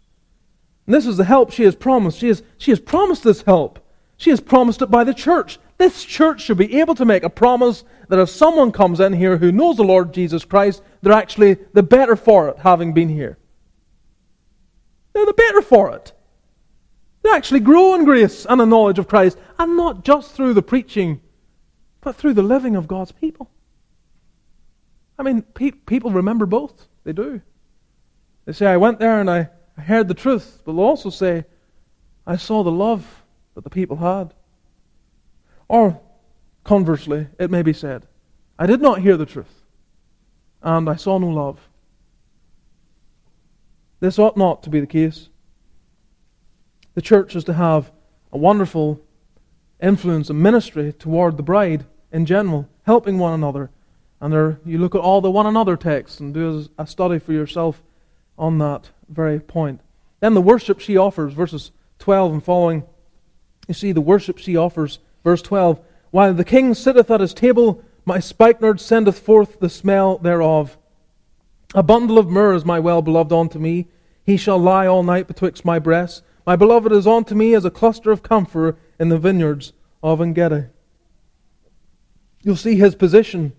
And 0.85 0.93
this 0.93 1.07
is 1.07 1.17
the 1.17 1.23
help 1.23 1.51
she 1.51 1.63
has 1.63 1.75
promised. 1.75 2.19
She 2.19 2.27
has, 2.27 2.43
she 2.57 2.71
has 2.71 2.79
promised 2.79 3.23
this 3.23 3.43
help. 3.43 3.79
She 4.17 4.29
has 4.29 4.41
promised 4.41 4.81
it 4.81 4.91
by 4.91 5.03
the 5.03 5.13
church. 5.13 5.57
This 5.77 6.03
church 6.03 6.41
should 6.41 6.57
be 6.57 6.79
able 6.79 6.95
to 6.95 7.05
make 7.05 7.23
a 7.23 7.29
promise 7.29 7.83
that 8.09 8.19
if 8.19 8.29
someone 8.29 8.71
comes 8.71 8.99
in 8.99 9.13
here 9.13 9.37
who 9.37 9.51
knows 9.51 9.77
the 9.77 9.83
Lord 9.83 10.13
Jesus 10.13 10.45
Christ, 10.45 10.83
they're 11.01 11.13
actually 11.13 11.55
the 11.73 11.83
better 11.83 12.15
for 12.15 12.49
it, 12.49 12.59
having 12.59 12.93
been 12.93 13.09
here. 13.09 13.37
They're 15.13 15.25
the 15.25 15.33
better 15.33 15.61
for 15.61 15.95
it. 15.95 16.11
They 17.23 17.29
actually 17.29 17.61
grow 17.61 17.95
in 17.95 18.05
grace 18.05 18.45
and 18.45 18.61
in 18.61 18.69
knowledge 18.69 18.99
of 18.99 19.07
Christ, 19.07 19.37
and 19.57 19.77
not 19.77 20.03
just 20.03 20.33
through 20.33 20.53
the 20.53 20.61
preaching, 20.61 21.21
but 22.03 22.17
through 22.17 22.33
the 22.33 22.43
living 22.43 22.75
of 22.75 22.87
God's 22.87 23.13
people. 23.13 23.49
I 25.17 25.23
mean, 25.23 25.41
pe- 25.41 25.71
people 25.71 26.11
remember 26.11 26.45
both. 26.45 26.87
They 27.05 27.13
do. 27.13 27.41
They 28.45 28.51
say, 28.51 28.67
I 28.67 28.77
went 28.77 28.99
there 28.99 29.21
and 29.21 29.29
I, 29.29 29.49
I 29.77 29.81
heard 29.81 30.09
the 30.09 30.13
truth, 30.13 30.61
but 30.65 30.73
they'll 30.73 30.81
also 30.83 31.09
say, 31.09 31.45
I 32.27 32.35
saw 32.35 32.63
the 32.63 32.71
love 32.71 33.23
that 33.55 33.63
the 33.63 33.69
people 33.69 33.97
had. 33.97 34.33
Or, 35.69 35.99
conversely, 36.63 37.27
it 37.39 37.49
may 37.49 37.61
be 37.61 37.73
said, 37.73 38.05
I 38.59 38.65
did 38.65 38.81
not 38.81 38.99
hear 38.99 39.17
the 39.17 39.25
truth, 39.25 39.63
and 40.61 40.89
I 40.89 40.95
saw 40.95 41.17
no 41.17 41.29
love. 41.29 41.59
This 43.99 44.19
ought 44.19 44.35
not 44.35 44.63
to 44.63 44.69
be 44.69 44.81
the 44.81 44.87
case. 44.87 45.29
The 46.95 47.01
church 47.01 47.35
is 47.35 47.45
to 47.45 47.53
have 47.53 47.91
a 48.31 48.37
wonderful 48.37 49.01
influence 49.81 50.29
and 50.29 50.41
ministry 50.41 50.91
toward 50.91 51.37
the 51.37 51.43
bride 51.43 51.85
in 52.13 52.25
general, 52.25 52.69
helping 52.83 53.17
one 53.17 53.33
another. 53.33 53.69
And 54.21 54.31
there, 54.31 54.59
you 54.63 54.77
look 54.77 54.95
at 54.95 55.01
all 55.01 55.19
the 55.19 55.29
one 55.29 55.45
another 55.45 55.75
texts 55.75 56.21
and 56.21 56.33
do 56.33 56.69
a 56.77 56.87
study 56.87 57.19
for 57.19 57.33
yourself 57.33 57.83
on 58.37 58.59
that 58.59 58.91
very 59.09 59.41
point. 59.41 59.81
Then 60.21 60.33
the 60.33 60.41
worship 60.41 60.79
she 60.79 60.95
offers, 60.95 61.33
verses 61.33 61.71
12 61.99 62.33
and 62.33 62.43
following. 62.43 62.83
You 63.67 63.73
see, 63.73 63.91
the 63.91 63.99
worship 63.99 64.37
she 64.37 64.55
offers 64.55 64.99
Verse 65.23 65.41
12 65.41 65.79
While 66.11 66.33
the 66.33 66.45
king 66.45 66.73
sitteth 66.73 67.09
at 67.09 67.21
his 67.21 67.33
table, 67.33 67.83
my 68.05 68.19
spikenard 68.19 68.79
sendeth 68.79 69.19
forth 69.19 69.59
the 69.59 69.69
smell 69.69 70.17
thereof. 70.17 70.77
A 71.73 71.81
bundle 71.81 72.19
of 72.19 72.29
myrrh 72.29 72.53
is 72.53 72.65
my 72.65 72.79
well 72.79 73.01
beloved 73.01 73.31
unto 73.31 73.57
me. 73.57 73.87
He 74.25 74.37
shall 74.37 74.59
lie 74.59 74.87
all 74.87 75.03
night 75.03 75.27
betwixt 75.27 75.65
my 75.65 75.79
breasts. 75.79 76.21
My 76.45 76.55
beloved 76.55 76.91
is 76.91 77.07
unto 77.07 77.35
me 77.35 77.53
as 77.55 77.65
a 77.65 77.71
cluster 77.71 78.11
of 78.11 78.23
camphor 78.23 78.75
in 78.99 79.09
the 79.09 79.17
vineyards 79.17 79.73
of 80.01 80.21
Engedi. 80.21 80.65
You'll 82.43 82.55
see 82.55 82.75
his 82.75 82.95
position, 82.95 83.53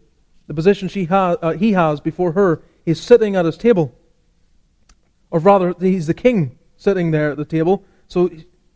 the 0.47 0.55
position 0.55 0.89
she 0.89 1.05
ha- 1.05 1.37
uh, 1.43 1.53
he 1.53 1.73
has 1.73 2.01
before 2.01 2.33
her. 2.33 2.63
He's 2.85 3.01
sitting 3.01 3.35
at 3.35 3.47
his 3.47 3.57
table. 3.57 3.95
Or 5.31 5.41
rather, 5.41 5.75
he's 5.81 6.07
the 6.07 6.15
king 6.15 6.59
sitting 6.77 7.11
there 7.11 7.31
at 7.31 7.39
the 7.39 7.45
table. 7.45 7.85
So 8.09 8.31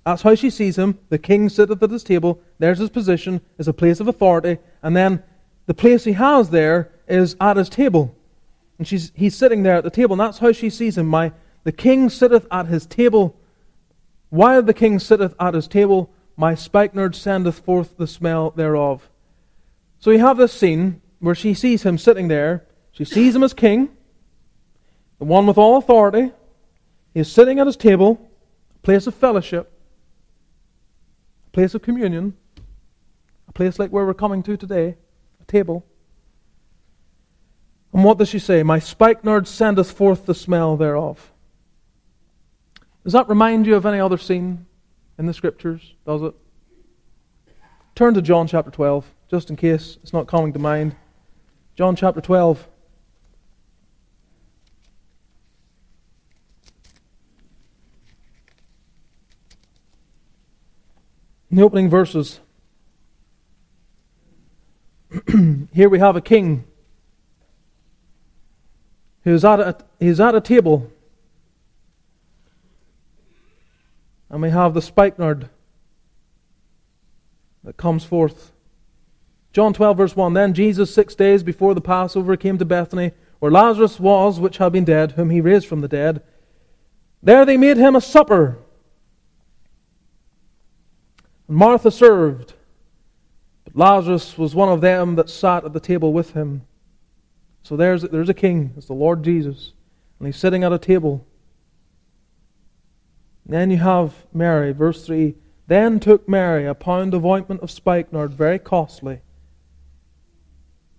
that's 0.05 0.23
how 0.23 0.35
she 0.35 0.51
sees 0.51 0.79
him. 0.79 0.99
The 1.11 1.19
king 1.19 1.49
sitteth 1.49 1.83
at 1.83 1.91
his 1.91 2.03
table. 2.03 2.41
There's 2.59 2.79
his 2.79 2.91
position, 2.91 3.43
is 3.59 3.69
a 3.69 3.75
place 3.75 4.01
of 4.01 4.09
authority. 4.09 4.59
And 4.83 4.97
then 4.97 5.23
the 5.67 5.75
place 5.75 6.05
he 6.05 6.13
has 6.13 6.51
there 6.51 6.91
is 7.07 7.37
at 7.41 7.59
his 7.59 7.69
table. 7.69 8.15
And 8.79 8.89
she's, 8.89 9.13
he's 9.15 9.37
sitting 9.37 9.63
there 9.63 9.77
at 9.77 9.85
the 9.85 9.91
table. 9.91 10.15
And 10.15 10.21
that's 10.21 10.39
how 10.39 10.53
she 10.53 10.71
sees 10.71 10.97
him. 10.97 11.07
My, 11.07 11.33
the 11.65 11.73
king 11.73 12.09
sitteth 12.09 12.47
at 12.51 12.67
his 12.67 12.87
table. 12.87 13.37
While 14.31 14.63
the 14.63 14.75
king 14.75 14.99
sitteth 14.99 15.35
at 15.39 15.55
his 15.55 15.69
table, 15.69 16.11
my 16.37 16.55
spikenard 16.55 17.15
sendeth 17.15 17.59
forth 17.59 17.97
the 17.99 18.07
smell 18.07 18.51
thereof. 18.51 19.11
So 20.01 20.11
you 20.11 20.19
have 20.21 20.37
this 20.37 20.53
scene 20.53 21.01
where 21.19 21.35
she 21.35 21.55
sees 21.55 21.83
him 21.83 21.99
sitting 21.99 22.29
there. 22.29 22.67
She 22.93 23.05
sees 23.05 23.35
him 23.35 23.43
as 23.43 23.53
king, 23.53 23.91
the 25.19 25.25
one 25.25 25.47
with 25.47 25.59
all 25.59 25.77
authority. 25.77 26.33
He 27.15 27.21
is 27.21 27.31
sitting 27.31 27.59
at 27.59 27.67
his 27.67 27.77
table, 27.77 28.31
a 28.77 28.79
place 28.81 29.07
of 29.07 29.15
fellowship 29.15 29.73
a 31.49 31.51
place 31.51 31.75
of 31.75 31.83
communion, 31.83 32.35
a 33.49 33.53
place 33.53 33.79
like 33.79 33.91
where 33.91 34.05
we're 34.05 34.15
coming 34.15 34.43
to 34.43 34.57
today, 34.57 34.97
a 35.41 35.45
table. 35.45 35.85
And 37.93 38.05
what 38.05 38.19
does 38.19 38.29
she 38.29 38.39
say? 38.39 38.63
My 38.63 38.79
spikenard 38.79 39.49
sendeth 39.49 39.91
forth 39.91 40.27
the 40.27 40.35
smell 40.35 40.77
thereof. 40.77 41.33
Does 43.03 43.15
that 43.15 43.29
remind 43.29 43.67
you 43.67 43.77
of 43.77 43.87
any 43.87 43.99
other 43.99 44.19
scene 44.19 44.67
in 45.19 45.25
the 45.25 45.33
scriptures? 45.33 45.95
Does 46.07 46.23
it? 46.23 46.35
Turn 47.95 48.13
to 48.15 48.23
John 48.23 48.47
chapter 48.47 48.71
12, 48.71 49.07
just 49.31 49.51
in 49.51 49.57
case 49.57 49.99
it's 50.03 50.13
not 50.13 50.27
coming 50.27 50.53
to 50.55 50.59
mind. 50.59 50.97
John 51.75 51.95
chapter 51.95 52.21
12. 52.21 52.67
In 61.51 61.57
the 61.57 61.63
opening 61.63 61.89
verses, 61.89 62.41
here 65.73 65.89
we 65.89 65.99
have 65.99 66.17
a 66.17 66.21
king 66.21 66.65
who's 69.25 69.45
at 69.45 69.61
a, 69.61 69.77
he's 69.99 70.21
at 70.21 70.35
a 70.35 70.41
table. 70.41 70.91
And 74.31 74.43
we 74.43 74.51
have 74.51 74.75
the 74.75 74.83
spikenard 74.83 75.49
that 77.65 77.77
comes 77.77 78.05
forth. 78.05 78.53
John 79.53 79.73
12, 79.73 79.97
verse 79.97 80.17
1 80.17 80.35
Then 80.35 80.55
Jesus, 80.55 80.93
six 80.93 81.15
days 81.15 81.43
before 81.43 81.75
the 81.75 81.81
Passover, 81.81 82.37
came 82.37 82.59
to 82.59 82.65
Bethany, 82.65 83.13
where 83.39 83.53
Lazarus 83.53 83.99
was, 83.99 84.39
which 84.41 84.59
had 84.59 84.73
been 84.73 84.85
dead, 84.85 85.13
whom 85.13 85.31
he 85.31 85.41
raised 85.41 85.67
from 85.67 85.81
the 85.81 85.89
dead. 85.89 86.23
There 87.23 87.45
they 87.45 87.57
made 87.57 87.77
him 87.77 87.97
a 87.97 88.01
supper 88.01 88.59
And 91.49 91.57
Martha 91.57 91.91
served, 91.91 92.53
but 93.65 93.75
Lazarus 93.75 94.37
was 94.37 94.55
one 94.55 94.69
of 94.69 94.81
them 94.81 95.17
that 95.17 95.31
sat 95.31 95.65
at 95.65 95.73
the 95.73 95.81
table 95.81 96.13
with 96.13 96.35
him. 96.35 96.63
So 97.63 97.77
there's, 97.77 98.03
there's 98.03 98.29
a 98.29 98.35
king, 98.35 98.73
it's 98.77 98.87
the 98.87 98.93
Lord 98.93 99.23
Jesus, 99.23 99.73
and 100.19 100.27
he's 100.27 100.37
sitting 100.37 100.63
at 100.63 100.73
a 100.73 100.79
table. 100.79 101.27
Then 103.45 103.71
you 103.71 103.79
have 103.79 104.27
Mary, 104.33 104.73
verse 104.73 105.07
3 105.07 105.35
Then 105.67 106.01
took 106.01 106.29
Mary 106.29 106.67
a 106.67 106.75
pound 106.75 107.15
of 107.15 107.25
ointment 107.25 107.63
of 107.63 107.71
spikenard, 107.71 108.35
very 108.35 108.59
costly, 108.59 109.21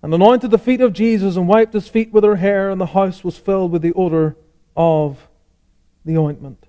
and 0.02 0.14
anointed 0.14 0.52
the 0.52 0.58
feet 0.58 0.82
of 0.82 0.93
Jesus, 0.93 1.36
and 1.36 1.47
wiped 1.47 1.74
his 1.74 1.88
feet 1.88 2.14
with 2.14 2.24
her 2.24 2.38
hair, 2.38 2.70
and 2.70 2.80
the 2.80 2.88
house 2.88 3.24
was 3.24 3.38
filled 3.38 3.72
with 3.72 3.82
the 3.82 3.93
odor 3.93 4.36
of 4.76 5.28
the 6.06 6.18
ointment. 6.18 6.66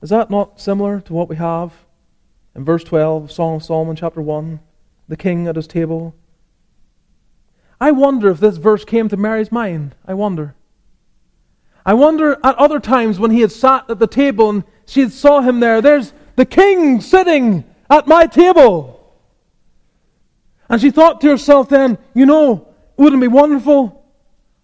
Is 0.00 0.10
that 0.10 0.30
not 0.30 0.60
similar 0.60 1.00
to 1.00 1.12
what 1.12 1.28
we 1.28 1.36
have 1.36 1.72
in 2.54 2.64
verse 2.64 2.84
12 2.84 3.24
of 3.24 3.32
Song 3.32 3.56
of 3.56 3.64
Solomon, 3.64 3.96
chapter 3.96 4.20
1? 4.20 4.60
The 5.08 5.16
king 5.16 5.48
at 5.48 5.56
his 5.56 5.66
table. 5.66 6.14
I 7.80 7.90
wonder 7.92 8.30
if 8.30 8.40
this 8.40 8.56
verse 8.58 8.84
came 8.84 9.08
to 9.08 9.16
Mary's 9.16 9.50
mind. 9.50 9.94
I 10.06 10.14
wonder. 10.14 10.54
I 11.86 11.94
wonder 11.94 12.32
at 12.44 12.56
other 12.56 12.80
times 12.80 13.18
when 13.18 13.30
he 13.30 13.40
had 13.40 13.52
sat 13.52 13.88
at 13.88 13.98
the 13.98 14.06
table 14.06 14.50
and 14.50 14.64
she 14.86 15.00
had 15.00 15.12
saw 15.12 15.40
him 15.40 15.60
there. 15.60 15.80
There's 15.80 16.12
the 16.36 16.44
king 16.44 17.00
sitting 17.00 17.64
at 17.88 18.06
my 18.06 18.26
table. 18.26 18.97
And 20.68 20.80
she 20.80 20.90
thought 20.90 21.20
to 21.22 21.28
herself 21.28 21.68
then, 21.68 21.98
you 22.14 22.26
know, 22.26 22.68
wouldn't 22.96 23.22
it 23.22 23.26
be 23.26 23.32
wonderful? 23.32 24.04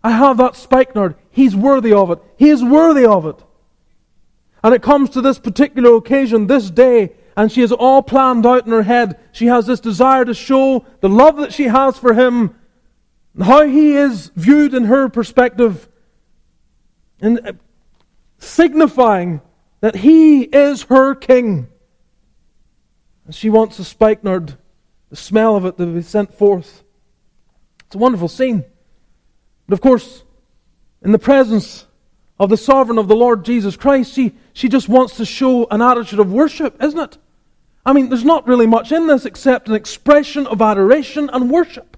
I 0.02 0.10
have 0.10 0.36
that 0.36 0.56
spikenard. 0.56 1.16
He's 1.30 1.56
worthy 1.56 1.92
of 1.92 2.10
it. 2.10 2.18
He 2.36 2.50
is 2.50 2.62
worthy 2.62 3.06
of 3.06 3.26
it. 3.26 3.42
And 4.62 4.74
it 4.74 4.82
comes 4.82 5.10
to 5.10 5.20
this 5.20 5.38
particular 5.38 5.94
occasion, 5.96 6.46
this 6.46 6.70
day, 6.70 7.12
and 7.36 7.50
she 7.50 7.62
has 7.62 7.72
all 7.72 8.02
planned 8.02 8.46
out 8.46 8.66
in 8.66 8.72
her 8.72 8.82
head. 8.82 9.18
She 9.32 9.46
has 9.46 9.66
this 9.66 9.80
desire 9.80 10.24
to 10.24 10.34
show 10.34 10.84
the 11.00 11.08
love 11.08 11.36
that 11.38 11.52
she 11.52 11.64
has 11.64 11.98
for 11.98 12.14
him, 12.14 12.54
how 13.40 13.66
he 13.66 13.94
is 13.94 14.30
viewed 14.36 14.74
in 14.74 14.84
her 14.84 15.08
perspective, 15.08 15.88
and 17.20 17.40
uh, 17.46 17.52
signifying 18.38 19.40
that 19.80 19.96
he 19.96 20.42
is 20.42 20.84
her 20.84 21.14
king. 21.14 21.68
And 23.26 23.34
she 23.34 23.50
wants 23.50 23.78
a 23.78 23.84
spikenard, 23.84 24.56
the 25.14 25.20
smell 25.20 25.54
of 25.54 25.64
it 25.64 25.78
to 25.78 25.86
be 25.86 26.02
sent 26.02 26.34
forth. 26.34 26.82
It's 27.86 27.94
a 27.94 27.98
wonderful 27.98 28.26
scene. 28.26 28.64
But 29.68 29.74
of 29.74 29.80
course, 29.80 30.24
in 31.02 31.12
the 31.12 31.20
presence 31.20 31.86
of 32.40 32.50
the 32.50 32.56
sovereign 32.56 32.98
of 32.98 33.06
the 33.06 33.14
Lord 33.14 33.44
Jesus 33.44 33.76
Christ, 33.76 34.12
she, 34.12 34.32
she 34.54 34.68
just 34.68 34.88
wants 34.88 35.16
to 35.18 35.24
show 35.24 35.68
an 35.70 35.82
attitude 35.82 36.18
of 36.18 36.32
worship, 36.32 36.82
isn't 36.82 36.98
it? 36.98 37.18
I 37.86 37.92
mean, 37.92 38.08
there's 38.08 38.24
not 38.24 38.48
really 38.48 38.66
much 38.66 38.90
in 38.90 39.06
this 39.06 39.24
except 39.24 39.68
an 39.68 39.76
expression 39.76 40.48
of 40.48 40.60
adoration 40.60 41.30
and 41.32 41.48
worship. 41.48 41.96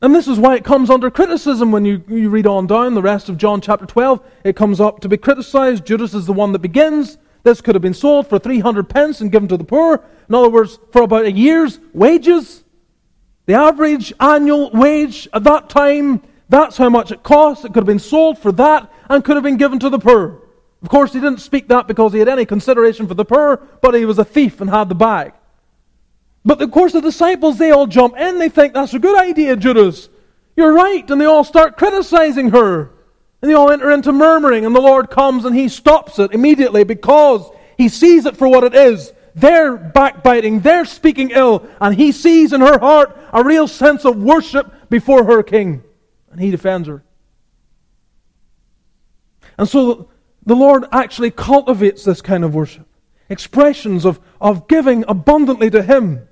And 0.00 0.14
this 0.14 0.28
is 0.28 0.38
why 0.38 0.54
it 0.54 0.64
comes 0.64 0.90
under 0.90 1.10
criticism 1.10 1.72
when 1.72 1.84
you, 1.84 2.04
you 2.06 2.30
read 2.30 2.46
on 2.46 2.68
down 2.68 2.94
the 2.94 3.02
rest 3.02 3.28
of 3.28 3.36
John 3.36 3.60
chapter 3.60 3.84
12. 3.84 4.24
It 4.44 4.54
comes 4.54 4.80
up 4.80 5.00
to 5.00 5.08
be 5.08 5.16
criticized. 5.16 5.86
Judas 5.86 6.14
is 6.14 6.26
the 6.26 6.32
one 6.32 6.52
that 6.52 6.60
begins. 6.60 7.18
This 7.42 7.60
could 7.60 7.74
have 7.74 7.82
been 7.82 7.94
sold 7.94 8.26
for 8.26 8.38
300 8.38 8.88
pence 8.88 9.20
and 9.20 9.32
given 9.32 9.48
to 9.48 9.56
the 9.56 9.64
poor. 9.64 10.04
In 10.28 10.34
other 10.34 10.48
words, 10.48 10.78
for 10.92 11.02
about 11.02 11.24
a 11.24 11.32
year's 11.32 11.78
wages. 11.92 12.64
The 13.46 13.54
average 13.54 14.12
annual 14.20 14.70
wage 14.70 15.28
at 15.32 15.44
that 15.44 15.68
time, 15.68 16.22
that's 16.48 16.76
how 16.76 16.88
much 16.88 17.10
it 17.10 17.22
cost. 17.22 17.64
It 17.64 17.68
could 17.68 17.76
have 17.76 17.86
been 17.86 17.98
sold 17.98 18.38
for 18.38 18.52
that 18.52 18.92
and 19.08 19.24
could 19.24 19.36
have 19.36 19.42
been 19.42 19.56
given 19.56 19.78
to 19.80 19.88
the 19.88 19.98
poor. 19.98 20.42
Of 20.82 20.88
course, 20.88 21.12
he 21.12 21.20
didn't 21.20 21.40
speak 21.40 21.68
that 21.68 21.86
because 21.86 22.12
he 22.12 22.18
had 22.18 22.28
any 22.28 22.46
consideration 22.46 23.06
for 23.06 23.14
the 23.14 23.24
poor, 23.24 23.56
but 23.82 23.94
he 23.94 24.04
was 24.04 24.18
a 24.18 24.24
thief 24.24 24.60
and 24.60 24.70
had 24.70 24.88
the 24.88 24.94
bag. 24.94 25.32
But 26.44 26.62
of 26.62 26.70
course, 26.70 26.92
the 26.92 27.00
disciples, 27.00 27.58
they 27.58 27.70
all 27.70 27.86
jump 27.86 28.16
in. 28.16 28.38
They 28.38 28.48
think, 28.48 28.72
that's 28.72 28.94
a 28.94 28.98
good 28.98 29.18
idea, 29.18 29.56
Judas. 29.56 30.08
You're 30.56 30.72
right. 30.72 31.08
And 31.10 31.20
they 31.20 31.26
all 31.26 31.44
start 31.44 31.76
criticizing 31.76 32.50
her. 32.50 32.90
And 33.40 33.50
they 33.50 33.54
all 33.54 33.70
enter 33.70 33.90
into 33.90 34.12
murmuring. 34.12 34.66
And 34.66 34.74
the 34.74 34.80
Lord 34.80 35.10
comes 35.10 35.44
and 35.44 35.54
he 35.56 35.68
stops 35.68 36.18
it 36.18 36.32
immediately 36.32 36.84
because 36.84 37.50
he 37.78 37.88
sees 37.88 38.26
it 38.26 38.36
for 38.36 38.48
what 38.48 38.64
it 38.64 38.74
is. 38.74 39.12
They're 39.34 39.76
backbiting. 39.76 40.60
They're 40.60 40.84
speaking 40.84 41.30
ill. 41.30 41.66
And 41.80 41.94
he 41.94 42.12
sees 42.12 42.52
in 42.52 42.60
her 42.60 42.78
heart 42.78 43.16
a 43.32 43.42
real 43.42 43.66
sense 43.68 44.04
of 44.04 44.22
worship 44.22 44.90
before 44.90 45.24
her 45.24 45.42
king. 45.42 45.82
And 46.30 46.40
he 46.40 46.50
defends 46.50 46.88
her. 46.88 47.02
And 49.56 49.68
so 49.68 50.08
the 50.44 50.56
Lord 50.56 50.84
actually 50.90 51.30
cultivates 51.30 52.04
this 52.04 52.22
kind 52.22 52.44
of 52.44 52.54
worship. 52.54 52.86
Expressions 53.28 54.04
of, 54.04 54.18
of 54.40 54.68
giving 54.68 55.04
abundantly 55.06 55.70
to 55.70 55.82
Him. 55.82 56.26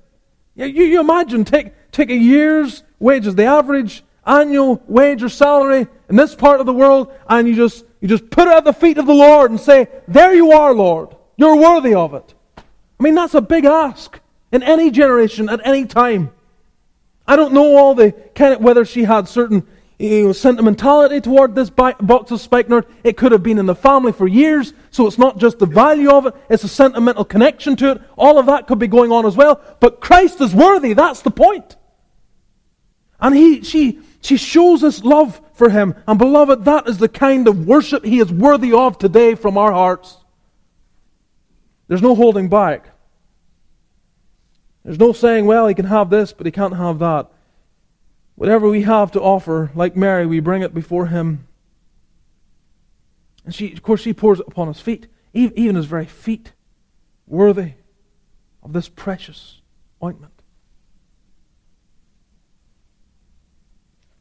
You, 0.54 0.66
you 0.66 1.00
imagine, 1.00 1.44
take, 1.44 1.72
take 1.92 2.10
a 2.10 2.16
year's 2.16 2.82
wages, 2.98 3.34
the 3.34 3.44
average 3.44 4.02
annual 4.28 4.82
wage 4.86 5.22
or 5.22 5.28
salary 5.28 5.86
in 6.08 6.16
this 6.16 6.34
part 6.34 6.60
of 6.60 6.66
the 6.66 6.72
world, 6.72 7.12
and 7.28 7.48
you 7.48 7.56
just, 7.56 7.84
you 8.00 8.08
just 8.08 8.30
put 8.30 8.46
it 8.46 8.54
at 8.54 8.64
the 8.64 8.72
feet 8.72 8.98
of 8.98 9.06
the 9.06 9.14
Lord 9.14 9.50
and 9.50 9.58
say, 9.58 9.88
There 10.06 10.34
you 10.34 10.52
are, 10.52 10.74
Lord. 10.74 11.16
You're 11.36 11.56
worthy 11.56 11.94
of 11.94 12.14
it. 12.14 12.34
I 12.56 13.02
mean, 13.02 13.14
that's 13.14 13.34
a 13.34 13.40
big 13.40 13.64
ask 13.64 14.20
in 14.52 14.62
any 14.62 14.90
generation 14.90 15.48
at 15.48 15.64
any 15.64 15.86
time. 15.86 16.32
I 17.26 17.36
don't 17.36 17.52
know 17.52 17.76
all 17.76 17.94
the 17.94 18.12
kind 18.34 18.54
of 18.54 18.60
whether 18.60 18.84
she 18.84 19.04
had 19.04 19.28
certain 19.28 19.66
you 19.98 20.26
know, 20.26 20.32
sentimentality 20.32 21.20
toward 21.20 21.54
this 21.54 21.70
box 21.70 22.30
of 22.30 22.40
spikenard. 22.40 22.86
It 23.04 23.16
could 23.16 23.32
have 23.32 23.42
been 23.42 23.58
in 23.58 23.66
the 23.66 23.74
family 23.74 24.12
for 24.12 24.26
years, 24.26 24.72
so 24.90 25.06
it's 25.06 25.18
not 25.18 25.38
just 25.38 25.58
the 25.58 25.66
value 25.66 26.10
of 26.10 26.26
it, 26.26 26.34
it's 26.48 26.64
a 26.64 26.68
sentimental 26.68 27.24
connection 27.24 27.76
to 27.76 27.92
it. 27.92 28.02
All 28.16 28.38
of 28.38 28.46
that 28.46 28.66
could 28.66 28.78
be 28.78 28.86
going 28.86 29.12
on 29.12 29.26
as 29.26 29.36
well. 29.36 29.60
But 29.80 30.00
Christ 30.00 30.40
is 30.40 30.54
worthy, 30.54 30.92
that's 30.92 31.22
the 31.22 31.30
point. 31.30 31.76
And 33.20 33.36
he, 33.36 33.62
she, 33.62 34.00
she 34.20 34.36
shows 34.36 34.82
us 34.82 35.04
love 35.04 35.40
for 35.54 35.70
him. 35.70 35.94
And 36.06 36.18
beloved, 36.18 36.64
that 36.64 36.88
is 36.88 36.98
the 36.98 37.08
kind 37.08 37.48
of 37.48 37.66
worship 37.66 38.04
he 38.04 38.20
is 38.20 38.32
worthy 38.32 38.72
of 38.72 38.98
today 38.98 39.34
from 39.34 39.56
our 39.56 39.72
hearts. 39.72 40.16
There's 41.86 42.02
no 42.02 42.14
holding 42.14 42.48
back. 42.48 42.88
There's 44.84 44.98
no 44.98 45.12
saying, 45.12 45.46
well, 45.46 45.66
he 45.66 45.74
can 45.74 45.86
have 45.86 46.10
this, 46.10 46.32
but 46.32 46.46
he 46.46 46.52
can't 46.52 46.76
have 46.76 46.98
that. 47.00 47.30
Whatever 48.36 48.68
we 48.68 48.82
have 48.82 49.12
to 49.12 49.20
offer, 49.20 49.70
like 49.74 49.96
Mary, 49.96 50.26
we 50.26 50.40
bring 50.40 50.62
it 50.62 50.72
before 50.72 51.06
him. 51.06 51.46
And 53.44 53.54
she, 53.54 53.72
of 53.72 53.82
course, 53.82 54.02
she 54.02 54.12
pours 54.12 54.40
it 54.40 54.46
upon 54.46 54.68
his 54.68 54.80
feet, 54.80 55.06
even 55.32 55.74
his 55.74 55.86
very 55.86 56.06
feet, 56.06 56.52
worthy 57.26 57.72
of 58.62 58.72
this 58.72 58.88
precious 58.88 59.60
ointment. 60.02 60.37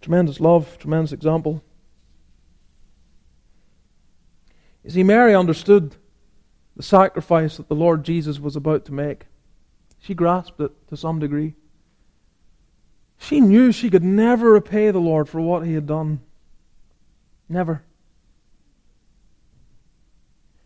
Tremendous 0.08 0.40
love, 0.40 0.78
tremendous 0.80 1.12
example. 1.12 1.62
You 4.86 4.90
see, 4.90 5.04
Mary 5.04 5.36
understood 5.36 5.98
the 6.78 6.82
sacrifice 6.82 7.58
that 7.58 7.68
the 7.68 7.76
Lord 7.76 8.06
Jesus 8.06 8.40
was 8.40 8.56
about 8.56 8.86
to 8.86 8.94
make. 8.94 9.26
She 10.00 10.14
grasped 10.14 10.62
it 10.62 10.72
to 10.88 10.96
some 10.96 11.20
degree. 11.20 11.56
She 13.18 13.42
knew 13.42 13.74
she 13.74 13.90
could 13.90 14.02
never 14.02 14.54
repay 14.54 14.92
the 14.92 15.00
Lord 15.00 15.28
for 15.28 15.42
what 15.42 15.66
he 15.66 15.74
had 15.74 15.88
done. 15.88 16.22
Never. 17.50 17.84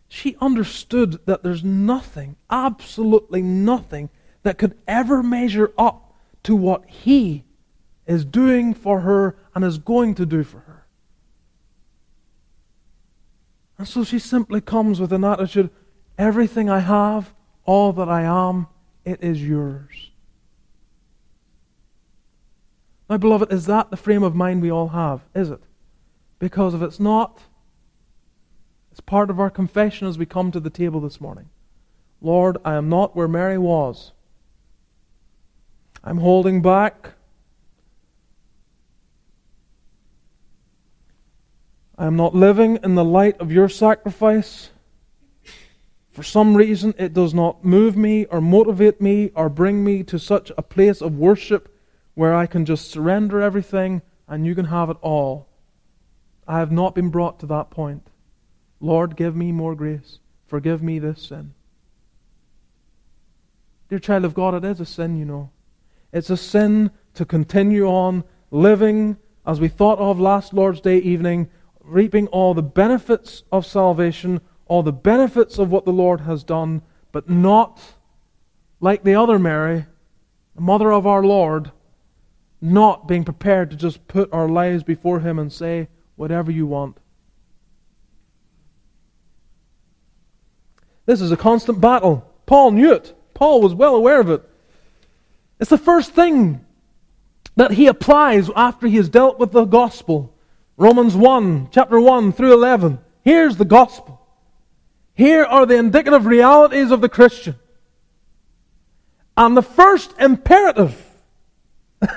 She 0.06 0.36
understood 0.40 1.18
that 1.26 1.42
there's 1.42 1.64
nothing, 1.64 2.36
absolutely 2.48 3.42
nothing, 3.42 4.08
that 4.44 4.56
could 4.56 4.78
ever 4.86 5.20
measure 5.20 5.72
up 5.76 6.14
to 6.44 6.54
what 6.54 6.88
he 6.88 7.42
is 8.06 8.24
doing 8.24 8.74
for 8.74 9.00
her 9.00 9.36
and 9.54 9.64
is 9.64 9.78
going 9.78 10.14
to 10.16 10.26
do 10.26 10.42
for 10.42 10.60
her. 10.60 10.86
And 13.78 13.88
so 13.88 14.04
she 14.04 14.18
simply 14.18 14.60
comes 14.60 15.00
with 15.00 15.12
an 15.12 15.24
attitude 15.24 15.70
everything 16.18 16.68
I 16.68 16.80
have, 16.80 17.34
all 17.64 17.92
that 17.94 18.08
I 18.08 18.22
am, 18.22 18.66
it 19.04 19.22
is 19.22 19.42
yours. 19.42 20.10
My 23.08 23.16
beloved, 23.16 23.52
is 23.52 23.66
that 23.66 23.90
the 23.90 23.96
frame 23.96 24.22
of 24.22 24.34
mind 24.34 24.62
we 24.62 24.70
all 24.70 24.88
have? 24.88 25.22
Is 25.34 25.50
it? 25.50 25.60
Because 26.38 26.74
if 26.74 26.82
it's 26.82 27.00
not, 27.00 27.42
it's 28.90 29.00
part 29.00 29.30
of 29.30 29.40
our 29.40 29.50
confession 29.50 30.06
as 30.06 30.18
we 30.18 30.26
come 30.26 30.52
to 30.52 30.60
the 30.60 30.70
table 30.70 31.00
this 31.00 31.20
morning. 31.20 31.48
Lord, 32.20 32.58
I 32.64 32.74
am 32.74 32.88
not 32.88 33.16
where 33.16 33.28
Mary 33.28 33.58
was. 33.58 34.12
I'm 36.04 36.18
holding 36.18 36.62
back. 36.62 37.14
I 42.02 42.06
am 42.06 42.16
not 42.16 42.34
living 42.34 42.80
in 42.82 42.96
the 42.96 43.04
light 43.04 43.40
of 43.40 43.52
your 43.52 43.68
sacrifice. 43.68 44.70
For 46.10 46.24
some 46.24 46.56
reason, 46.56 46.94
it 46.98 47.14
does 47.14 47.32
not 47.32 47.64
move 47.64 47.96
me 47.96 48.24
or 48.24 48.40
motivate 48.40 49.00
me 49.00 49.30
or 49.36 49.48
bring 49.48 49.84
me 49.84 50.02
to 50.02 50.18
such 50.18 50.50
a 50.58 50.62
place 50.62 51.00
of 51.00 51.16
worship 51.16 51.72
where 52.14 52.34
I 52.34 52.46
can 52.46 52.64
just 52.64 52.90
surrender 52.90 53.40
everything 53.40 54.02
and 54.26 54.44
you 54.44 54.56
can 54.56 54.64
have 54.64 54.90
it 54.90 54.96
all. 55.00 55.46
I 56.48 56.58
have 56.58 56.72
not 56.72 56.96
been 56.96 57.08
brought 57.08 57.38
to 57.38 57.46
that 57.46 57.70
point. 57.70 58.08
Lord, 58.80 59.14
give 59.14 59.36
me 59.36 59.52
more 59.52 59.76
grace. 59.76 60.18
Forgive 60.48 60.82
me 60.82 60.98
this 60.98 61.22
sin. 61.22 61.54
Dear 63.88 64.00
child 64.00 64.24
of 64.24 64.34
God, 64.34 64.54
it 64.54 64.64
is 64.64 64.80
a 64.80 64.86
sin, 64.86 65.16
you 65.16 65.24
know. 65.24 65.50
It's 66.12 66.30
a 66.30 66.36
sin 66.36 66.90
to 67.14 67.24
continue 67.24 67.86
on 67.86 68.24
living 68.50 69.18
as 69.46 69.60
we 69.60 69.68
thought 69.68 70.00
of 70.00 70.18
last 70.18 70.52
Lord's 70.52 70.80
Day 70.80 70.98
evening, 70.98 71.48
reaping 71.84 72.26
all 72.28 72.54
the 72.54 72.62
benefits 72.62 73.42
of 73.50 73.66
salvation, 73.66 74.40
all 74.66 74.82
the 74.82 74.92
benefits 74.92 75.58
of 75.58 75.70
what 75.70 75.84
the 75.84 75.92
Lord 75.92 76.22
has 76.22 76.44
done, 76.44 76.82
but 77.10 77.28
not 77.28 77.80
like 78.80 79.04
the 79.04 79.14
other 79.14 79.38
Mary, 79.38 79.86
the 80.54 80.60
mother 80.60 80.92
of 80.92 81.06
our 81.06 81.22
Lord, 81.22 81.70
not 82.60 83.08
being 83.08 83.24
prepared 83.24 83.70
to 83.70 83.76
just 83.76 84.06
put 84.08 84.32
our 84.32 84.48
lives 84.48 84.82
before 84.82 85.20
Him 85.20 85.38
and 85.38 85.52
say, 85.52 85.88
whatever 86.16 86.50
you 86.50 86.66
want. 86.66 86.96
This 91.06 91.20
is 91.20 91.32
a 91.32 91.36
constant 91.36 91.80
battle. 91.80 92.30
Paul 92.46 92.72
knew 92.72 92.92
it. 92.92 93.14
Paul 93.34 93.60
was 93.60 93.74
well 93.74 93.94
aware 93.94 94.20
of 94.20 94.30
it. 94.30 94.48
It's 95.58 95.70
the 95.70 95.78
first 95.78 96.12
thing 96.12 96.64
that 97.56 97.72
he 97.72 97.86
applies 97.86 98.50
after 98.56 98.86
he 98.86 98.96
has 98.96 99.08
dealt 99.08 99.38
with 99.38 99.52
the 99.52 99.64
gospel. 99.64 100.31
Romans 100.76 101.14
1, 101.14 101.68
chapter 101.70 102.00
1 102.00 102.32
through 102.32 102.54
11. 102.54 102.98
Here's 103.22 103.56
the 103.56 103.64
gospel. 103.64 104.20
Here 105.14 105.44
are 105.44 105.66
the 105.66 105.76
indicative 105.76 106.26
realities 106.26 106.90
of 106.90 107.00
the 107.00 107.08
Christian. 107.08 107.56
And 109.36 109.56
the 109.56 109.62
first 109.62 110.14
imperative 110.18 111.10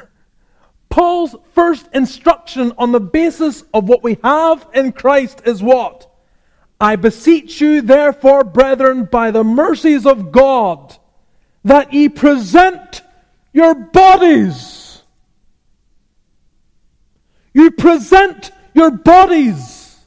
Paul's 0.89 1.35
first 1.53 1.87
instruction 1.93 2.73
on 2.77 2.91
the 2.91 2.99
basis 2.99 3.63
of 3.73 3.87
what 3.87 4.03
we 4.03 4.17
have 4.23 4.67
in 4.73 4.91
Christ 4.91 5.41
is 5.45 5.61
what? 5.61 6.11
I 6.79 6.95
beseech 6.95 7.61
you, 7.61 7.81
therefore, 7.81 8.43
brethren, 8.43 9.05
by 9.05 9.31
the 9.31 9.43
mercies 9.43 10.05
of 10.05 10.31
God, 10.31 10.97
that 11.63 11.93
ye 11.93 12.09
present 12.09 13.01
your 13.53 13.75
bodies. 13.75 14.84
You 17.55 17.71
present 17.71 18.51
your 18.73 18.91
bodies. 18.91 19.97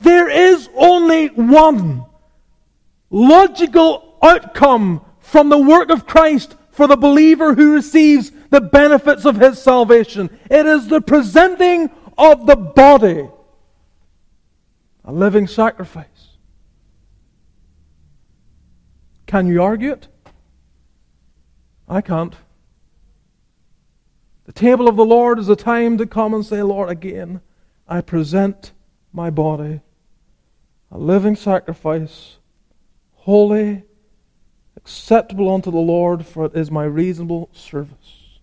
There 0.00 0.30
is 0.30 0.68
only 0.76 1.26
one 1.26 2.04
logical 3.10 4.16
outcome 4.22 5.04
from 5.18 5.48
the 5.48 5.58
work 5.58 5.90
of 5.90 6.06
Christ 6.06 6.54
for 6.70 6.86
the 6.86 6.96
believer 6.96 7.54
who 7.54 7.74
receives 7.74 8.30
the 8.50 8.60
benefits 8.60 9.24
of 9.24 9.34
his 9.34 9.60
salvation. 9.60 10.30
It 10.48 10.64
is 10.64 10.86
the 10.86 11.00
presenting 11.00 11.90
of 12.16 12.46
the 12.46 12.54
body, 12.54 13.28
a 15.04 15.12
living 15.12 15.48
sacrifice. 15.48 16.36
Can 19.26 19.48
you 19.48 19.60
argue 19.60 19.90
it? 19.90 20.06
I 21.88 22.00
can't. 22.00 22.36
The 24.48 24.54
table 24.54 24.88
of 24.88 24.96
the 24.96 25.04
Lord 25.04 25.38
is 25.38 25.50
a 25.50 25.56
time 25.56 25.98
to 25.98 26.06
come 26.06 26.32
and 26.32 26.44
say, 26.44 26.62
Lord, 26.62 26.88
again, 26.88 27.42
I 27.86 28.00
present 28.00 28.72
my 29.12 29.28
body, 29.28 29.82
a 30.90 30.96
living 30.96 31.36
sacrifice, 31.36 32.38
holy 33.12 33.82
acceptable 34.74 35.54
unto 35.54 35.70
the 35.70 35.76
Lord, 35.76 36.24
for 36.24 36.46
it 36.46 36.56
is 36.56 36.70
my 36.70 36.84
reasonable 36.84 37.50
service. 37.52 38.38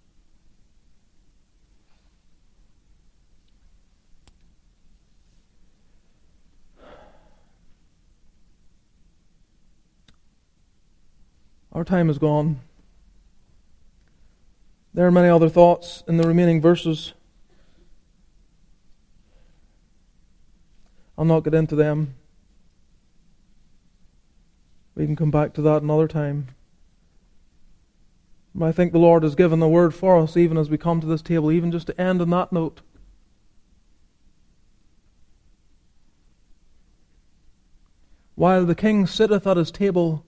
Our 11.71 11.83
time 11.83 12.11
is 12.11 12.19
gone. 12.19 12.59
There 14.95 15.05
are 15.05 15.11
many 15.11 15.27
other 15.27 15.49
thoughts 15.49 16.05
in 16.07 16.15
the 16.15 16.25
remaining 16.25 16.61
verses. 16.61 17.11
I'll 21.17 21.25
not 21.25 21.43
get 21.43 21.53
into 21.53 21.75
them. 21.75 22.15
We 24.95 25.05
can 25.05 25.17
come 25.17 25.31
back 25.31 25.53
to 25.55 25.61
that 25.63 25.81
another 25.81 26.07
time. 26.07 26.47
But 28.55 28.67
I 28.67 28.71
think 28.71 28.93
the 28.93 28.97
Lord 28.97 29.23
has 29.23 29.35
given 29.35 29.59
the 29.59 29.67
word 29.67 29.93
for 29.93 30.17
us 30.17 30.37
even 30.37 30.57
as 30.57 30.69
we 30.69 30.77
come 30.77 31.01
to 31.01 31.07
this 31.07 31.21
table, 31.21 31.51
even 31.51 31.73
just 31.73 31.87
to 31.87 32.01
end 32.01 32.21
on 32.21 32.29
that 32.29 32.53
note. 32.53 32.79
While 38.35 38.65
the 38.65 38.75
king 38.75 39.07
sitteth 39.07 39.45
at 39.45 39.57
his 39.57 39.71
table, 39.71 40.25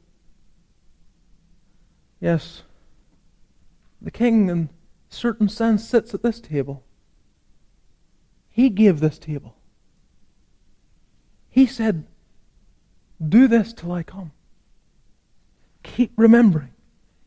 yes, 2.19 2.63
the 4.01 4.11
king 4.11 4.49
in 4.49 4.69
certain 5.09 5.49
sense 5.49 5.87
sits 5.87 6.13
at 6.13 6.23
this 6.23 6.39
table. 6.39 6.83
He 8.49 8.69
gave 8.69 8.99
this 8.99 9.19
table. 9.19 9.55
He 11.49 11.65
said, 11.65 12.05
Do 13.25 13.47
this 13.47 13.73
till 13.73 13.91
I 13.91 14.03
come. 14.03 14.31
Keep 15.83 16.13
remembering. 16.17 16.73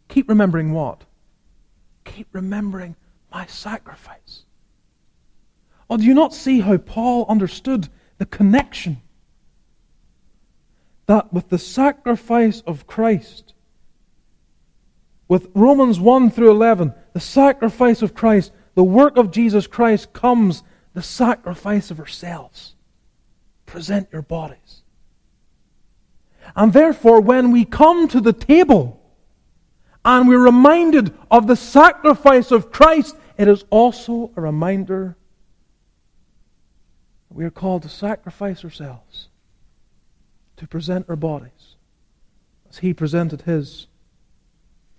Keep 0.09 0.29
remembering 0.29 0.73
what? 0.73 1.05
Keep 2.05 2.29
remembering 2.33 2.97
my 3.33 3.47
sacrifice. 3.47 4.45
Or 5.89 5.99
do 5.99 6.05
you 6.05 6.14
not 6.14 6.35
see 6.35 6.61
how 6.61 6.77
Paul 6.77 7.27
understood 7.29 7.89
the 8.18 8.27
connection 8.27 9.03
that 11.07 11.33
with 11.33 11.49
the 11.49 11.59
sacrifice 11.59 12.61
of 12.61 12.87
Christ, 12.87 13.55
with 15.31 15.49
Romans 15.55 16.01
1 16.01 16.33
through 16.33 16.51
11, 16.51 16.93
the 17.12 17.20
sacrifice 17.20 18.03
of 18.03 18.16
Christ, 18.16 18.51
the 18.74 18.83
work 18.83 19.16
of 19.16 19.31
Jesus 19.31 19.68
Christ 19.68 20.12
comes 20.12 20.64
the 20.93 21.05
sacrifice 21.05 21.93
of 21.93 22.01
ourselves. 22.01 22.74
Present 23.64 24.09
your 24.12 24.22
bodies. 24.22 24.83
And 26.57 26.72
therefore, 26.72 27.20
when 27.20 27.53
we 27.53 27.64
come 27.64 28.09
to 28.09 28.20
the 28.20 28.33
table 28.33 29.01
and 30.05 30.26
we're 30.26 30.45
reminded 30.45 31.16
of 31.31 31.47
the 31.47 31.55
sacrifice 31.55 32.51
of 32.51 32.72
Christ, 32.72 33.14
it 33.39 33.47
is 33.47 33.64
also 33.70 34.33
a 34.35 34.41
reminder 34.41 35.16
that 37.28 37.37
we 37.37 37.45
are 37.45 37.51
called 37.51 37.83
to 37.83 37.89
sacrifice 37.89 38.64
ourselves, 38.64 39.28
to 40.57 40.66
present 40.66 41.07
our 41.09 41.14
bodies 41.14 41.76
as 42.68 42.78
He 42.78 42.93
presented 42.93 43.43
His 43.43 43.87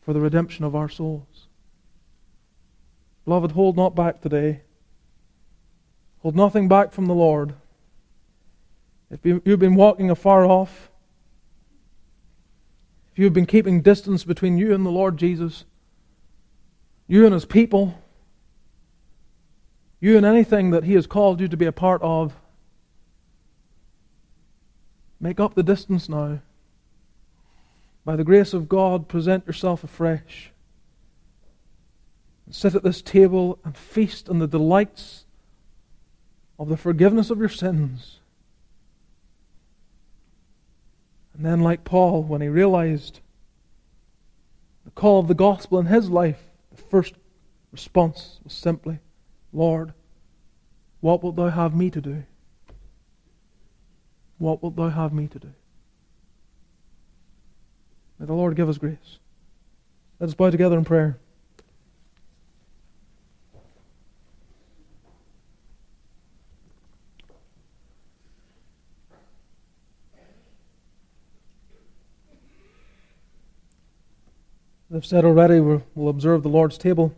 for 0.02 0.14
the 0.14 0.20
redemption 0.20 0.66
of 0.66 0.76
our 0.76 0.90
souls. 0.90 1.48
Beloved, 3.26 3.52
hold 3.52 3.78
not 3.78 3.96
back 3.96 4.22
today. 4.22 4.62
Hold 6.22 6.36
nothing 6.36 6.68
back 6.68 6.92
from 6.92 7.06
the 7.06 7.14
Lord. 7.14 7.54
If 9.10 9.20
you've 9.26 9.60
been 9.60 9.76
walking 9.76 10.10
afar 10.10 10.46
off, 10.46 10.90
if 13.12 13.20
you've 13.20 13.34
been 13.34 13.46
keeping 13.46 13.82
distance 13.82 14.24
between 14.24 14.58
you 14.58 14.74
and 14.74 14.86
the 14.86 14.90
Lord 14.90 15.18
Jesus, 15.18 15.66
you 17.08 17.26
and 17.26 17.34
His 17.34 17.46
people, 17.46 18.02
you 20.00 20.16
and 20.16 20.26
anything 20.26 20.72
that 20.72 20.86
He 20.86 20.94
has 20.94 21.08
called 21.08 21.42
you 21.42 21.48
to 21.48 21.58
be 21.58 21.66
a 21.66 21.72
part 21.72 22.02
of, 22.02 22.34
make 25.20 25.40
up 25.40 25.54
the 25.56 25.64
distance 25.64 26.08
now. 26.08 26.40
By 28.04 28.16
the 28.16 28.24
grace 28.24 28.54
of 28.54 28.68
God, 28.68 29.08
present 29.08 29.46
yourself 29.46 29.84
afresh. 29.84 30.52
Sit 32.50 32.76
at 32.76 32.84
this 32.84 33.02
table 33.02 33.60
and 33.64 33.78
feast 33.78 34.28
on 34.28 34.40
the 34.40 34.48
delights 34.48 35.26
of 36.60 36.68
the 36.68 36.78
forgiveness 36.78 37.30
of 37.30 37.40
your 37.40 37.50
sins 37.50 38.22
And 41.42 41.46
then, 41.52 41.62
like 41.62 41.84
Paul, 41.84 42.22
when 42.22 42.42
he 42.42 42.48
realized 42.48 43.20
the 44.86 44.92
call 44.92 45.20
of 45.20 45.28
the 45.28 45.34
gospel 45.34 45.80
in 45.80 45.88
his 45.88 46.08
life, 46.08 46.40
the 46.70 46.80
first 46.80 47.16
response 47.72 48.40
was 48.44 48.54
simply, 48.54 49.00
Lord, 49.52 49.94
what 51.00 51.24
wilt 51.24 51.36
thou 51.36 51.50
have 51.50 51.76
me 51.76 51.90
to 51.90 52.00
do? 52.00 52.24
What 54.38 54.62
wilt 54.62 54.76
thou 54.76 54.90
have 54.90 55.14
me 55.14 55.28
to 55.30 55.40
do? 55.40 55.52
May 58.22 58.28
the 58.28 58.34
Lord 58.34 58.56
give 58.56 58.70
us 58.70 58.78
grace. 58.78 59.18
Let 60.20 60.30
us 60.30 60.36
bow 60.36 60.52
together 60.52 60.78
in 60.78 60.86
prayer. 60.86 61.18
As 74.92 74.98
I've 74.98 75.06
said 75.08 75.26
already, 75.26 75.60
we'll 75.60 75.82
observe 76.08 76.44
the 76.44 76.50
Lord's 76.50 76.78
table. 76.78 77.16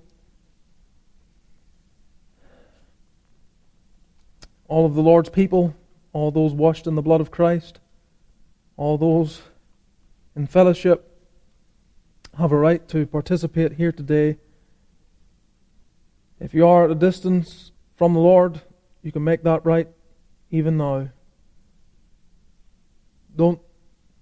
All 4.70 4.86
of 4.86 4.95
the 4.95 5.01
Lord's 5.01 5.28
people, 5.28 5.76
all 6.14 6.32
those 6.32 6.54
washed 6.54 6.88
in 6.88 6.95
the 6.95 7.01
blood 7.01 7.20
of 7.20 7.30
Christ, 7.30 7.82
all 8.78 8.97
those 8.97 9.41
in 10.36 10.48
fellowship, 10.48 11.10
have 12.38 12.52
a 12.52 12.58
right 12.58 12.88
to 12.90 13.06
participate 13.06 13.74
here 13.74 13.92
today. 13.92 14.38
If 16.40 16.54
you 16.54 16.68
are 16.68 16.86
at 16.86 16.92
a 16.92 16.96
distance 16.96 17.72
from 17.96 18.14
the 18.14 18.20
Lord, 18.20 18.62
you 19.02 19.12
can 19.12 19.24
make 19.24 19.44
that 19.44 19.66
right 19.66 19.88
even 20.50 20.78
now. 20.78 21.10
Don't, 23.36 23.60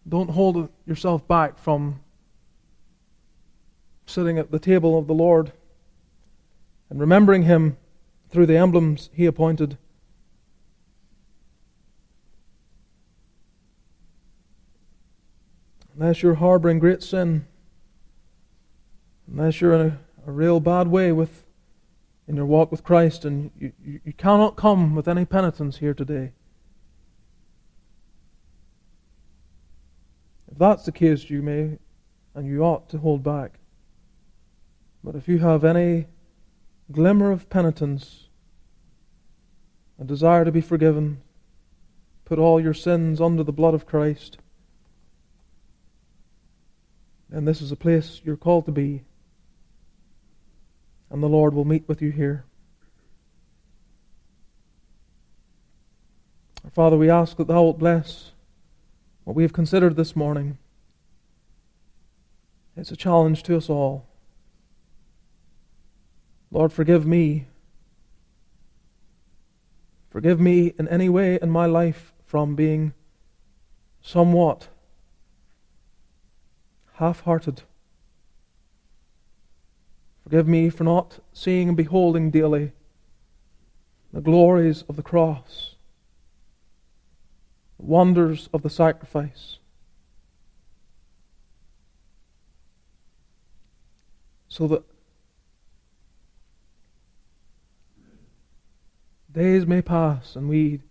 don't 0.08 0.30
hold 0.30 0.70
yourself 0.86 1.28
back 1.28 1.58
from 1.58 2.02
sitting 4.06 4.38
at 4.38 4.52
the 4.52 4.60
table 4.60 4.98
of 4.98 5.08
the 5.08 5.14
Lord 5.14 5.54
and 6.90 7.00
remembering 7.00 7.44
him 7.44 7.78
through 8.30 8.46
the 8.46 8.58
emblems 8.58 9.10
he 9.14 9.26
appointed. 9.26 9.78
Unless 16.02 16.24
you're 16.24 16.34
harboring 16.34 16.80
great 16.80 17.04
sin, 17.04 17.46
unless 19.32 19.62
you're 19.62 19.76
in 19.76 19.82
a, 19.82 20.00
a 20.26 20.32
real 20.32 20.60
bad 20.60 20.88
way 20.88 21.12
with 21.12 21.44
in 22.28 22.36
your 22.36 22.48
walk 22.48 22.72
with 22.72 22.84
Christ, 22.84 23.24
and 23.24 23.52
you, 23.60 23.72
you, 23.86 24.00
you 24.04 24.14
cannot 24.14 24.56
come 24.56 24.96
with 24.96 25.08
any 25.08 25.26
penitence 25.26 25.78
here 25.78 25.94
today. 25.94 26.32
If 30.52 30.58
that's 30.58 30.86
the 30.86 30.92
case, 30.92 31.30
you 31.30 31.44
may 31.44 31.78
and 32.34 32.48
you 32.48 32.64
ought 32.64 32.90
to 32.90 32.98
hold 32.98 33.22
back. 33.22 33.60
But 35.04 35.14
if 35.14 35.28
you 35.28 35.38
have 35.38 35.64
any 35.64 36.08
glimmer 36.92 37.30
of 37.30 37.48
penitence, 37.52 38.28
a 40.00 40.04
desire 40.04 40.46
to 40.46 40.52
be 40.52 40.62
forgiven, 40.62 41.22
put 42.26 42.40
all 42.40 42.60
your 42.60 42.74
sins 42.74 43.22
under 43.22 43.44
the 43.44 43.54
blood 43.54 43.76
of 43.76 43.86
Christ, 43.86 44.40
then 47.32 47.46
this 47.46 47.62
is 47.62 47.72
a 47.72 47.78
place 47.78 48.22
you're 48.24 48.36
called 48.36 48.66
to 48.66 48.72
be. 48.72 49.04
And 51.10 51.24
the 51.24 51.28
Lord 51.28 51.54
will 51.54 51.66
meet 51.66 51.88
with 51.88 52.02
you 52.02 52.12
here. 52.12 52.46
Father, 56.74 56.98
we 56.98 57.10
ask 57.10 57.38
that 57.38 57.48
Thou 57.48 57.64
wilt 57.64 57.80
bless 57.80 58.32
what 59.24 59.36
we 59.36 59.44
have 59.44 59.54
considered 59.54 59.96
this 59.96 60.16
morning. 60.16 60.58
It's 62.78 62.92
a 62.92 62.96
challenge 62.96 63.44
to 63.44 63.58
us 63.58 63.70
all. 63.70 64.08
Lord, 66.50 66.72
forgive 66.72 67.06
me. 67.06 67.48
Forgive 70.10 70.40
me 70.40 70.74
in 70.78 70.88
any 70.88 71.10
way 71.10 71.40
in 71.42 71.50
my 71.50 71.66
life 71.66 72.14
from 72.26 72.56
being 72.56 72.94
somewhat 74.02 74.68
half 77.02 77.22
hearted. 77.22 77.64
Forgive 80.24 80.48
me 80.48 80.70
for 80.70 80.84
not 80.84 81.18
seeing 81.34 81.68
and 81.68 81.76
beholding 81.76 82.30
daily 82.30 82.74
the 84.14 84.22
glories 84.22 84.84
of 84.88 84.98
the 84.98 85.02
cross, 85.02 85.74
the 87.80 87.88
wonders 87.88 88.50
of 88.54 88.62
the 88.62 88.70
sacrifice. 88.70 89.58
So 94.48 94.68
that 94.68 94.84
days 99.32 99.66
may 99.66 99.82
pass 99.82 100.36
and 100.36 100.48
we 100.48 100.82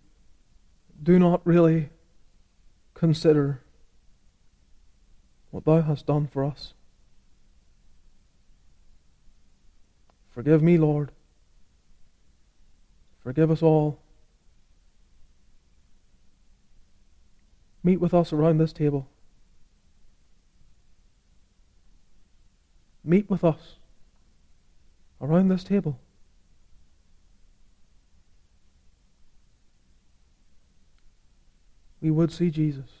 do 1.01 1.17
not 1.17 1.39
really 1.45 1.87
consider 2.95 3.61
what 5.51 5.65
Thou 5.65 5.81
hast 5.81 6.07
done 6.07 6.27
for 6.27 6.43
us. 6.43 6.73
Forgive 10.31 10.63
me, 10.63 10.77
Lord. 10.77 11.11
Forgive 13.21 13.51
us 13.51 13.61
all. 13.61 13.99
Meet 17.83 17.99
with 17.99 18.13
us 18.13 18.31
around 18.31 18.57
this 18.57 18.73
table. 18.73 19.07
Meet 23.03 23.29
with 23.29 23.43
us 23.43 23.75
around 25.19 25.49
this 25.49 25.63
table. 25.63 25.99
We 31.99 32.09
would 32.09 32.31
see 32.31 32.49
Jesus. 32.49 33.00